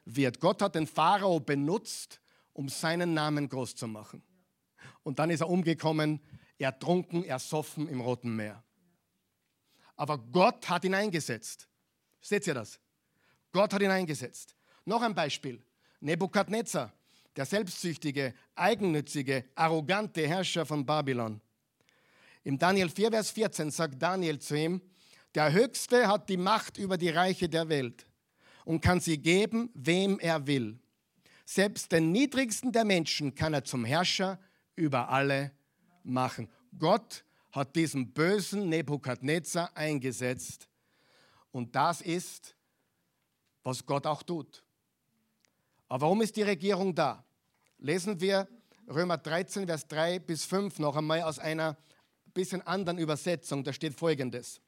wird. 0.04 0.40
Gott 0.40 0.62
hat 0.62 0.74
den 0.74 0.86
Pharao 0.86 1.40
benutzt, 1.40 2.20
um 2.52 2.68
seinen 2.68 3.14
Namen 3.14 3.48
groß 3.48 3.74
zu 3.74 3.88
machen. 3.88 4.22
Und 5.02 5.18
dann 5.18 5.30
ist 5.30 5.40
er 5.40 5.48
umgekommen, 5.48 6.20
ertrunken, 6.58 7.24
ersoffen 7.24 7.88
im 7.88 8.00
Roten 8.00 8.36
Meer. 8.36 8.62
Aber 9.96 10.18
Gott 10.18 10.68
hat 10.68 10.84
ihn 10.84 10.94
eingesetzt. 10.94 11.68
Seht 12.20 12.46
ihr 12.46 12.54
das? 12.54 12.78
Gott 13.50 13.72
hat 13.72 13.82
ihn 13.82 13.90
eingesetzt. 13.90 14.54
Noch 14.84 15.02
ein 15.02 15.14
Beispiel. 15.14 15.62
Nebukadnezar, 16.00 16.92
der 17.36 17.46
selbstsüchtige, 17.46 18.34
eigennützige, 18.54 19.44
arrogante 19.54 20.26
Herrscher 20.26 20.66
von 20.66 20.84
Babylon. 20.84 21.40
Im 22.44 22.58
Daniel 22.58 22.88
4, 22.88 23.10
Vers 23.10 23.30
14 23.30 23.70
sagt 23.70 24.02
Daniel 24.02 24.38
zu 24.38 24.56
ihm, 24.56 24.80
der 25.34 25.52
Höchste 25.52 26.08
hat 26.08 26.28
die 26.28 26.36
Macht 26.36 26.78
über 26.78 26.98
die 26.98 27.08
Reiche 27.08 27.48
der 27.48 27.68
Welt 27.68 28.06
und 28.64 28.80
kann 28.80 29.00
sie 29.00 29.18
geben, 29.18 29.70
wem 29.74 30.18
er 30.18 30.46
will. 30.46 30.78
Selbst 31.44 31.92
den 31.92 32.12
niedrigsten 32.12 32.72
der 32.72 32.84
Menschen 32.84 33.34
kann 33.34 33.54
er 33.54 33.64
zum 33.64 33.84
Herrscher 33.84 34.38
über 34.76 35.08
alle 35.08 35.52
machen. 36.04 36.48
Gott 36.78 37.24
hat 37.50 37.76
diesen 37.76 38.12
bösen 38.12 38.68
Nebukadnezar 38.68 39.76
eingesetzt. 39.76 40.68
Und 41.50 41.74
das 41.76 42.00
ist, 42.00 42.56
was 43.62 43.84
Gott 43.84 44.06
auch 44.06 44.22
tut. 44.22 44.62
Aber 45.88 46.02
warum 46.02 46.22
ist 46.22 46.36
die 46.36 46.42
Regierung 46.42 46.94
da? 46.94 47.24
Lesen 47.78 48.20
wir 48.20 48.48
Römer 48.88 49.18
13, 49.18 49.66
Vers 49.66 49.86
3 49.88 50.18
bis 50.20 50.44
5 50.44 50.78
noch 50.78 50.96
einmal 50.96 51.22
aus 51.22 51.38
einer 51.38 51.76
bisschen 52.32 52.62
anderen 52.62 52.98
Übersetzung. 52.98 53.62
Da 53.62 53.72
steht 53.72 53.94
folgendes. 53.94 54.60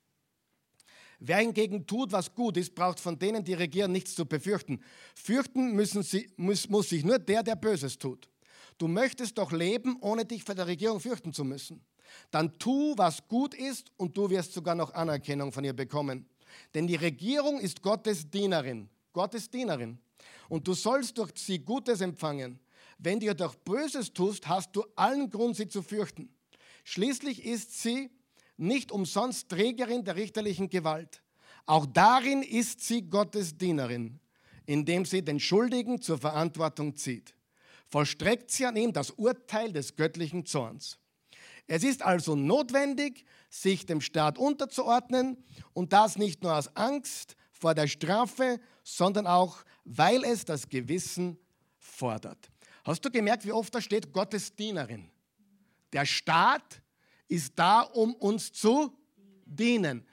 Wer 1.26 1.38
hingegen 1.38 1.86
tut, 1.86 2.12
was 2.12 2.34
gut 2.34 2.58
ist, 2.58 2.74
braucht 2.74 3.00
von 3.00 3.18
denen, 3.18 3.42
die 3.42 3.54
regieren, 3.54 3.92
nichts 3.92 4.14
zu 4.14 4.26
befürchten. 4.26 4.82
Fürchten 5.14 5.72
müssen 5.72 6.02
sie, 6.02 6.30
muss, 6.36 6.68
muss 6.68 6.90
sich 6.90 7.02
nur 7.02 7.18
der, 7.18 7.42
der 7.42 7.56
Böses 7.56 7.98
tut. 7.98 8.28
Du 8.76 8.88
möchtest 8.88 9.38
doch 9.38 9.50
leben, 9.50 9.96
ohne 10.02 10.26
dich 10.26 10.44
vor 10.44 10.54
der 10.54 10.66
Regierung 10.66 11.00
fürchten 11.00 11.32
zu 11.32 11.42
müssen. 11.42 11.82
Dann 12.30 12.58
tu, 12.58 12.92
was 12.98 13.26
gut 13.26 13.54
ist, 13.54 13.90
und 13.96 14.14
du 14.14 14.28
wirst 14.28 14.52
sogar 14.52 14.74
noch 14.74 14.92
Anerkennung 14.92 15.50
von 15.50 15.64
ihr 15.64 15.72
bekommen. 15.72 16.26
Denn 16.74 16.86
die 16.86 16.96
Regierung 16.96 17.58
ist 17.58 17.80
Gottes 17.80 18.30
Dienerin. 18.30 18.90
Gottes 19.14 19.48
Dienerin. 19.48 19.98
Und 20.50 20.68
du 20.68 20.74
sollst 20.74 21.16
durch 21.16 21.30
sie 21.36 21.58
Gutes 21.58 22.02
empfangen. 22.02 22.60
Wenn 22.98 23.18
du 23.18 23.26
jedoch 23.26 23.54
Böses 23.54 24.12
tust, 24.12 24.46
hast 24.46 24.76
du 24.76 24.84
allen 24.94 25.30
Grund, 25.30 25.56
sie 25.56 25.68
zu 25.68 25.82
fürchten. 25.82 26.28
Schließlich 26.84 27.46
ist 27.46 27.82
sie 27.82 28.10
nicht 28.56 28.92
umsonst 28.92 29.48
Trägerin 29.48 30.04
der 30.04 30.16
richterlichen 30.16 30.68
Gewalt. 30.68 31.22
Auch 31.66 31.86
darin 31.86 32.42
ist 32.42 32.80
sie 32.80 33.02
Gottes 33.02 33.56
Dienerin, 33.56 34.20
indem 34.66 35.04
sie 35.04 35.22
den 35.22 35.40
Schuldigen 35.40 36.00
zur 36.00 36.18
Verantwortung 36.18 36.96
zieht. 36.96 37.34
Vollstreckt 37.88 38.50
sie 38.50 38.66
an 38.66 38.76
ihm 38.76 38.92
das 38.92 39.10
Urteil 39.10 39.72
des 39.72 39.96
göttlichen 39.96 40.46
Zorns. 40.46 40.98
Es 41.66 41.82
ist 41.82 42.02
also 42.02 42.34
notwendig, 42.34 43.24
sich 43.48 43.86
dem 43.86 44.00
Staat 44.00 44.36
unterzuordnen 44.38 45.42
und 45.72 45.92
das 45.92 46.16
nicht 46.16 46.42
nur 46.42 46.56
aus 46.56 46.74
Angst 46.76 47.36
vor 47.50 47.74
der 47.74 47.86
Strafe, 47.86 48.60
sondern 48.82 49.26
auch, 49.26 49.64
weil 49.84 50.24
es 50.24 50.44
das 50.44 50.68
Gewissen 50.68 51.38
fordert. 51.78 52.50
Hast 52.84 53.04
du 53.04 53.10
gemerkt, 53.10 53.46
wie 53.46 53.52
oft 53.52 53.74
da 53.74 53.80
steht 53.80 54.12
Gottes 54.12 54.54
Dienerin? 54.54 55.10
Der 55.92 56.04
Staat 56.04 56.82
ist 57.34 57.58
da, 57.58 57.80
um 57.80 58.14
uns 58.14 58.52
zu 58.52 58.96
dienen. 59.44 60.06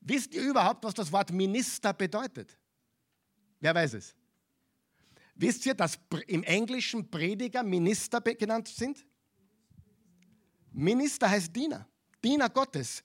Wisst 0.00 0.34
ihr 0.34 0.42
überhaupt, 0.42 0.82
was 0.82 0.94
das 0.94 1.12
Wort 1.12 1.30
Minister 1.30 1.92
bedeutet? 1.92 2.58
Wer 3.60 3.74
weiß 3.74 3.94
es? 3.94 4.14
Wisst 5.34 5.64
ihr, 5.66 5.74
dass 5.74 5.98
im 6.26 6.42
Englischen 6.42 7.10
Prediger 7.10 7.62
Minister 7.62 8.20
genannt 8.20 8.68
sind? 8.68 9.06
Minister 10.72 11.28
heißt 11.28 11.54
Diener, 11.54 11.86
Diener 12.24 12.48
Gottes. 12.48 13.04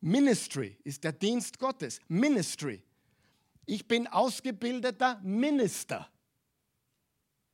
Ministry 0.00 0.76
ist 0.84 1.02
der 1.02 1.12
Dienst 1.12 1.58
Gottes. 1.58 1.98
Ministry. 2.08 2.82
Ich 3.64 3.88
bin 3.88 4.06
ausgebildeter 4.06 5.18
Minister. 5.22 6.10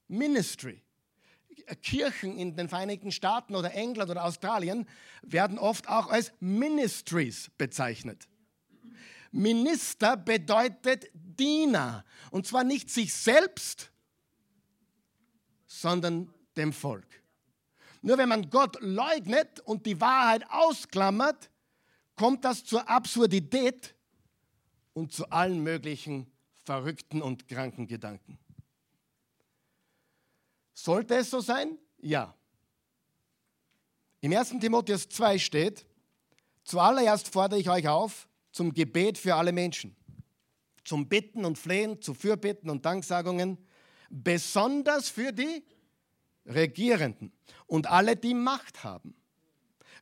Ministry. 0.08 0.82
Kirchen 1.82 2.38
in 2.38 2.56
den 2.56 2.68
Vereinigten 2.68 3.12
Staaten 3.12 3.54
oder 3.54 3.74
England 3.74 4.10
oder 4.10 4.24
Australien 4.24 4.86
werden 5.22 5.58
oft 5.58 5.88
auch 5.88 6.08
als 6.08 6.32
Ministries 6.40 7.50
bezeichnet. 7.56 8.28
Minister 9.32 10.16
bedeutet 10.16 11.10
Diener. 11.14 12.04
Und 12.30 12.46
zwar 12.46 12.64
nicht 12.64 12.90
sich 12.90 13.14
selbst, 13.14 13.90
sondern 15.66 16.32
dem 16.56 16.72
Volk. 16.72 17.06
Nur 18.02 18.18
wenn 18.18 18.28
man 18.28 18.50
Gott 18.50 18.76
leugnet 18.80 19.60
und 19.60 19.86
die 19.86 20.00
Wahrheit 20.00 20.44
ausklammert, 20.50 21.50
kommt 22.16 22.44
das 22.44 22.64
zur 22.64 22.88
Absurdität 22.88 23.94
und 24.94 25.12
zu 25.12 25.30
allen 25.30 25.62
möglichen 25.62 26.30
verrückten 26.64 27.22
und 27.22 27.46
kranken 27.46 27.86
Gedanken. 27.86 28.38
Sollte 30.82 31.16
es 31.16 31.28
so 31.28 31.40
sein? 31.40 31.76
Ja. 32.00 32.34
Im 34.22 34.32
1. 34.32 34.60
Timotheus 34.60 35.10
2 35.10 35.38
steht, 35.38 35.84
zuallererst 36.64 37.28
fordere 37.28 37.60
ich 37.60 37.68
euch 37.68 37.86
auf 37.86 38.28
zum 38.50 38.72
Gebet 38.72 39.18
für 39.18 39.34
alle 39.34 39.52
Menschen, 39.52 39.94
zum 40.84 41.06
Bitten 41.06 41.44
und 41.44 41.58
Flehen, 41.58 42.00
zu 42.00 42.14
Fürbitten 42.14 42.70
und 42.70 42.86
Danksagungen, 42.86 43.58
besonders 44.08 45.10
für 45.10 45.32
die 45.32 45.62
Regierenden 46.46 47.30
und 47.66 47.86
alle, 47.86 48.16
die 48.16 48.32
Macht 48.32 48.82
haben. 48.82 49.14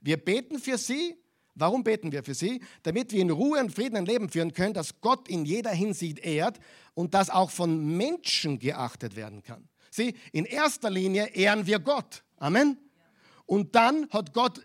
Wir 0.01 0.17
beten 0.17 0.61
für 0.61 0.79
sie. 0.79 1.17
Warum 1.57 1.83
beten 1.83 2.13
wir 2.13 2.23
für 2.23 2.35
sie? 2.35 2.63
Damit 2.85 3.11
wir 3.11 3.21
in 3.21 3.31
Ruhe 3.31 3.59
und 3.59 3.75
Frieden 3.75 3.97
ein 3.97 4.07
Leben 4.07 4.29
führen 4.29 4.53
können, 4.53 4.75
das 4.75 5.01
Gott 5.01 5.29
in 5.29 5.45
jeder 5.45 5.73
Hinsicht 5.73 6.21
ehrt 6.21 6.61
und 6.95 7.15
das 7.15 7.31
auch 7.31 7.51
von 7.51 7.97
Menschen 7.97 8.61
geachtet 8.61 9.17
werden 9.17 9.43
kann. 9.43 9.69
Sieh, 9.99 10.15
in 10.31 10.45
erster 10.45 10.91
Linie 10.91 11.27
ehren 11.35 11.67
wir 11.67 11.81
Gott. 11.81 12.23
Amen. 12.37 12.79
Und 13.47 13.75
dann 13.75 14.09
hat 14.11 14.33
Gott 14.33 14.65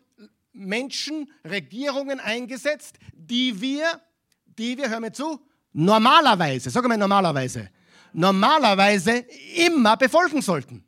Menschen, 0.52 1.32
Regierungen 1.44 2.20
eingesetzt, 2.20 2.98
die 3.14 3.60
wir, 3.60 4.00
die 4.46 4.78
wir, 4.78 4.92
hör 4.92 5.00
mir 5.00 5.12
zu, 5.12 5.44
normalerweise, 5.72 6.70
sag 6.70 6.88
mal 6.88 6.98
normalerweise, 7.00 7.72
normalerweise 8.14 9.26
immer 9.56 9.98
befolgen 9.98 10.44
sollten. 10.44 10.84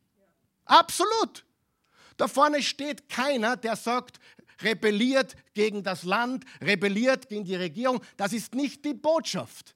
Absolut. 0.65 1.43
Da 2.15 2.27
vorne 2.27 2.61
steht 2.61 3.09
keiner, 3.09 3.57
der 3.57 3.75
sagt, 3.75 4.19
rebelliert 4.61 5.35
gegen 5.55 5.81
das 5.81 6.03
Land, 6.03 6.45
rebelliert 6.61 7.29
gegen 7.29 7.45
die 7.45 7.55
Regierung. 7.55 7.99
Das 8.15 8.31
ist 8.31 8.53
nicht 8.53 8.85
die 8.85 8.93
Botschaft. 8.93 9.75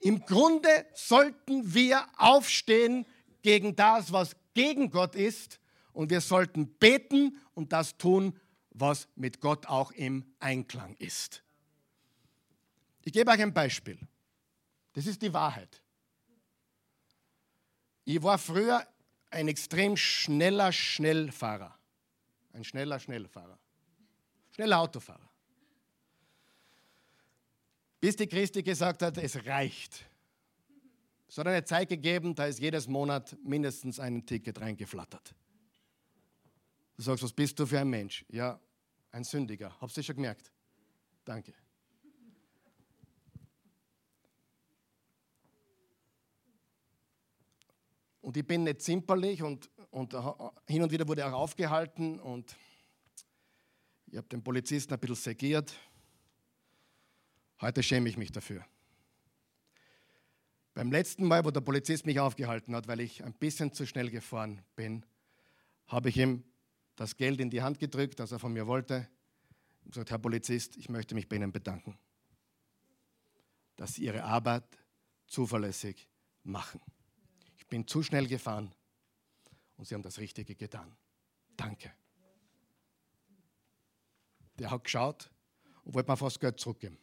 Im 0.00 0.20
Grunde 0.26 0.86
sollten 0.92 1.74
wir 1.74 2.04
aufstehen 2.18 3.06
gegen 3.42 3.76
das, 3.76 4.12
was 4.12 4.36
gegen 4.54 4.90
Gott 4.90 5.14
ist, 5.14 5.60
und 5.92 6.10
wir 6.10 6.20
sollten 6.20 6.68
beten 6.78 7.36
und 7.54 7.72
das 7.72 7.96
tun, 7.98 8.38
was 8.70 9.08
mit 9.16 9.40
Gott 9.40 9.66
auch 9.66 9.90
im 9.92 10.24
Einklang 10.38 10.94
ist. 10.96 11.42
Ich 13.02 13.12
gebe 13.12 13.30
euch 13.30 13.40
ein 13.40 13.52
Beispiel. 13.52 13.98
Das 14.92 15.06
ist 15.06 15.20
die 15.22 15.32
Wahrheit. 15.32 15.82
Ich 18.04 18.22
war 18.22 18.38
früher 18.38 18.86
ein 19.30 19.48
extrem 19.48 19.96
schneller 19.96 20.72
Schnellfahrer. 20.72 21.76
Ein 22.52 22.64
schneller 22.64 22.98
Schnellfahrer. 22.98 23.58
Schneller 24.52 24.80
Autofahrer. 24.80 25.30
Bis 28.00 28.16
die 28.16 28.26
Christi 28.26 28.62
gesagt 28.62 29.02
hat, 29.02 29.18
es 29.18 29.44
reicht. 29.46 30.09
Es 31.30 31.38
hat 31.38 31.46
eine 31.46 31.62
Zeit 31.62 31.88
gegeben, 31.88 32.34
da 32.34 32.46
ist 32.46 32.58
jedes 32.58 32.88
Monat 32.88 33.36
mindestens 33.44 34.00
ein 34.00 34.26
Ticket 34.26 34.60
reingeflattert. 34.60 35.32
Du 36.96 37.04
sagst, 37.04 37.22
was 37.22 37.32
bist 37.32 37.56
du 37.56 37.66
für 37.66 37.78
ein 37.78 37.88
Mensch? 37.88 38.24
Ja, 38.30 38.58
ein 39.12 39.22
Sündiger. 39.22 39.80
Habst 39.80 39.96
du 39.96 40.02
schon 40.02 40.16
gemerkt? 40.16 40.52
Danke. 41.24 41.54
Und 48.20 48.36
ich 48.36 48.44
bin 48.44 48.64
nicht 48.64 48.82
zimperlich 48.82 49.40
und, 49.40 49.70
und 49.92 50.12
hin 50.66 50.82
und 50.82 50.90
wieder 50.90 51.06
wurde 51.06 51.24
auch 51.24 51.32
aufgehalten 51.32 52.18
und 52.18 52.56
ich 54.08 54.16
habe 54.16 54.26
den 54.26 54.42
Polizisten 54.42 54.92
ein 54.94 54.98
bisschen 54.98 55.14
segiert. 55.14 55.72
Heute 57.60 57.84
schäme 57.84 58.08
ich 58.08 58.16
mich 58.16 58.32
dafür. 58.32 58.64
Beim 60.74 60.90
letzten 60.92 61.26
Mal, 61.26 61.44
wo 61.44 61.50
der 61.50 61.60
Polizist 61.60 62.06
mich 62.06 62.20
aufgehalten 62.20 62.74
hat, 62.74 62.86
weil 62.86 63.00
ich 63.00 63.24
ein 63.24 63.34
bisschen 63.34 63.72
zu 63.72 63.86
schnell 63.86 64.10
gefahren 64.10 64.62
bin, 64.76 65.04
habe 65.88 66.08
ich 66.08 66.16
ihm 66.16 66.44
das 66.96 67.16
Geld 67.16 67.40
in 67.40 67.50
die 67.50 67.62
Hand 67.62 67.78
gedrückt, 67.78 68.20
das 68.20 68.32
er 68.32 68.38
von 68.38 68.52
mir 68.52 68.66
wollte, 68.66 69.08
und 69.84 69.92
gesagt, 69.92 70.10
Herr 70.10 70.18
Polizist, 70.18 70.76
ich 70.76 70.88
möchte 70.88 71.14
mich 71.14 71.28
bei 71.28 71.36
Ihnen 71.36 71.50
bedanken, 71.50 71.98
dass 73.76 73.94
Sie 73.94 74.04
Ihre 74.04 74.22
Arbeit 74.24 74.64
zuverlässig 75.26 76.08
machen 76.42 76.80
bin 77.70 77.86
zu 77.86 78.02
schnell 78.02 78.26
gefahren 78.26 78.74
und 79.76 79.86
sie 79.86 79.94
haben 79.94 80.02
das 80.02 80.18
Richtige 80.18 80.54
getan. 80.54 80.94
Danke. 81.56 81.94
Der 84.58 84.70
hat 84.70 84.84
geschaut 84.84 85.30
und 85.84 85.94
wollte 85.94 86.10
mir 86.10 86.16
fast 86.16 86.40
Geld 86.40 86.60
zurückgeben. 86.60 86.98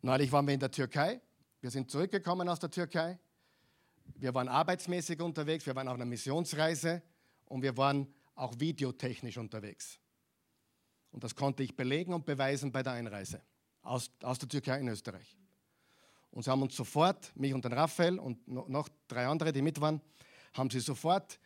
Neulich 0.00 0.30
waren 0.30 0.46
wir 0.46 0.54
in 0.54 0.60
der 0.60 0.70
Türkei. 0.70 1.20
Wir 1.60 1.70
sind 1.70 1.90
zurückgekommen 1.90 2.48
aus 2.48 2.60
der 2.60 2.70
Türkei. 2.70 3.18
Wir 4.14 4.32
waren 4.32 4.48
arbeitsmäßig 4.48 5.20
unterwegs, 5.20 5.66
wir 5.66 5.74
waren 5.74 5.88
auf 5.88 5.94
einer 5.94 6.04
Missionsreise 6.04 7.02
und 7.46 7.62
wir 7.62 7.76
waren 7.76 8.06
auch 8.34 8.58
videotechnisch 8.58 9.36
unterwegs. 9.36 9.98
Und 11.10 11.24
das 11.24 11.34
konnte 11.34 11.62
ich 11.62 11.76
belegen 11.76 12.14
und 12.14 12.24
beweisen 12.24 12.70
bei 12.70 12.82
der 12.82 12.92
Einreise 12.92 13.42
aus, 13.82 14.10
aus 14.22 14.38
der 14.38 14.48
Türkei 14.48 14.78
in 14.78 14.88
Österreich. 14.88 15.36
Und 16.30 16.44
sie 16.44 16.50
haben 16.50 16.62
uns 16.62 16.76
sofort, 16.76 17.32
mich 17.34 17.52
und 17.52 17.64
den 17.64 17.72
Raphael 17.72 18.18
und 18.18 18.46
noch 18.46 18.88
drei 19.08 19.26
andere, 19.26 19.52
die 19.52 19.62
mit 19.62 19.80
waren, 19.80 20.00
haben 20.52 20.70
sie 20.70 20.80
sofort 20.80 21.38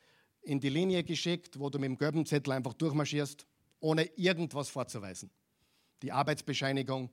in 0.42 0.60
die 0.60 0.68
Linie 0.68 1.04
geschickt, 1.04 1.58
wo 1.58 1.70
du 1.70 1.78
mit 1.78 1.88
dem 1.88 1.96
gelben 1.96 2.26
Zettel 2.26 2.52
einfach 2.52 2.74
durchmarschierst, 2.74 3.46
ohne 3.80 4.04
irgendwas 4.16 4.68
vorzuweisen. 4.68 5.30
Die 6.02 6.12
Arbeitsbescheinigung, 6.12 7.10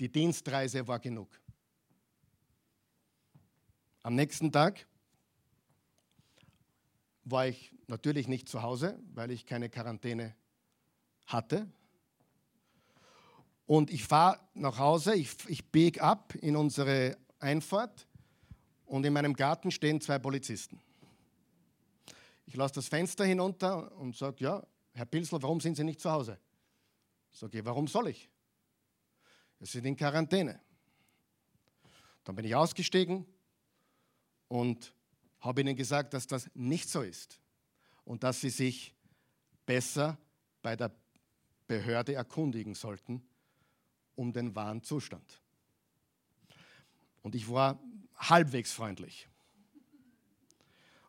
die 0.00 0.10
Dienstreise 0.10 0.88
war 0.88 0.98
genug. 0.98 1.28
Am 4.02 4.14
nächsten 4.14 4.50
Tag 4.50 4.86
war 7.24 7.46
ich 7.46 7.70
natürlich 7.86 8.26
nicht 8.26 8.48
zu 8.48 8.62
Hause, 8.62 8.98
weil 9.12 9.30
ich 9.30 9.44
keine 9.44 9.68
Quarantäne 9.68 10.34
hatte. 11.26 11.68
Und 13.66 13.90
ich 13.90 14.04
fahre 14.04 14.40
nach 14.54 14.78
Hause, 14.78 15.14
ich, 15.14 15.36
ich 15.48 15.70
biege 15.70 16.02
ab 16.02 16.34
in 16.36 16.56
unsere 16.56 17.18
Einfahrt 17.38 18.06
und 18.86 19.04
in 19.04 19.12
meinem 19.12 19.34
Garten 19.34 19.70
stehen 19.70 20.00
zwei 20.00 20.18
Polizisten. 20.18 20.80
Ich 22.46 22.56
lasse 22.56 22.76
das 22.76 22.88
Fenster 22.88 23.24
hinunter 23.24 23.94
und 23.98 24.16
sage, 24.16 24.36
ja, 24.40 24.66
Herr 24.92 25.04
Pilsel, 25.04 25.40
warum 25.42 25.60
sind 25.60 25.76
Sie 25.76 25.84
nicht 25.84 26.00
zu 26.00 26.10
Hause? 26.10 26.38
Sage 27.30 27.58
ich, 27.58 27.64
warum 27.64 27.86
soll 27.86 28.08
ich? 28.08 28.29
Sie 29.60 29.66
sind 29.66 29.84
in 29.84 29.96
Quarantäne. 29.96 30.58
Dann 32.24 32.34
bin 32.34 32.44
ich 32.44 32.54
ausgestiegen 32.54 33.26
und 34.48 34.94
habe 35.40 35.60
ihnen 35.60 35.76
gesagt, 35.76 36.14
dass 36.14 36.26
das 36.26 36.50
nicht 36.54 36.88
so 36.88 37.02
ist 37.02 37.40
und 38.04 38.22
dass 38.22 38.40
sie 38.40 38.50
sich 38.50 38.94
besser 39.66 40.18
bei 40.62 40.76
der 40.76 40.92
Behörde 41.66 42.14
erkundigen 42.14 42.74
sollten, 42.74 43.22
um 44.16 44.32
den 44.32 44.54
wahren 44.54 44.82
Zustand. 44.82 45.40
Und 47.22 47.34
ich 47.34 47.48
war 47.48 47.78
halbwegs 48.16 48.72
freundlich. 48.72 49.28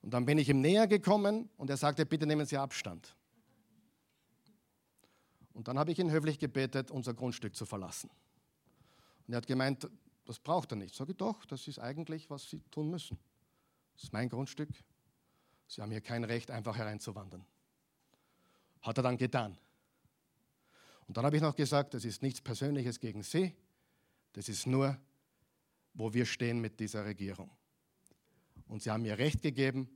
Und 0.02 0.14
dann 0.14 0.26
bin 0.26 0.38
ich 0.38 0.50
ihm 0.50 0.62
näher 0.62 0.88
gekommen 0.88 1.50
und 1.58 1.70
er 1.70 1.78
sagte, 1.78 2.06
bitte 2.06 2.26
nehmen 2.26 2.46
Sie 2.46 2.58
Abstand. 2.58 3.16
Und 5.54 5.68
dann 5.68 5.78
habe 5.78 5.92
ich 5.92 6.00
ihn 6.00 6.12
höflich 6.12 6.40
gebetet, 6.40 6.92
unser 6.92 7.14
Grundstück 7.14 7.56
zu 7.56 7.66
verlassen. 7.66 8.10
Und 9.28 9.34
er 9.34 9.38
hat 9.38 9.48
gemeint, 9.48 9.90
das 10.26 10.40
braucht 10.40 10.72
er 10.72 10.78
nicht. 10.78 10.96
Sage 10.96 11.12
ich 11.12 11.18
doch, 11.18 11.46
das 11.46 11.68
ist 11.68 11.80
eigentlich, 11.80 12.30
was 12.30 12.50
Sie 12.50 12.62
tun 12.72 12.90
müssen. 12.90 13.18
Das 13.94 14.04
ist 14.04 14.14
mein 14.14 14.30
Grundstück. 14.30 14.70
Sie 15.68 15.82
haben 15.82 15.92
hier 15.92 16.02
kein 16.02 16.24
Recht, 16.24 16.52
einfach 16.52 16.78
hereinzuwandern. 16.78 17.46
Hat 18.82 18.98
er 18.98 19.04
dann 19.04 19.18
getan. 19.18 19.58
Und 21.08 21.18
dann 21.18 21.26
habe 21.26 21.36
ich 21.36 21.42
noch 21.42 21.56
gesagt, 21.56 21.94
das 21.94 22.06
ist 22.06 22.22
nichts 22.22 22.42
Persönliches 22.42 23.00
gegen 23.00 23.24
Sie, 23.24 23.54
das 24.34 24.48
ist 24.48 24.66
nur, 24.66 24.98
wo 25.94 26.14
wir 26.14 26.26
stehen 26.26 26.62
mit 26.62 26.80
dieser 26.80 27.04
Regierung. 27.06 27.52
Und 28.68 28.82
Sie 28.82 28.90
haben 28.90 29.02
mir 29.02 29.18
recht 29.18 29.42
gegeben, 29.42 29.90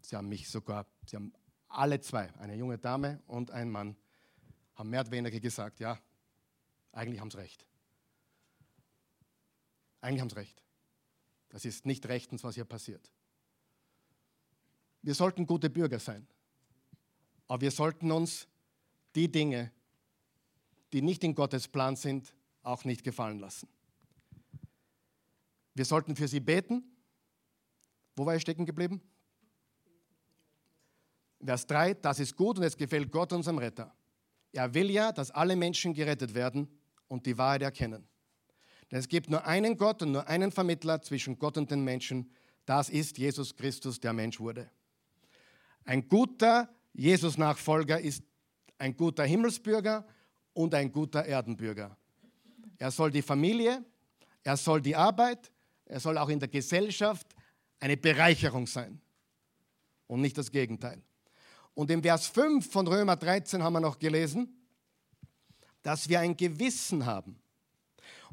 Sie 0.00 0.16
haben 0.16 0.28
mich 0.28 0.48
sogar, 0.48 0.86
Sie 1.06 1.16
haben 1.16 1.32
alle 1.68 2.00
zwei, 2.00 2.32
eine 2.40 2.56
junge 2.56 2.78
Dame 2.78 3.22
und 3.26 3.50
ein 3.52 3.70
Mann, 3.70 3.96
haben 4.74 4.90
mehr 4.90 5.02
oder 5.02 5.12
weniger 5.12 5.38
gesagt, 5.38 5.78
ja, 5.78 5.98
eigentlich 6.90 7.20
haben 7.20 7.30
Sie 7.30 7.38
recht. 7.38 7.64
Eigentlich 10.02 10.20
haben 10.20 10.28
sie 10.28 10.36
recht. 10.36 10.62
Das 11.48 11.64
ist 11.64 11.86
nicht 11.86 12.06
rechtens, 12.06 12.44
was 12.44 12.56
hier 12.56 12.64
passiert. 12.64 13.10
Wir 15.00 15.14
sollten 15.14 15.46
gute 15.46 15.70
Bürger 15.70 15.98
sein. 15.98 16.26
Aber 17.48 17.60
wir 17.60 17.70
sollten 17.70 18.10
uns 18.12 18.46
die 19.14 19.30
Dinge, 19.30 19.72
die 20.92 21.02
nicht 21.02 21.24
in 21.24 21.34
Gottes 21.34 21.68
Plan 21.68 21.96
sind, 21.96 22.34
auch 22.62 22.84
nicht 22.84 23.02
gefallen 23.02 23.38
lassen. 23.38 23.68
Wir 25.74 25.84
sollten 25.84 26.16
für 26.16 26.28
sie 26.28 26.40
beten. 26.40 26.84
Wo 28.16 28.26
war 28.26 28.36
ich 28.36 28.42
stecken 28.42 28.66
geblieben? 28.66 29.00
Vers 31.44 31.66
3, 31.66 31.94
das 31.94 32.20
ist 32.20 32.36
gut 32.36 32.58
und 32.58 32.64
es 32.64 32.76
gefällt 32.76 33.10
Gott, 33.10 33.32
unserem 33.32 33.58
Retter. 33.58 33.94
Er 34.52 34.72
will 34.74 34.90
ja, 34.90 35.12
dass 35.12 35.30
alle 35.30 35.56
Menschen 35.56 35.94
gerettet 35.94 36.34
werden 36.34 36.68
und 37.08 37.26
die 37.26 37.36
Wahrheit 37.36 37.62
erkennen. 37.62 38.06
Denn 38.92 38.98
es 38.98 39.08
gibt 39.08 39.30
nur 39.30 39.46
einen 39.46 39.78
Gott 39.78 40.02
und 40.02 40.12
nur 40.12 40.28
einen 40.28 40.52
Vermittler 40.52 41.00
zwischen 41.00 41.38
Gott 41.38 41.56
und 41.56 41.70
den 41.70 41.82
Menschen. 41.82 42.30
Das 42.66 42.90
ist 42.90 43.16
Jesus 43.16 43.56
Christus, 43.56 43.98
der 43.98 44.12
Mensch 44.12 44.38
wurde. 44.38 44.70
Ein 45.84 46.06
guter 46.06 46.68
Jesus-Nachfolger 46.92 47.98
ist 47.98 48.22
ein 48.76 48.94
guter 48.94 49.24
Himmelsbürger 49.24 50.06
und 50.52 50.74
ein 50.74 50.92
guter 50.92 51.24
Erdenbürger. 51.24 51.96
Er 52.76 52.90
soll 52.90 53.10
die 53.10 53.22
Familie, 53.22 53.82
er 54.42 54.58
soll 54.58 54.82
die 54.82 54.94
Arbeit, 54.94 55.50
er 55.86 55.98
soll 55.98 56.18
auch 56.18 56.28
in 56.28 56.38
der 56.38 56.48
Gesellschaft 56.48 57.26
eine 57.80 57.96
Bereicherung 57.96 58.66
sein 58.66 59.00
und 60.06 60.20
nicht 60.20 60.36
das 60.36 60.50
Gegenteil. 60.50 61.02
Und 61.74 61.90
im 61.90 62.02
Vers 62.02 62.26
5 62.26 62.70
von 62.70 62.86
Römer 62.86 63.16
13 63.16 63.62
haben 63.62 63.72
wir 63.72 63.80
noch 63.80 63.98
gelesen, 63.98 64.54
dass 65.80 66.08
wir 66.10 66.20
ein 66.20 66.36
Gewissen 66.36 67.06
haben. 67.06 67.41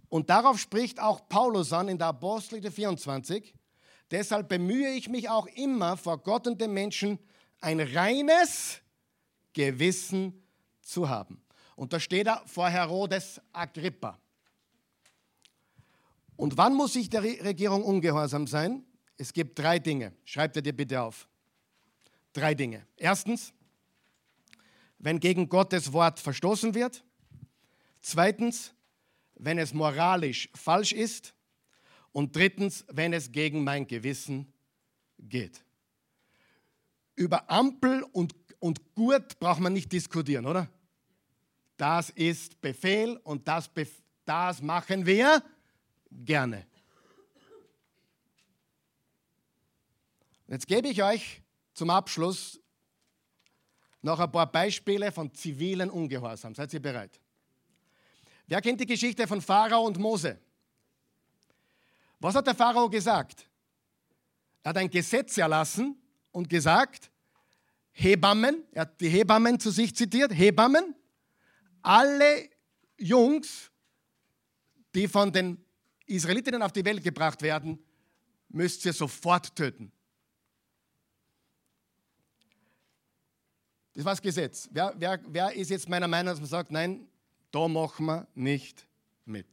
Und 0.09 0.29
darauf 0.29 0.59
spricht 0.59 0.99
auch 0.99 1.29
Paulus 1.29 1.71
an 1.71 1.87
in 1.87 1.97
der 1.97 2.07
Apostelgeschichte 2.07 2.75
24. 2.75 3.53
Deshalb 4.11 4.49
bemühe 4.49 4.91
ich 4.91 5.07
mich 5.07 5.29
auch 5.29 5.45
immer 5.47 5.95
vor 5.95 6.17
Gott 6.17 6.47
und 6.47 6.59
den 6.59 6.73
Menschen, 6.73 7.19
ein 7.61 7.79
reines 7.79 8.81
Gewissen 9.53 10.43
zu 10.81 11.07
haben. 11.07 11.41
Und 11.75 11.93
da 11.93 11.99
steht 11.99 12.27
er 12.27 12.41
vor 12.45 12.69
Herodes 12.69 13.39
Agrippa. 13.53 14.19
Und 16.35 16.57
wann 16.57 16.73
muss 16.73 16.95
ich 16.95 17.09
der 17.09 17.21
Regierung 17.21 17.83
ungehorsam 17.83 18.47
sein? 18.47 18.85
Es 19.17 19.33
gibt 19.33 19.59
drei 19.59 19.77
Dinge. 19.77 20.13
Schreibt 20.23 20.55
er 20.55 20.61
dir 20.61 20.73
bitte 20.73 21.01
auf. 21.01 21.27
Drei 22.33 22.55
Dinge. 22.55 22.87
Erstens, 22.95 23.53
wenn 24.97 25.19
gegen 25.19 25.49
Gottes 25.49 25.91
Wort 25.91 26.19
verstoßen 26.19 26.73
wird. 26.73 27.03
Zweitens, 28.01 28.73
wenn 29.39 29.57
es 29.57 29.73
moralisch 29.73 30.49
falsch 30.53 30.91
ist. 30.91 31.33
Und 32.11 32.35
drittens, 32.35 32.85
wenn 32.89 33.13
es 33.13 33.31
gegen 33.31 33.63
mein 33.63 33.87
Gewissen 33.87 34.53
geht. 35.17 35.63
Über 37.15 37.49
Ampel 37.49 38.03
und, 38.11 38.35
und 38.59 38.93
Gurt 38.95 39.39
braucht 39.39 39.59
man 39.59 39.73
nicht 39.73 39.91
diskutieren, 39.91 40.45
oder? 40.45 40.69
Das 41.77 42.09
ist 42.09 42.59
Befehl 42.61 43.17
und 43.23 43.47
das, 43.47 43.67
Bef 43.69 44.01
das 44.25 44.61
machen 44.61 45.05
wir 45.05 45.43
gerne. 46.11 46.67
Jetzt 50.47 50.67
gebe 50.67 50.87
ich 50.87 51.01
euch 51.01 51.41
zum 51.73 51.89
Abschluss 51.89 52.59
noch 54.01 54.19
ein 54.19 54.31
paar 54.31 54.51
Beispiele 54.51 55.11
von 55.11 55.33
zivilen 55.33 55.89
Ungehorsam. 55.89 56.55
Seid 56.55 56.73
ihr 56.73 56.81
bereit? 56.81 57.19
Wer 58.49 58.61
kennt 58.61 58.81
die 58.81 58.87
Geschichte 58.87 59.27
von 59.27 59.41
Pharao 59.41 59.85
und 59.85 59.99
Mose? 59.99 60.39
Was 62.19 62.33
hat 62.33 62.47
der 62.47 62.55
Pharao 62.55 62.89
gesagt? 62.89 63.47
Er 64.63 64.69
hat 64.69 64.77
ein 64.77 64.89
Gesetz 64.89 65.37
erlassen 65.37 65.95
und 66.31 66.49
gesagt, 66.49 67.11
Hebammen, 67.91 68.63
er 68.71 68.81
hat 68.81 68.99
die 68.99 69.07
Hebammen 69.07 69.59
zu 69.59 69.69
sich 69.69 69.95
zitiert, 69.95 70.33
Hebammen, 70.33 70.95
alle 71.83 72.49
Jungs, 72.97 73.69
die 74.95 75.07
von 75.07 75.31
den 75.31 75.63
Israelitinnen 76.07 76.63
auf 76.63 76.71
die 76.71 76.83
Welt 76.83 77.03
gebracht 77.03 77.43
werden, 77.43 77.77
müsst 78.47 78.83
ihr 78.83 78.93
sofort 78.93 79.55
töten. 79.55 79.91
Das 83.93 84.03
war 84.03 84.13
das 84.13 84.21
Gesetz. 84.23 84.67
Wer, 84.71 84.95
wer, 84.97 85.19
wer 85.27 85.53
ist 85.53 85.69
jetzt 85.69 85.87
meiner 85.87 86.07
Meinung, 86.07 86.31
dass 86.31 86.39
man 86.39 86.49
sagt, 86.49 86.71
nein, 86.71 87.08
da 87.51 87.67
machen 87.67 88.05
wir 88.05 88.27
nicht 88.35 88.87
mit. 89.25 89.47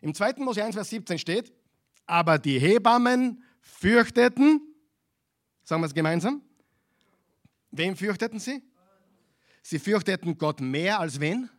Im 0.00 0.14
2. 0.14 0.34
Mose 0.38 0.64
1, 0.64 0.74
Vers 0.74 0.90
17 0.90 1.18
steht, 1.18 1.52
aber 2.06 2.38
die 2.38 2.58
Hebammen 2.58 3.42
fürchteten, 3.60 4.60
sagen 5.64 5.82
wir 5.82 5.86
es 5.86 5.94
gemeinsam, 5.94 6.42
wem 7.70 7.96
fürchteten 7.96 8.38
sie? 8.38 8.62
Sie 9.62 9.78
fürchteten 9.78 10.38
Gott 10.38 10.60
mehr 10.60 11.00
als 11.00 11.20
wen? 11.20 11.50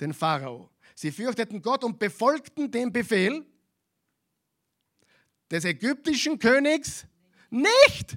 Den 0.00 0.14
Pharao. 0.14 0.70
Sie 0.94 1.10
fürchteten 1.10 1.60
Gott 1.60 1.84
und 1.84 1.98
befolgten 1.98 2.70
den 2.70 2.92
Befehl 2.92 3.44
des 5.50 5.64
ägyptischen 5.64 6.38
Königs 6.38 7.06
nicht. 7.50 8.16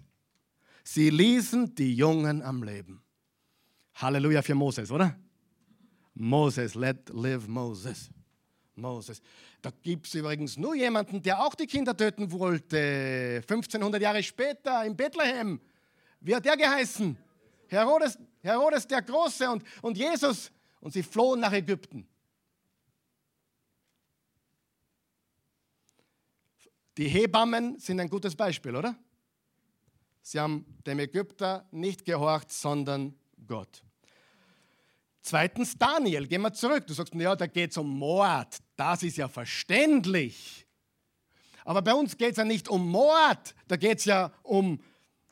Sie 0.84 1.10
ließen 1.10 1.76
die 1.76 1.94
Jungen 1.96 2.42
am 2.42 2.64
Leben. 2.64 3.04
Halleluja 3.96 4.42
für 4.42 4.56
Moses, 4.56 4.90
oder? 4.92 5.20
Moses, 6.20 6.76
let 6.76 7.10
live 7.14 7.48
Moses. 7.48 8.10
Moses. 8.76 9.22
Da 9.62 9.72
gibt 9.82 10.08
es 10.08 10.14
übrigens 10.16 10.58
nur 10.58 10.76
jemanden, 10.76 11.22
der 11.22 11.44
auch 11.44 11.56
die 11.56 11.68
Kinder 11.68 11.96
töten 11.96 12.32
wollte. 12.32 13.42
1500 13.42 14.02
Jahre 14.02 14.22
später 14.24 14.86
in 14.86 14.96
Bethlehem. 14.96 15.60
Wie 16.20 16.36
hat 16.36 16.46
der 16.46 16.58
geheißen? 16.58 17.18
Herodes, 17.68 18.18
Herodes 18.42 18.88
der 18.88 19.02
Große 19.02 19.50
und, 19.50 19.64
und 19.82 19.98
Jesus. 19.98 20.52
Und 20.80 20.94
sie 20.94 21.04
flohen 21.04 21.40
nach 21.40 21.54
Ägypten. 21.54 22.08
Die 26.98 27.08
Hebammen 27.08 27.78
sind 27.80 28.00
ein 28.00 28.10
gutes 28.10 28.36
Beispiel, 28.36 28.76
oder? 28.76 28.96
Sie 30.22 30.40
haben 30.40 30.66
dem 30.86 31.00
Ägypter 31.00 31.68
nicht 31.72 32.06
gehorcht, 32.06 32.52
sondern 32.52 33.16
Gott. 33.48 33.84
Zweitens 35.28 35.78
Daniel, 35.78 36.26
gehen 36.26 36.42
wir 36.42 36.54
zurück. 36.54 36.88
Du 36.88 36.94
sagst, 36.94 37.14
ja, 37.14 37.36
da 37.36 37.48
geht 37.48 37.72
es 37.72 37.78
um 37.78 38.00
Mord. 38.00 38.60
Das 38.78 39.04
ist 39.04 39.18
ja 39.18 39.28
verständlich. 39.28 40.66
Aber 41.66 41.82
bei 41.82 41.94
uns 41.94 42.16
geht 42.16 42.32
es 42.32 42.38
ja 42.38 42.46
nicht 42.46 42.70
um 42.70 42.90
Mord. 42.90 43.54
Da 43.68 43.76
geht 43.76 44.00
es 44.00 44.06
ja 44.06 44.32
um 44.44 44.82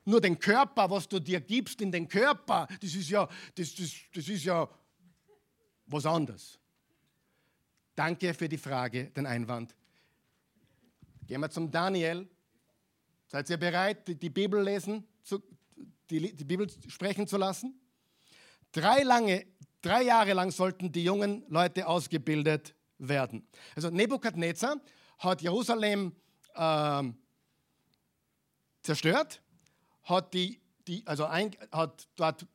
nur 0.04 0.20
den 0.20 0.38
Körper, 0.38 0.90
was 0.90 1.08
du 1.08 1.20
dir 1.20 1.40
gibst 1.40 1.80
in 1.80 1.94
den 1.94 2.10
Körper. 2.10 2.68
Das 2.82 2.94
ist 2.94 3.10
ja, 3.10 3.26
das, 3.56 3.74
das, 3.74 3.92
das 4.14 4.28
ist 4.28 4.44
ja 4.44 4.68
was 5.86 6.06
anderes. 6.06 6.60
Danke 7.96 8.34
für 8.34 8.50
die 8.50 8.58
Frage, 8.58 9.06
den 9.12 9.26
Einwand. 9.26 9.74
Gehen 11.26 11.40
wir 11.40 11.50
zum 11.50 11.72
Daniel, 11.72 12.28
Seid 13.28 13.50
ihr 13.50 13.58
bereit, 13.58 14.08
die 14.08 14.30
Bibel 14.30 14.62
lesen, 14.62 15.04
die, 16.10 16.46
Bibel 16.46 16.70
sprechen 16.88 17.28
zu 17.28 17.38
lassen? 17.38 17.80
Drei, 18.72 19.04
lange, 19.04 19.46
drei 19.86 20.04
Jahre 20.04 20.34
lang 20.34 20.52
sollten 20.52 20.92
die 20.92 21.04
jungen 21.04 21.44
Leute 21.48 21.88
ausgebildet 21.88 22.74
werden. 22.98 23.48
Also 23.76 23.90
Nebukadnezar 23.90 24.78
hat 25.20 25.42
Jerusalem 25.42 26.14
äh, 26.56 27.04
zerstört, 28.82 29.42
hat, 30.04 30.34
die, 30.34 30.60
die, 30.88 31.06
also 31.06 31.26
ein, 31.26 31.52
hat 31.72 32.08
dort 32.16 32.48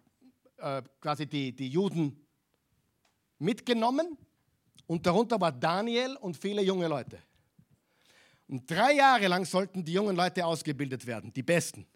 äh, 0.58 0.82
quasi 1.00 1.26
die, 1.26 1.54
die 1.54 1.68
Juden 1.68 2.26
mitgenommen 3.38 4.18
und 4.86 5.06
darunter 5.06 5.40
war 5.40 5.52
Daniel 5.52 6.16
und 6.16 6.36
viele 6.36 6.62
junge 6.62 6.88
Leute. 6.88 7.18
Und 8.48 8.68
drei 8.68 8.94
Jahre 8.94 9.28
lang 9.28 9.44
sollten 9.44 9.84
die 9.84 9.92
jungen 9.92 10.16
Leute 10.16 10.44
ausgebildet 10.44 11.06
werden, 11.06 11.32
die 11.32 11.44
Besten. 11.44 11.86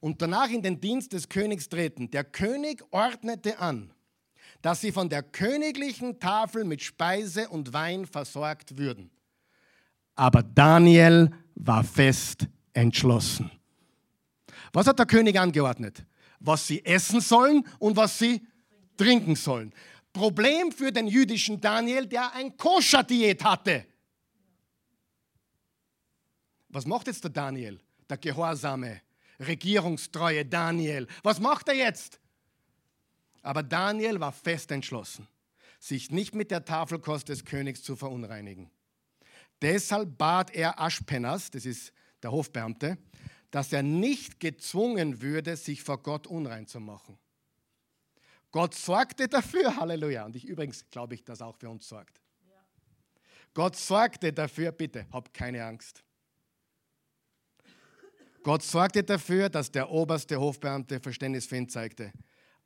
Und 0.00 0.22
danach 0.22 0.48
in 0.48 0.62
den 0.62 0.80
Dienst 0.80 1.12
des 1.12 1.28
Königs 1.28 1.68
treten. 1.68 2.10
Der 2.10 2.24
König 2.24 2.82
ordnete 2.90 3.58
an, 3.58 3.92
dass 4.62 4.80
sie 4.80 4.92
von 4.92 5.08
der 5.08 5.22
königlichen 5.22 6.18
Tafel 6.18 6.64
mit 6.64 6.82
Speise 6.82 7.48
und 7.48 7.72
Wein 7.72 8.06
versorgt 8.06 8.76
würden. 8.76 9.10
Aber 10.14 10.42
Daniel 10.42 11.30
war 11.54 11.82
fest 11.82 12.46
entschlossen. 12.72 13.50
Was 14.72 14.86
hat 14.86 14.98
der 14.98 15.06
König 15.06 15.38
angeordnet? 15.38 16.04
Was 16.38 16.66
sie 16.66 16.84
essen 16.84 17.20
sollen 17.20 17.66
und 17.78 17.96
was 17.96 18.18
sie 18.18 18.46
trinken 18.96 19.36
sollen. 19.36 19.72
Problem 20.12 20.72
für 20.72 20.92
den 20.92 21.06
jüdischen 21.06 21.60
Daniel, 21.60 22.06
der 22.06 22.34
ein 22.34 22.56
Koscher-Diät 22.56 23.44
hatte. 23.44 23.86
Was 26.68 26.86
macht 26.86 27.06
jetzt 27.06 27.24
der 27.24 27.30
Daniel, 27.30 27.80
der 28.08 28.18
gehorsame, 28.18 29.00
regierungstreue 29.38 30.44
Daniel? 30.44 31.06
Was 31.22 31.40
macht 31.40 31.68
er 31.68 31.74
jetzt? 31.74 32.20
Aber 33.42 33.62
Daniel 33.62 34.20
war 34.20 34.32
fest 34.32 34.70
entschlossen, 34.70 35.26
sich 35.78 36.10
nicht 36.10 36.34
mit 36.34 36.50
der 36.50 36.64
Tafelkost 36.64 37.28
des 37.28 37.44
Königs 37.44 37.82
zu 37.82 37.96
verunreinigen. 37.96 38.70
Deshalb 39.62 40.16
bat 40.16 40.54
er 40.54 40.80
Aschpenas, 40.80 41.50
das 41.50 41.66
ist 41.66 41.92
der 42.22 42.32
Hofbeamte, 42.32 42.98
dass 43.50 43.72
er 43.72 43.82
nicht 43.82 44.40
gezwungen 44.40 45.20
würde, 45.20 45.56
sich 45.56 45.82
vor 45.82 46.02
Gott 46.02 46.26
unrein 46.26 46.66
zu 46.66 46.80
machen. 46.80 47.18
Gott 48.52 48.74
sorgte 48.74 49.28
dafür, 49.28 49.76
Halleluja. 49.80 50.24
Und 50.24 50.36
ich 50.36 50.44
übrigens 50.44 50.88
glaube 50.90 51.14
ich, 51.14 51.24
dass 51.24 51.42
auch 51.42 51.56
für 51.56 51.68
uns 51.68 51.88
sorgt. 51.88 52.20
Gott 53.52 53.76
sorgte 53.76 54.32
dafür, 54.32 54.70
bitte, 54.70 55.06
hab 55.10 55.34
keine 55.34 55.64
Angst. 55.64 56.04
Gott 58.42 58.62
sorgte 58.62 59.02
dafür, 59.02 59.48
dass 59.48 59.70
der 59.70 59.90
oberste 59.90 60.40
Hofbeamte 60.40 61.00
Verständnis 61.00 61.46
für 61.46 61.56
ihn 61.56 61.68
zeigte. 61.68 62.12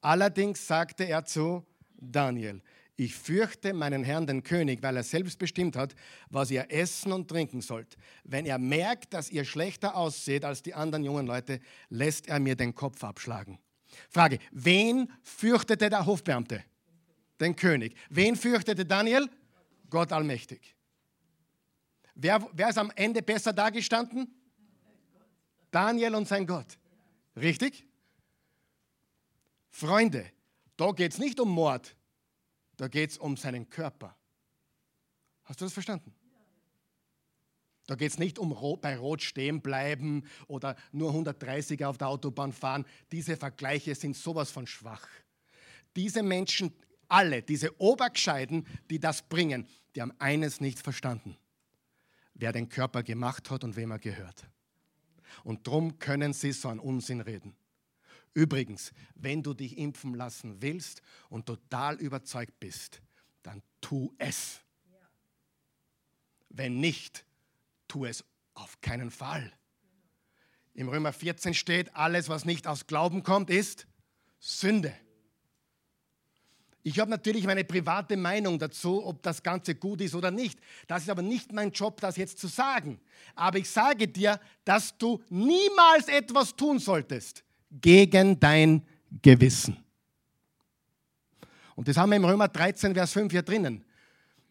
Allerdings 0.04 0.66
sagte 0.66 1.04
er 1.04 1.24
zu 1.24 1.64
Daniel, 1.96 2.60
ich 2.94 3.14
fürchte 3.14 3.72
meinen 3.72 4.04
Herrn, 4.04 4.26
den 4.26 4.42
König, 4.42 4.82
weil 4.82 4.98
er 4.98 5.02
selbst 5.02 5.38
bestimmt 5.38 5.76
hat, 5.76 5.94
was 6.28 6.50
ihr 6.50 6.66
essen 6.68 7.10
und 7.10 7.26
trinken 7.26 7.62
sollt. 7.62 7.96
Wenn 8.22 8.44
er 8.44 8.58
merkt, 8.58 9.14
dass 9.14 9.30
ihr 9.30 9.46
schlechter 9.46 9.96
ausseht 9.96 10.44
als 10.44 10.62
die 10.62 10.74
anderen 10.74 11.04
jungen 11.04 11.26
Leute, 11.26 11.58
lässt 11.88 12.28
er 12.28 12.38
mir 12.38 12.54
den 12.54 12.74
Kopf 12.74 13.02
abschlagen. 13.02 13.58
Frage, 14.10 14.40
wen 14.52 15.10
fürchtete 15.22 15.88
der 15.88 16.04
Hofbeamte? 16.04 16.62
Den 17.40 17.56
König. 17.56 17.96
Wen 18.10 18.36
fürchtete 18.36 18.84
Daniel? 18.84 19.26
Gott 19.88 20.12
allmächtig. 20.12 20.76
Wer, 22.14 22.46
wer 22.52 22.68
ist 22.68 22.78
am 22.78 22.92
Ende 22.94 23.22
besser 23.22 23.54
dagestanden? 23.54 24.28
Daniel 25.70 26.14
und 26.14 26.28
sein 26.28 26.46
Gott. 26.46 26.78
Richtig? 27.34 27.86
Freunde, 29.74 30.30
da 30.76 30.92
geht 30.92 31.14
es 31.14 31.18
nicht 31.18 31.40
um 31.40 31.50
Mord, 31.50 31.96
da 32.76 32.86
geht 32.86 33.10
es 33.10 33.18
um 33.18 33.36
seinen 33.36 33.68
Körper. 33.68 34.16
Hast 35.42 35.60
du 35.60 35.64
das 35.64 35.72
verstanden? 35.72 36.14
Da 37.88 37.96
geht 37.96 38.12
es 38.12 38.18
nicht 38.20 38.38
um 38.38 38.56
bei 38.80 38.96
Rot 38.96 39.20
stehen 39.20 39.60
bleiben 39.60 40.28
oder 40.46 40.76
nur 40.92 41.08
130 41.08 41.84
auf 41.84 41.98
der 41.98 42.06
Autobahn 42.06 42.52
fahren. 42.52 42.86
Diese 43.10 43.36
Vergleiche 43.36 43.96
sind 43.96 44.16
sowas 44.16 44.52
von 44.52 44.68
schwach. 44.68 45.08
Diese 45.96 46.22
Menschen, 46.22 46.72
alle, 47.08 47.42
diese 47.42 47.76
Obergescheiden, 47.80 48.68
die 48.90 49.00
das 49.00 49.22
bringen, 49.22 49.66
die 49.96 50.02
haben 50.02 50.14
eines 50.20 50.60
nicht 50.60 50.78
verstanden. 50.78 51.36
Wer 52.34 52.52
den 52.52 52.68
Körper 52.68 53.02
gemacht 53.02 53.50
hat 53.50 53.64
und 53.64 53.74
wem 53.74 53.90
er 53.90 53.98
gehört. 53.98 54.48
Und 55.42 55.66
darum 55.66 55.98
können 55.98 56.32
sie 56.32 56.52
so 56.52 56.68
einen 56.68 56.78
Unsinn 56.78 57.20
reden. 57.20 57.56
Übrigens, 58.34 58.92
wenn 59.14 59.44
du 59.44 59.54
dich 59.54 59.78
impfen 59.78 60.14
lassen 60.14 60.60
willst 60.60 61.02
und 61.30 61.46
total 61.46 61.94
überzeugt 61.96 62.58
bist, 62.58 63.00
dann 63.44 63.62
tu 63.80 64.12
es. 64.18 64.60
Wenn 66.48 66.80
nicht, 66.80 67.24
tu 67.86 68.04
es 68.04 68.24
auf 68.54 68.80
keinen 68.80 69.12
Fall. 69.12 69.52
Im 70.74 70.88
Römer 70.88 71.12
14 71.12 71.54
steht, 71.54 71.94
alles, 71.94 72.28
was 72.28 72.44
nicht 72.44 72.66
aus 72.66 72.88
Glauben 72.88 73.22
kommt, 73.22 73.50
ist 73.50 73.86
Sünde. 74.40 74.92
Ich 76.82 76.98
habe 76.98 77.10
natürlich 77.10 77.46
meine 77.46 77.64
private 77.64 78.16
Meinung 78.16 78.58
dazu, 78.58 79.06
ob 79.06 79.22
das 79.22 79.42
Ganze 79.42 79.76
gut 79.76 80.00
ist 80.00 80.14
oder 80.14 80.32
nicht. 80.32 80.58
Das 80.88 81.04
ist 81.04 81.08
aber 81.08 81.22
nicht 81.22 81.52
mein 81.52 81.70
Job, 81.70 82.00
das 82.00 82.16
jetzt 82.16 82.38
zu 82.38 82.48
sagen. 82.48 83.00
Aber 83.36 83.58
ich 83.58 83.70
sage 83.70 84.08
dir, 84.08 84.40
dass 84.64 84.98
du 84.98 85.22
niemals 85.30 86.08
etwas 86.08 86.54
tun 86.56 86.80
solltest 86.80 87.43
gegen 87.80 88.38
dein 88.38 88.82
Gewissen. 89.22 89.76
Und 91.76 91.88
das 91.88 91.96
haben 91.96 92.10
wir 92.10 92.16
im 92.16 92.24
Römer 92.24 92.48
13, 92.48 92.94
Vers 92.94 93.12
5 93.12 93.32
hier 93.32 93.42
drinnen, 93.42 93.84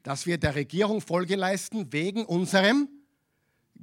dass 0.04 0.26
wir 0.26 0.38
der 0.38 0.56
Regierung 0.56 1.00
Folge 1.00 1.36
leisten 1.36 1.92
wegen 1.94 2.26
unserem 2.26 2.90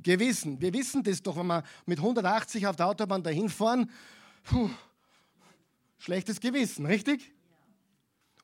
Gewissen. 0.03 0.61
Wir 0.61 0.73
wissen 0.73 1.03
das 1.03 1.23
doch, 1.23 1.37
wenn 1.37 1.47
wir 1.47 1.63
mit 1.87 1.99
180 1.99 2.67
auf 2.67 2.77
der 2.77 2.87
Autobahn 2.87 3.23
dahin 3.23 3.49
fahren, 3.49 3.91
puh, 4.45 4.71
schlechtes 5.99 6.41
Gewissen, 6.41 6.87
richtig? 6.87 7.33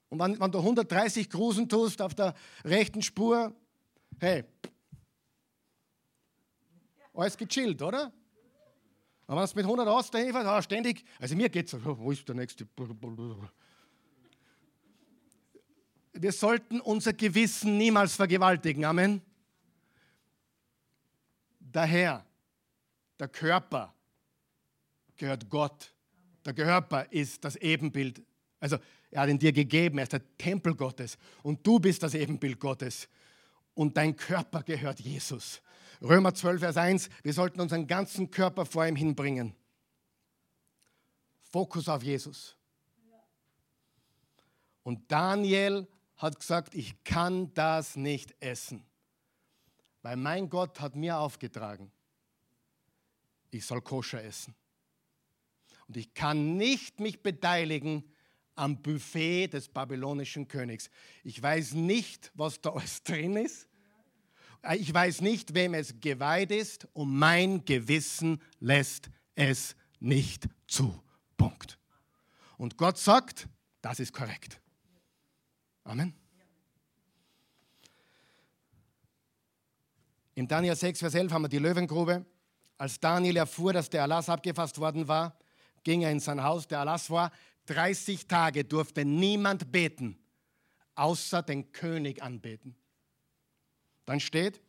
Und 0.08 0.20
wenn, 0.20 0.38
wenn 0.40 0.52
du 0.52 0.58
130 0.58 1.28
Grusen 1.28 1.68
tust 1.68 2.00
auf 2.00 2.14
der 2.14 2.34
rechten 2.64 3.02
Spur, 3.02 3.54
hey, 4.20 4.44
alles 7.12 7.36
gechillt, 7.36 7.82
oder? 7.82 8.12
Aber 9.26 9.40
wenn 9.40 9.48
du 9.48 9.56
mit 9.56 9.64
100 9.64 9.88
aus 9.88 10.10
dahin 10.10 10.32
fährst, 10.32 10.46
ah, 10.46 10.62
ständig, 10.62 11.04
also 11.18 11.34
mir 11.34 11.48
geht 11.48 11.66
es 11.66 11.72
so, 11.72 11.98
wo 11.98 12.12
ist 12.12 12.26
der 12.28 12.36
nächste? 12.36 12.66
Wir 16.12 16.32
sollten 16.32 16.80
unser 16.80 17.12
Gewissen 17.12 17.76
niemals 17.76 18.14
vergewaltigen. 18.14 18.84
Amen. 18.84 19.20
Daher, 21.58 22.24
der 23.18 23.28
Körper 23.28 23.94
gehört 25.16 25.48
Gott. 25.48 25.92
Der 26.44 26.54
Körper 26.54 27.10
ist 27.10 27.44
das 27.44 27.56
Ebenbild. 27.56 28.22
Also 28.60 28.78
er 29.10 29.22
hat 29.22 29.28
ihn 29.28 29.38
dir 29.38 29.52
gegeben, 29.52 29.98
er 29.98 30.04
ist 30.04 30.12
der 30.12 30.36
Tempel 30.38 30.74
Gottes 30.74 31.18
und 31.42 31.66
du 31.66 31.78
bist 31.78 32.02
das 32.02 32.14
Ebenbild 32.14 32.60
Gottes 32.60 33.08
und 33.74 33.96
dein 33.96 34.16
Körper 34.16 34.62
gehört 34.62 35.00
Jesus. 35.00 35.60
Römer 36.02 36.34
12, 36.34 36.60
Vers 36.60 36.76
1, 36.76 37.08
wir 37.22 37.32
sollten 37.32 37.60
unseren 37.60 37.86
ganzen 37.86 38.30
Körper 38.30 38.66
vor 38.66 38.86
ihm 38.86 38.96
hinbringen. 38.96 39.54
Fokus 41.50 41.88
auf 41.88 42.02
Jesus. 42.02 42.56
Und 44.82 45.10
Daniel 45.10 45.88
hat 46.16 46.38
gesagt, 46.38 46.74
ich 46.74 47.02
kann 47.04 47.52
das 47.54 47.96
nicht 47.96 48.34
essen, 48.40 48.84
weil 50.02 50.16
mein 50.16 50.48
Gott 50.48 50.80
hat 50.80 50.96
mir 50.96 51.18
aufgetragen, 51.18 51.90
ich 53.50 53.64
soll 53.64 53.80
koscher 53.80 54.22
essen. 54.22 54.54
Und 55.88 55.96
ich 55.96 56.14
kann 56.14 56.56
nicht 56.56 57.00
mich 57.00 57.22
beteiligen 57.22 58.04
am 58.54 58.82
Buffet 58.82 59.48
des 59.48 59.68
babylonischen 59.68 60.48
Königs. 60.48 60.90
Ich 61.22 61.40
weiß 61.42 61.74
nicht, 61.74 62.32
was 62.34 62.60
da 62.60 62.70
alles 62.70 63.02
drin 63.02 63.36
ist. 63.36 63.68
Ich 64.74 64.92
weiß 64.92 65.20
nicht, 65.20 65.54
wem 65.54 65.74
es 65.74 66.00
geweiht 66.00 66.50
ist 66.50 66.88
und 66.92 67.16
mein 67.16 67.64
Gewissen 67.64 68.40
lässt 68.58 69.10
es 69.34 69.76
nicht 70.00 70.48
zu. 70.66 71.02
Punkt. 71.36 71.78
Und 72.56 72.76
Gott 72.76 72.98
sagt, 72.98 73.48
das 73.80 74.00
ist 74.00 74.12
korrekt. 74.12 74.60
Amen. 75.84 76.14
In 80.34 80.48
Daniel 80.48 80.76
6, 80.76 80.98
Vers 80.98 81.14
11 81.14 81.32
haben 81.32 81.42
wir 81.42 81.48
die 81.48 81.58
Löwengrube. 81.58 82.26
Als 82.76 83.00
Daniel 83.00 83.36
erfuhr, 83.36 83.72
dass 83.72 83.88
der 83.88 84.00
Erlass 84.02 84.28
abgefasst 84.28 84.78
worden 84.78 85.08
war, 85.08 85.38
ging 85.82 86.02
er 86.02 86.10
in 86.10 86.20
sein 86.20 86.42
Haus. 86.42 86.66
Der 86.66 86.78
Erlass 86.78 87.08
war, 87.08 87.30
30 87.66 88.26
Tage 88.26 88.64
durfte 88.64 89.04
niemand 89.04 89.72
beten, 89.72 90.18
außer 90.94 91.42
den 91.42 91.72
König 91.72 92.22
anbeten. 92.22 92.76
Dann 94.06 94.20
steht, 94.20 94.60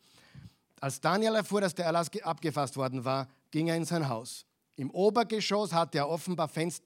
als 0.80 1.00
Daniel 1.00 1.36
erfuhr, 1.36 1.62
dass 1.62 1.74
der 1.74 1.86
Erlass 1.86 2.10
abgefasst 2.22 2.76
worden 2.76 3.06
war, 3.06 3.28
ging 3.52 3.68
er 3.68 3.78
in 3.78 3.86
sein 3.86 4.10
Haus. 4.10 4.46
Im 4.76 4.92
Obergeschoss 4.92 5.74
hatte 5.74 6.00
er, 6.00 6.10
offenbar 6.10 6.48
Fenster, 6.48 6.86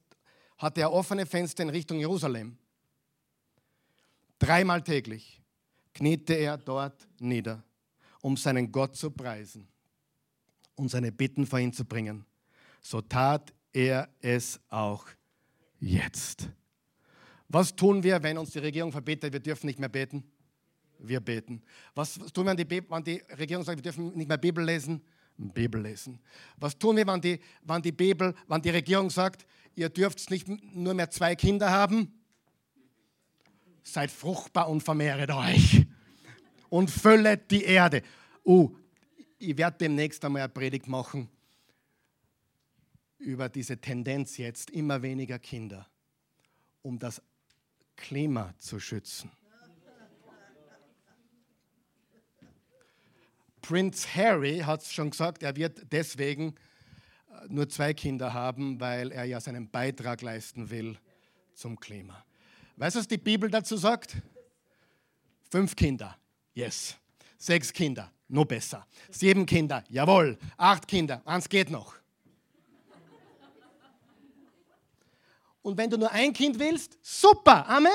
hatte 0.57 0.81
er 0.81 0.93
offene 0.93 1.25
Fenster 1.25 1.63
in 1.63 1.69
Richtung 1.69 1.99
Jerusalem. 1.99 2.57
Dreimal 4.39 4.81
täglich 4.81 5.41
kniete 5.93 6.33
er 6.33 6.57
dort 6.57 7.07
nieder, 7.19 7.63
um 8.21 8.37
seinen 8.37 8.71
Gott 8.71 8.95
zu 8.95 9.11
preisen 9.11 9.67
und 10.75 10.89
seine 10.89 11.11
Bitten 11.11 11.45
vor 11.45 11.59
ihn 11.59 11.73
zu 11.73 11.85
bringen. 11.85 12.25
So 12.81 13.01
tat 13.01 13.53
er 13.73 14.09
es 14.21 14.59
auch 14.69 15.05
jetzt. 15.79 16.49
Was 17.49 17.75
tun 17.75 18.01
wir, 18.03 18.23
wenn 18.23 18.37
uns 18.37 18.51
die 18.51 18.59
Regierung 18.59 18.91
verbietet, 18.91 19.33
wir 19.33 19.41
dürfen 19.41 19.67
nicht 19.67 19.79
mehr 19.79 19.89
beten? 19.89 20.23
Wir 21.03 21.19
beten. 21.19 21.61
Was 21.95 22.13
tun 22.13 22.45
wir, 22.45 22.57
wenn 22.57 22.57
die, 22.57 22.83
wenn 22.89 23.03
die 23.03 23.21
Regierung 23.37 23.63
sagt, 23.63 23.77
wir 23.77 23.83
dürfen 23.83 24.15
nicht 24.15 24.27
mehr 24.27 24.37
Bibel 24.37 24.63
lesen? 24.63 25.01
Bibel 25.37 25.81
lesen. 25.81 26.19
Was 26.57 26.77
tun 26.77 26.97
wir, 26.97 27.07
wenn 27.07 27.21
die, 27.21 27.39
wenn 27.63 27.81
die 27.81 27.91
Bibel, 27.91 28.35
wenn 28.47 28.61
die 28.61 28.69
Regierung 28.69 29.09
sagt, 29.09 29.45
ihr 29.75 29.89
dürft 29.89 30.29
nicht 30.29 30.47
nur 30.47 30.93
mehr 30.93 31.09
zwei 31.09 31.35
Kinder 31.35 31.69
haben? 31.69 32.13
Seid 33.83 34.11
fruchtbar 34.11 34.69
und 34.69 34.81
vermehret 34.81 35.31
euch 35.31 35.85
und 36.69 36.91
füllet 36.91 37.49
die 37.49 37.63
Erde. 37.63 38.03
Uh, 38.45 38.75
ich 39.39 39.57
werde 39.57 39.77
demnächst 39.79 40.23
einmal 40.23 40.43
eine 40.43 40.49
Predigt 40.49 40.87
machen 40.87 41.29
über 43.17 43.49
diese 43.49 43.79
Tendenz 43.79 44.37
jetzt, 44.37 44.71
immer 44.71 45.01
weniger 45.01 45.39
Kinder, 45.39 45.87
um 46.81 46.97
das 46.97 47.21
Klima 47.95 48.53
zu 48.57 48.79
schützen. 48.79 49.31
Prince 53.61 54.07
Harry 54.15 54.59
hat 54.59 54.83
schon 54.83 55.11
gesagt, 55.11 55.43
er 55.43 55.55
wird 55.55 55.91
deswegen 55.91 56.55
äh, 57.29 57.47
nur 57.47 57.69
zwei 57.69 57.93
Kinder 57.93 58.33
haben, 58.33 58.79
weil 58.79 59.11
er 59.11 59.25
ja 59.25 59.39
seinen 59.39 59.69
Beitrag 59.69 60.21
leisten 60.21 60.69
will 60.69 60.97
zum 61.53 61.79
Klima. 61.79 62.23
Weißt 62.77 62.95
du, 62.95 62.99
was 62.99 63.07
die 63.07 63.17
Bibel 63.17 63.49
dazu 63.49 63.77
sagt? 63.77 64.17
Fünf 65.49 65.75
Kinder, 65.75 66.17
yes. 66.53 66.95
Sechs 67.37 67.73
Kinder, 67.73 68.11
Noch 68.27 68.45
besser. 68.45 68.87
Sieben 69.09 69.45
Kinder, 69.45 69.83
jawohl. 69.89 70.37
Acht 70.55 70.87
Kinder, 70.87 71.21
eins 71.25 71.49
geht 71.49 71.69
noch. 71.69 71.95
Und 75.61 75.77
wenn 75.77 75.89
du 75.89 75.97
nur 75.97 76.11
ein 76.11 76.33
Kind 76.33 76.57
willst, 76.57 76.97
super, 77.01 77.67
Amen. 77.67 77.91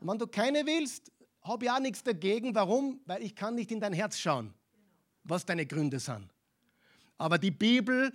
Und 0.00 0.08
wenn 0.08 0.18
du 0.18 0.26
keine 0.26 0.64
willst, 0.66 1.10
habe 1.42 1.72
auch 1.72 1.80
nichts 1.80 2.02
dagegen. 2.02 2.54
Warum? 2.54 3.00
Weil 3.06 3.22
ich 3.22 3.34
kann 3.34 3.54
nicht 3.54 3.70
in 3.70 3.80
dein 3.80 3.92
Herz 3.92 4.18
schauen, 4.18 4.54
was 5.24 5.44
deine 5.44 5.66
Gründe 5.66 5.98
sind. 5.98 6.28
Aber 7.18 7.38
die 7.38 7.50
Bibel 7.50 8.12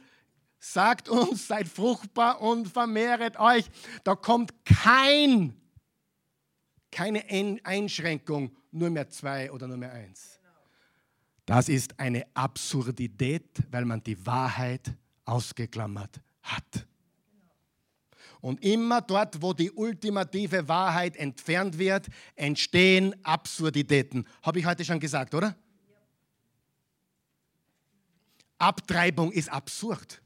sagt 0.59 1.09
uns, 1.09 1.47
seid 1.47 1.67
fruchtbar 1.67 2.41
und 2.41 2.67
vermehret 2.67 3.39
euch. 3.39 3.65
Da 4.03 4.15
kommt 4.15 4.53
kein, 4.65 5.55
keine 6.91 7.23
Einschränkung, 7.63 8.55
nur 8.71 8.89
mehr 8.89 9.09
zwei 9.09 9.51
oder 9.51 9.67
nur 9.67 9.77
mehr 9.77 9.91
eins. 9.91 10.39
Das 11.45 11.69
ist 11.69 11.99
eine 11.99 12.25
Absurdität, 12.33 13.61
weil 13.69 13.85
man 13.85 14.03
die 14.03 14.25
Wahrheit 14.25 14.91
ausgeklammert 15.25 16.19
hat. 16.41 16.87
Und 18.45 18.63
immer 18.63 19.01
dort, 19.01 19.41
wo 19.41 19.53
die 19.53 19.71
ultimative 19.71 20.67
Wahrheit 20.67 21.15
entfernt 21.15 21.79
wird, 21.79 22.09
entstehen 22.35 23.15
Absurditäten. 23.25 24.27
Habe 24.43 24.59
ich 24.59 24.67
heute 24.67 24.85
schon 24.85 24.99
gesagt, 24.99 25.33
oder? 25.33 25.55
Abtreibung 28.59 29.31
ist 29.31 29.49
absurd. 29.49 30.21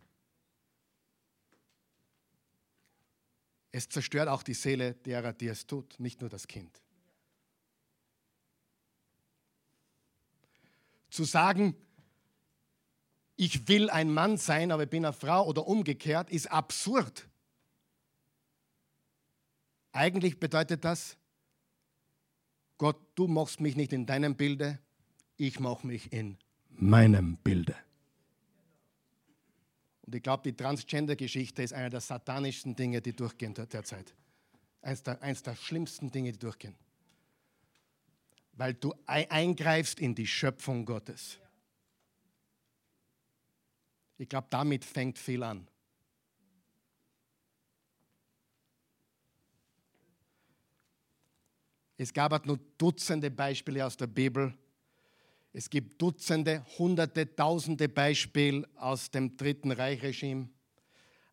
Es 3.71 3.87
zerstört 3.87 4.27
auch 4.27 4.43
die 4.43 4.53
Seele 4.53 4.95
derer, 4.95 5.31
die 5.31 5.47
es 5.47 5.65
tut, 5.65 5.97
nicht 5.97 6.19
nur 6.19 6.29
das 6.29 6.45
Kind. 6.45 6.81
Zu 11.09 11.23
sagen, 11.23 11.73
ich 13.37 13.69
will 13.69 13.89
ein 13.89 14.11
Mann 14.11 14.35
sein, 14.35 14.73
aber 14.73 14.83
ich 14.83 14.89
bin 14.89 15.05
eine 15.05 15.13
Frau 15.13 15.47
oder 15.47 15.65
umgekehrt, 15.65 16.29
ist 16.29 16.51
absurd. 16.51 17.29
Eigentlich 19.99 20.39
bedeutet 20.39 20.85
das, 20.85 21.17
Gott, 22.77 22.95
du 23.15 23.27
machst 23.27 23.59
mich 23.59 23.75
nicht 23.75 23.91
in 23.91 24.05
deinem 24.05 24.37
Bilde, 24.37 24.79
ich 25.35 25.59
mache 25.59 25.85
mich 25.85 26.13
in 26.13 26.37
meinem 26.69 27.35
Bilde. 27.35 27.75
Und 30.03 30.15
ich 30.15 30.23
glaube, 30.23 30.43
die 30.43 30.55
Transgender-Geschichte 30.55 31.63
ist 31.63 31.73
einer 31.73 31.89
der 31.89 31.99
satanischsten 31.99 32.77
Dinge, 32.77 33.01
die 33.01 33.13
durchgehen 33.13 33.53
derzeit. 33.53 34.15
Eins 34.81 35.03
der, 35.03 35.21
eins 35.21 35.43
der 35.43 35.57
schlimmsten 35.57 36.09
Dinge, 36.09 36.31
die 36.31 36.39
durchgehen. 36.39 36.77
Weil 38.53 38.75
du 38.75 38.93
eingreifst 39.05 39.99
in 39.99 40.15
die 40.15 40.27
Schöpfung 40.27 40.85
Gottes. 40.85 41.39
Ich 44.17 44.29
glaube, 44.29 44.47
damit 44.49 44.85
fängt 44.85 45.19
viel 45.19 45.43
an. 45.43 45.67
Es 52.01 52.13
gab 52.13 52.31
halt 52.31 52.45
nur 52.45 52.57
Dutzende 52.77 53.29
Beispiele 53.29 53.85
aus 53.85 53.97
der 53.97 54.07
Bibel. 54.07 54.53
Es 55.51 55.69
gibt 55.69 56.01
Dutzende, 56.01 56.65
Hunderte, 56.77 57.35
Tausende 57.35 57.89
Beispiele 57.89 58.65
aus 58.77 59.11
dem 59.11 59.35
Dritten 59.35 59.73
Reichregime. 59.73 60.47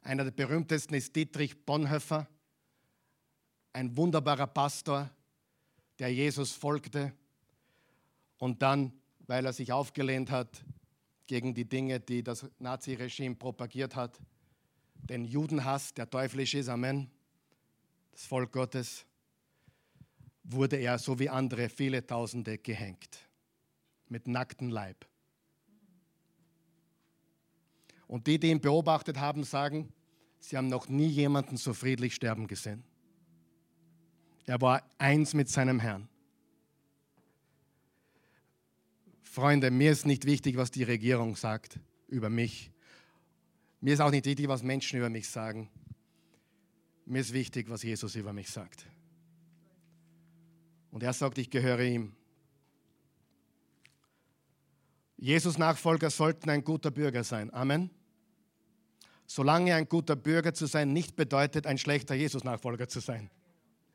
Einer 0.03 0.25
der 0.25 0.33
berühmtesten 0.33 0.95
ist 0.95 1.15
Dietrich 1.15 1.65
Bonhoeffer, 1.65 2.27
ein 3.75 3.97
wunderbarer 3.97 4.49
Pastor, 4.49 5.09
der 6.01 6.13
Jesus 6.13 6.51
folgte 6.51 7.13
und 8.39 8.61
dann, 8.61 8.93
weil 9.29 9.47
er 9.47 9.53
sich 9.53 9.71
aufgelehnt 9.71 10.33
hat 10.33 10.65
gegen 11.29 11.55
die 11.55 11.69
Dinge, 11.69 12.01
die 12.01 12.25
das 12.25 12.45
Naziregime 12.59 13.37
propagiert 13.37 13.95
hat, 13.95 14.19
den 14.97 15.25
Judenhass, 15.25 15.95
der 15.95 16.11
teuflisch 16.11 16.55
ist, 16.55 16.69
Amen, 16.69 17.09
das 18.11 18.25
Volk 18.25 18.51
Gottes, 18.51 19.07
wurde 20.49 20.77
er, 20.77 20.99
so 20.99 21.19
wie 21.19 21.29
andere, 21.29 21.69
viele 21.69 22.07
Tausende 22.07 22.59
gehängt. 22.59 23.19
Mit 24.09 24.29
nacktem 24.29 24.69
Leib. 24.69 25.07
Und 28.07 28.27
die, 28.27 28.39
die 28.39 28.51
ihn 28.51 28.61
beobachtet 28.61 29.19
haben, 29.19 29.43
sagen, 29.43 29.93
sie 30.39 30.57
haben 30.57 30.69
noch 30.69 30.89
nie 30.89 31.09
jemanden 31.09 31.57
so 31.57 31.75
friedlich 31.75 32.15
sterben 32.15 32.47
gesehen. 32.47 32.85
Er 34.45 34.61
war 34.61 34.89
eins 34.99 35.35
mit 35.35 35.49
seinem 35.49 35.81
Herrn. 35.81 36.09
Freunde, 39.23 39.71
mir 39.71 39.91
ist 39.91 40.07
nicht 40.07 40.25
wichtig, 40.25 40.57
was 40.57 40.71
die 40.71 40.85
Regierung 40.85 41.35
sagt 41.35 41.81
über 42.09 42.31
mich. 42.31 42.71
Mir 43.81 43.95
ist 43.95 44.01
auch 44.01 44.11
nicht 44.11 44.25
wichtig, 44.25 44.49
was 44.49 44.63
Menschen 44.63 44.99
über 44.99 45.11
mich 45.11 45.29
sagen. 45.29 45.69
Mir 47.05 47.21
ist 47.21 47.33
wichtig, 47.33 47.69
was 47.69 47.83
Jesus 47.83 48.15
über 48.15 48.33
mich 48.33 48.49
sagt. 48.49 48.87
Und 50.91 51.03
er 51.03 51.13
sagt, 51.13 51.39
ich 51.39 51.51
gehöre 51.51 51.81
ihm. 51.81 52.15
Jesus-Nachfolger 55.17 56.11
sollten 56.11 56.51
ein 56.51 56.63
guter 56.63 56.91
Bürger 56.91 57.25
sein. 57.25 57.53
Amen. 57.53 57.91
Solange 59.27 59.75
ein 59.75 59.89
guter 59.89 60.15
Bürger 60.15 60.55
zu 60.55 60.67
sein 60.67 60.93
nicht 60.93 61.17
bedeutet, 61.17 61.67
ein 61.67 61.79
schlechter 61.79 62.15
Jesus-Nachfolger 62.15 62.89
zu 62.89 63.01
sein. 63.01 63.31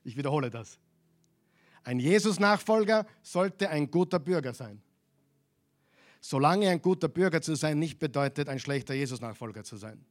Ich 0.03 0.17
wiederhole 0.17 0.49
das. 0.49 0.79
Ein 1.83 1.99
Jesus-Nachfolger 1.99 3.05
sollte 3.21 3.69
ein 3.69 3.89
guter 3.89 4.19
Bürger 4.19 4.53
sein. 4.53 4.81
Solange 6.19 6.69
ein 6.69 6.81
guter 6.81 7.07
Bürger 7.07 7.41
zu 7.41 7.55
sein 7.55 7.79
nicht 7.79 7.97
bedeutet, 7.97 8.47
ein 8.49 8.59
schlechter 8.59 8.93
Jesus-Nachfolger 8.93 9.63
zu 9.63 9.77
sein. 9.77 10.05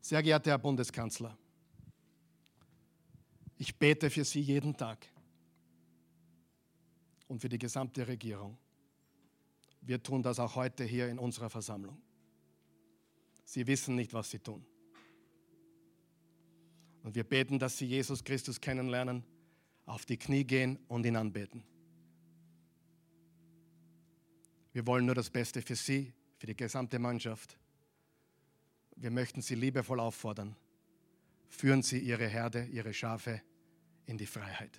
Sehr 0.00 0.22
geehrter 0.22 0.50
Herr 0.52 0.58
Bundeskanzler, 0.58 1.36
ich 3.58 3.76
bete 3.76 4.08
für 4.08 4.24
Sie 4.24 4.40
jeden 4.40 4.76
Tag 4.76 5.06
und 7.26 7.40
für 7.40 7.48
die 7.48 7.58
gesamte 7.58 8.06
Regierung. 8.06 8.56
Wir 9.80 10.02
tun 10.02 10.22
das 10.22 10.38
auch 10.38 10.54
heute 10.54 10.84
hier 10.84 11.08
in 11.08 11.18
unserer 11.18 11.50
Versammlung. 11.50 12.00
Sie 13.44 13.66
wissen 13.66 13.96
nicht, 13.96 14.14
was 14.14 14.30
Sie 14.30 14.38
tun. 14.38 14.64
Und 17.02 17.14
wir 17.14 17.24
beten, 17.24 17.58
dass 17.58 17.78
Sie 17.78 17.86
Jesus 17.86 18.22
Christus 18.22 18.60
kennenlernen, 18.60 19.24
auf 19.86 20.04
die 20.04 20.18
Knie 20.18 20.44
gehen 20.44 20.78
und 20.88 21.06
ihn 21.06 21.16
anbeten. 21.16 21.64
Wir 24.72 24.86
wollen 24.86 25.06
nur 25.06 25.14
das 25.14 25.30
Beste 25.30 25.62
für 25.62 25.74
Sie, 25.74 26.12
für 26.36 26.46
die 26.46 26.56
gesamte 26.56 26.98
Mannschaft. 26.98 27.58
Wir 28.96 29.10
möchten 29.10 29.42
Sie 29.42 29.54
liebevoll 29.54 29.98
auffordern. 29.98 30.54
Führen 31.48 31.82
Sie 31.82 31.98
Ihre 31.98 32.26
Herde, 32.26 32.64
Ihre 32.66 32.92
Schafe 32.94 33.42
in 34.06 34.16
die 34.16 34.26
Freiheit, 34.26 34.78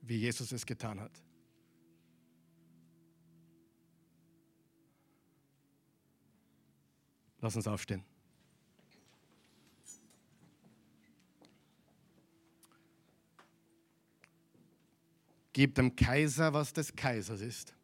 wie 0.00 0.16
Jesus 0.16 0.52
es 0.52 0.66
getan 0.66 1.00
hat. 1.00 1.12
Lass 7.40 7.56
uns 7.56 7.66
aufstehen. 7.66 8.04
Gib 15.52 15.74
dem 15.74 15.94
Kaiser, 15.94 16.52
was 16.52 16.72
des 16.72 16.94
Kaisers 16.94 17.40
ist. 17.40 17.74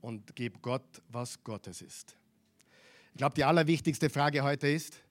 Und 0.00 0.34
gib 0.34 0.62
Gott, 0.62 1.02
was 1.08 1.42
Gottes 1.42 1.82
ist. 1.82 2.16
Ich 3.12 3.18
glaube, 3.18 3.34
die 3.34 3.44
allerwichtigste 3.44 4.08
Frage 4.08 4.42
heute 4.42 4.68
ist, 4.68 5.02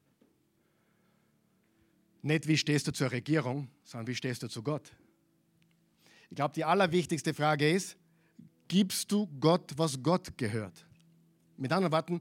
nicht, 2.21 2.47
wie 2.47 2.57
stehst 2.57 2.87
du 2.87 2.91
zur 2.91 3.11
Regierung, 3.11 3.69
sondern 3.83 4.07
wie 4.07 4.15
stehst 4.15 4.43
du 4.43 4.47
zu 4.47 4.63
Gott. 4.63 4.91
Ich 6.29 6.35
glaube, 6.35 6.53
die 6.53 6.65
allerwichtigste 6.65 7.33
Frage 7.33 7.69
ist, 7.69 7.97
gibst 8.67 9.11
du 9.11 9.27
Gott, 9.39 9.73
was 9.77 10.01
Gott 10.01 10.37
gehört? 10.37 10.85
Mit 11.55 11.71
anderen 11.71 11.91
Worten, 11.91 12.19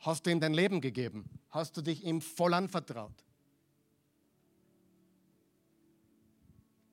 hast 0.00 0.26
du 0.26 0.30
ihm 0.30 0.40
dein 0.40 0.54
Leben 0.54 0.80
gegeben? 0.80 1.24
Hast 1.50 1.76
du 1.76 1.82
dich 1.82 2.04
ihm 2.04 2.20
voll 2.20 2.54
anvertraut? 2.54 3.24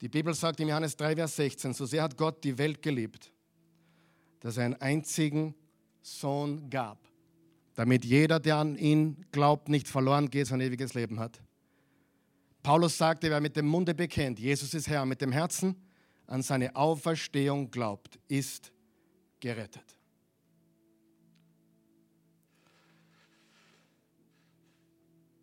Die 0.02 0.10
Bibel 0.10 0.34
sagt 0.34 0.60
im 0.60 0.70
Johannes 0.70 0.96
3, 0.98 1.16
Vers 1.16 1.36
16, 1.36 1.74
so 1.74 1.86
sehr 1.86 2.04
hat 2.04 2.18
Gott 2.18 2.44
die 2.44 2.58
Welt 2.58 2.82
geliebt, 2.82 3.32
dass 4.42 4.58
er 4.58 4.66
einen 4.66 4.76
einzigen 4.76 5.56
Sohn 6.02 6.70
gab, 6.70 7.00
damit 7.76 8.04
jeder, 8.04 8.40
der 8.40 8.58
an 8.58 8.78
ihn 8.78 9.26
glaubt, 9.32 9.70
nicht 9.70 9.88
verloren 9.88 10.30
geht, 10.30 10.48
sondern 10.48 10.68
ewiges 10.68 10.94
Leben 10.94 11.20
hat. 11.20 11.43
Paulus 12.64 12.98
sagte, 12.98 13.30
wer 13.30 13.42
mit 13.42 13.58
dem 13.58 13.68
Munde 13.68 13.94
bekennt, 13.94 14.40
Jesus 14.40 14.74
ist 14.74 14.88
Herr, 14.88 15.06
mit 15.06 15.20
dem 15.20 15.34
Herzen 15.34 15.76
an 16.26 16.42
seine 16.42 16.76
Auferstehung 16.76 17.70
glaubt, 17.70 18.18
ist 18.30 18.72
gerettet. 19.42 19.84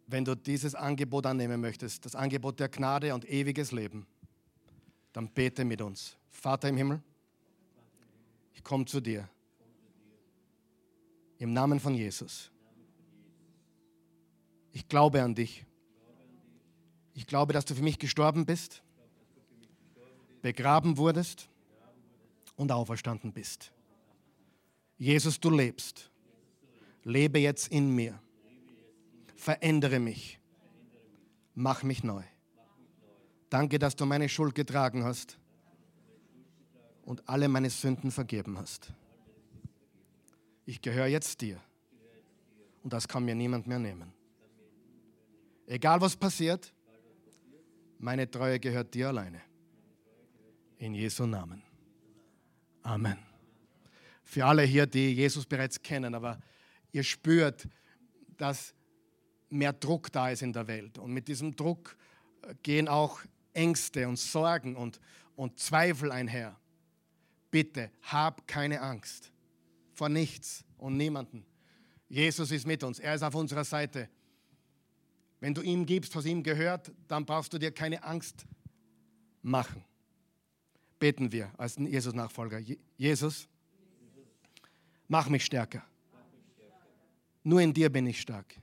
Wenn 0.07 0.25
du 0.25 0.35
dieses 0.35 0.75
Angebot 0.75 1.27
annehmen 1.27 1.61
möchtest, 1.61 2.05
das 2.05 2.17
Angebot 2.17 2.59
der 2.59 2.69
Gnade 2.69 3.15
und 3.15 3.29
ewiges 3.31 3.71
Leben, 3.71 4.07
Dann 5.13 5.29
bete 5.29 5.65
mit 5.65 5.81
uns. 5.83 6.17
Vater 6.31 6.69
im 6.69 6.77
Himmel, 6.77 7.03
ich 8.55 8.63
komme 8.63 8.85
zu 8.85 9.01
dir. 9.01 9.29
Im 11.39 11.53
Namen 11.53 11.81
von 11.81 11.95
Jesus. 11.95 12.51
Ich 14.73 14.87
glaube 14.87 15.23
an 15.23 15.35
dich. 15.35 15.67
Ich 17.15 17.27
glaube, 17.27 17.53
dass 17.53 17.65
du 17.65 17.75
für 17.75 17.83
mich 17.83 17.99
gestorben 17.99 18.47
bist, 18.47 18.83
begraben 20.43 20.97
wurdest 20.97 21.49
und 22.57 22.73
auferstanden 22.73 23.33
bist. 23.33 23.73
Jesus, 24.97 25.41
du 25.41 25.51
lebst. 25.51 26.11
Lebe 27.05 27.39
jetzt 27.39 27.69
in 27.69 27.95
mir. 27.95 28.21
Verändere 29.35 29.99
mich. 29.99 30.39
Mach 31.55 31.83
mich 31.83 32.05
neu. 32.05 32.23
Danke, 33.49 33.79
dass 33.79 33.97
du 33.97 34.07
meine 34.07 34.29
Schuld 34.29 34.55
getragen 34.55 35.05
hast 35.05 35.39
und 37.03 37.29
alle 37.29 37.49
meine 37.49 37.71
Sünden 37.71 38.11
vergeben 38.11 38.59
hast. 38.59 38.93
Ich 40.67 40.81
gehöre 40.81 41.07
jetzt 41.07 41.41
dir 41.41 41.61
und 42.85 42.93
das 42.93 43.09
kann 43.09 43.25
mir 43.25 43.35
niemand 43.35 43.67
mehr 43.67 43.79
nehmen. 43.79 44.13
Egal 45.67 46.01
was 46.01 46.17
passiert, 46.17 46.73
meine 48.01 48.31
Treue 48.31 48.59
gehört 48.59 48.95
dir 48.95 49.09
alleine. 49.09 49.43
In 50.79 50.95
Jesu 50.95 51.27
Namen. 51.27 51.63
Amen. 52.83 53.19
Für 54.25 54.47
alle 54.47 54.63
hier, 54.63 54.87
die 54.87 55.13
Jesus 55.13 55.45
bereits 55.45 55.81
kennen, 55.83 56.15
aber 56.15 56.41
ihr 56.93 57.05
spürt, 57.05 57.69
dass 58.39 58.75
mehr 59.51 59.73
Druck 59.73 60.11
da 60.13 60.31
ist 60.31 60.43
in 60.43 60.53
der 60.53 60.67
Welt. 60.67 60.99
Und 60.99 61.13
mit 61.13 61.29
diesem 61.29 61.55
Druck 61.55 61.97
äh, 62.43 62.55
gehen 62.63 62.89
auch 62.89 63.21
Ängste 63.53 64.09
und 64.09 64.19
Sorgen 64.19 64.77
und, 64.77 65.01
und 65.37 65.59
Zweifel 65.59 66.11
einher. 66.11 66.59
Bitte 67.51 67.91
hab 68.03 68.47
keine 68.47 68.81
Angst 68.81 69.33
vor 69.93 70.09
nichts 70.09 70.65
und 70.79 70.97
niemanden. 70.97 71.45
Jesus 72.09 72.51
ist 72.51 72.67
mit 72.67 72.83
uns, 72.83 72.99
er 72.99 73.15
ist 73.15 73.23
auf 73.23 73.35
unserer 73.35 73.65
Seite. 73.65 74.09
Wenn 75.41 75.55
du 75.55 75.63
ihm 75.63 75.87
gibst, 75.87 76.15
was 76.15 76.27
ihm 76.27 76.43
gehört, 76.43 76.93
dann 77.09 77.25
brauchst 77.25 77.53
du 77.53 77.59
dir 77.59 77.73
keine 77.73 78.03
Angst 78.05 78.47
machen. 79.43 79.83
Beten 80.99 81.33
wir 81.33 81.51
als 81.57 81.77
Jesus-Nachfolger. 81.77 82.61
Jesus, 82.99 83.49
mach 85.09 85.29
mich 85.31 85.45
stärker. 85.47 85.83
Nur 87.43 87.63
in 87.63 87.73
dir 87.73 87.91
bin 87.91 88.07
ich 88.07 88.21
stark. 88.21 88.55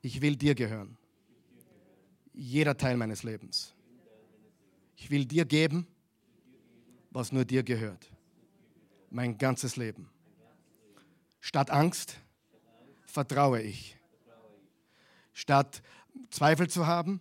Ich 0.00 0.20
will 0.22 0.34
dir 0.34 0.54
gehören. 0.54 0.96
Jeder 2.32 2.76
Teil 2.76 2.96
meines 2.96 3.22
Lebens. 3.22 3.74
Ich 4.96 5.10
will 5.10 5.26
dir 5.26 5.44
geben, 5.44 5.86
was 7.10 7.32
nur 7.32 7.44
dir 7.44 7.62
gehört. 7.62 8.10
Mein 9.10 9.36
ganzes 9.36 9.76
Leben. 9.76 10.08
Statt 11.40 11.70
Angst 11.70 12.18
vertraue 13.04 13.60
ich. 13.60 13.96
Statt 15.32 15.82
Zweifel 16.30 16.68
zu 16.68 16.86
haben, 16.86 17.20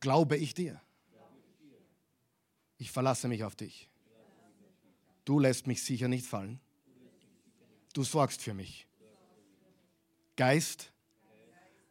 glaube 0.00 0.36
ich 0.36 0.54
dir. 0.54 0.80
Ich 2.78 2.90
verlasse 2.90 3.28
mich 3.28 3.44
auf 3.44 3.56
dich. 3.56 3.90
Du 5.24 5.38
lässt 5.38 5.66
mich 5.66 5.82
sicher 5.82 6.08
nicht 6.08 6.26
fallen. 6.26 6.60
Du 7.92 8.04
sorgst 8.04 8.40
für 8.40 8.54
mich. 8.54 8.86
Geist, 10.36 10.92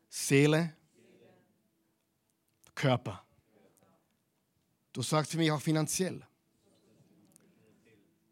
Seele, 0.10 0.74
Körper. 2.74 3.24
Du 4.94 5.02
sorgst 5.02 5.32
für 5.32 5.38
mich 5.38 5.52
auch 5.52 5.62
finanziell. 5.62 6.26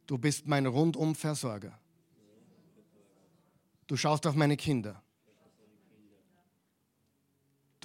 Du 0.07 0.17
bist 0.17 0.47
mein 0.47 0.65
Rundumversorger. 0.65 1.77
Du 3.87 3.97
schaust 3.97 4.25
auf 4.25 4.35
meine 4.35 4.57
Kinder. 4.57 5.03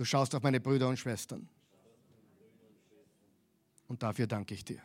Du 0.00 0.06
schaust 0.06 0.34
auf 0.34 0.42
meine 0.42 0.60
Brüder 0.60 0.88
und 0.88 0.98
Schwestern. 0.98 1.46
Und 3.86 4.02
dafür 4.02 4.26
danke 4.26 4.54
ich 4.54 4.64
dir. 4.64 4.80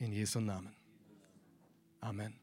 In 0.00 0.10
Jesu 0.10 0.40
Namen. 0.40 0.74
Amen. 2.00 2.39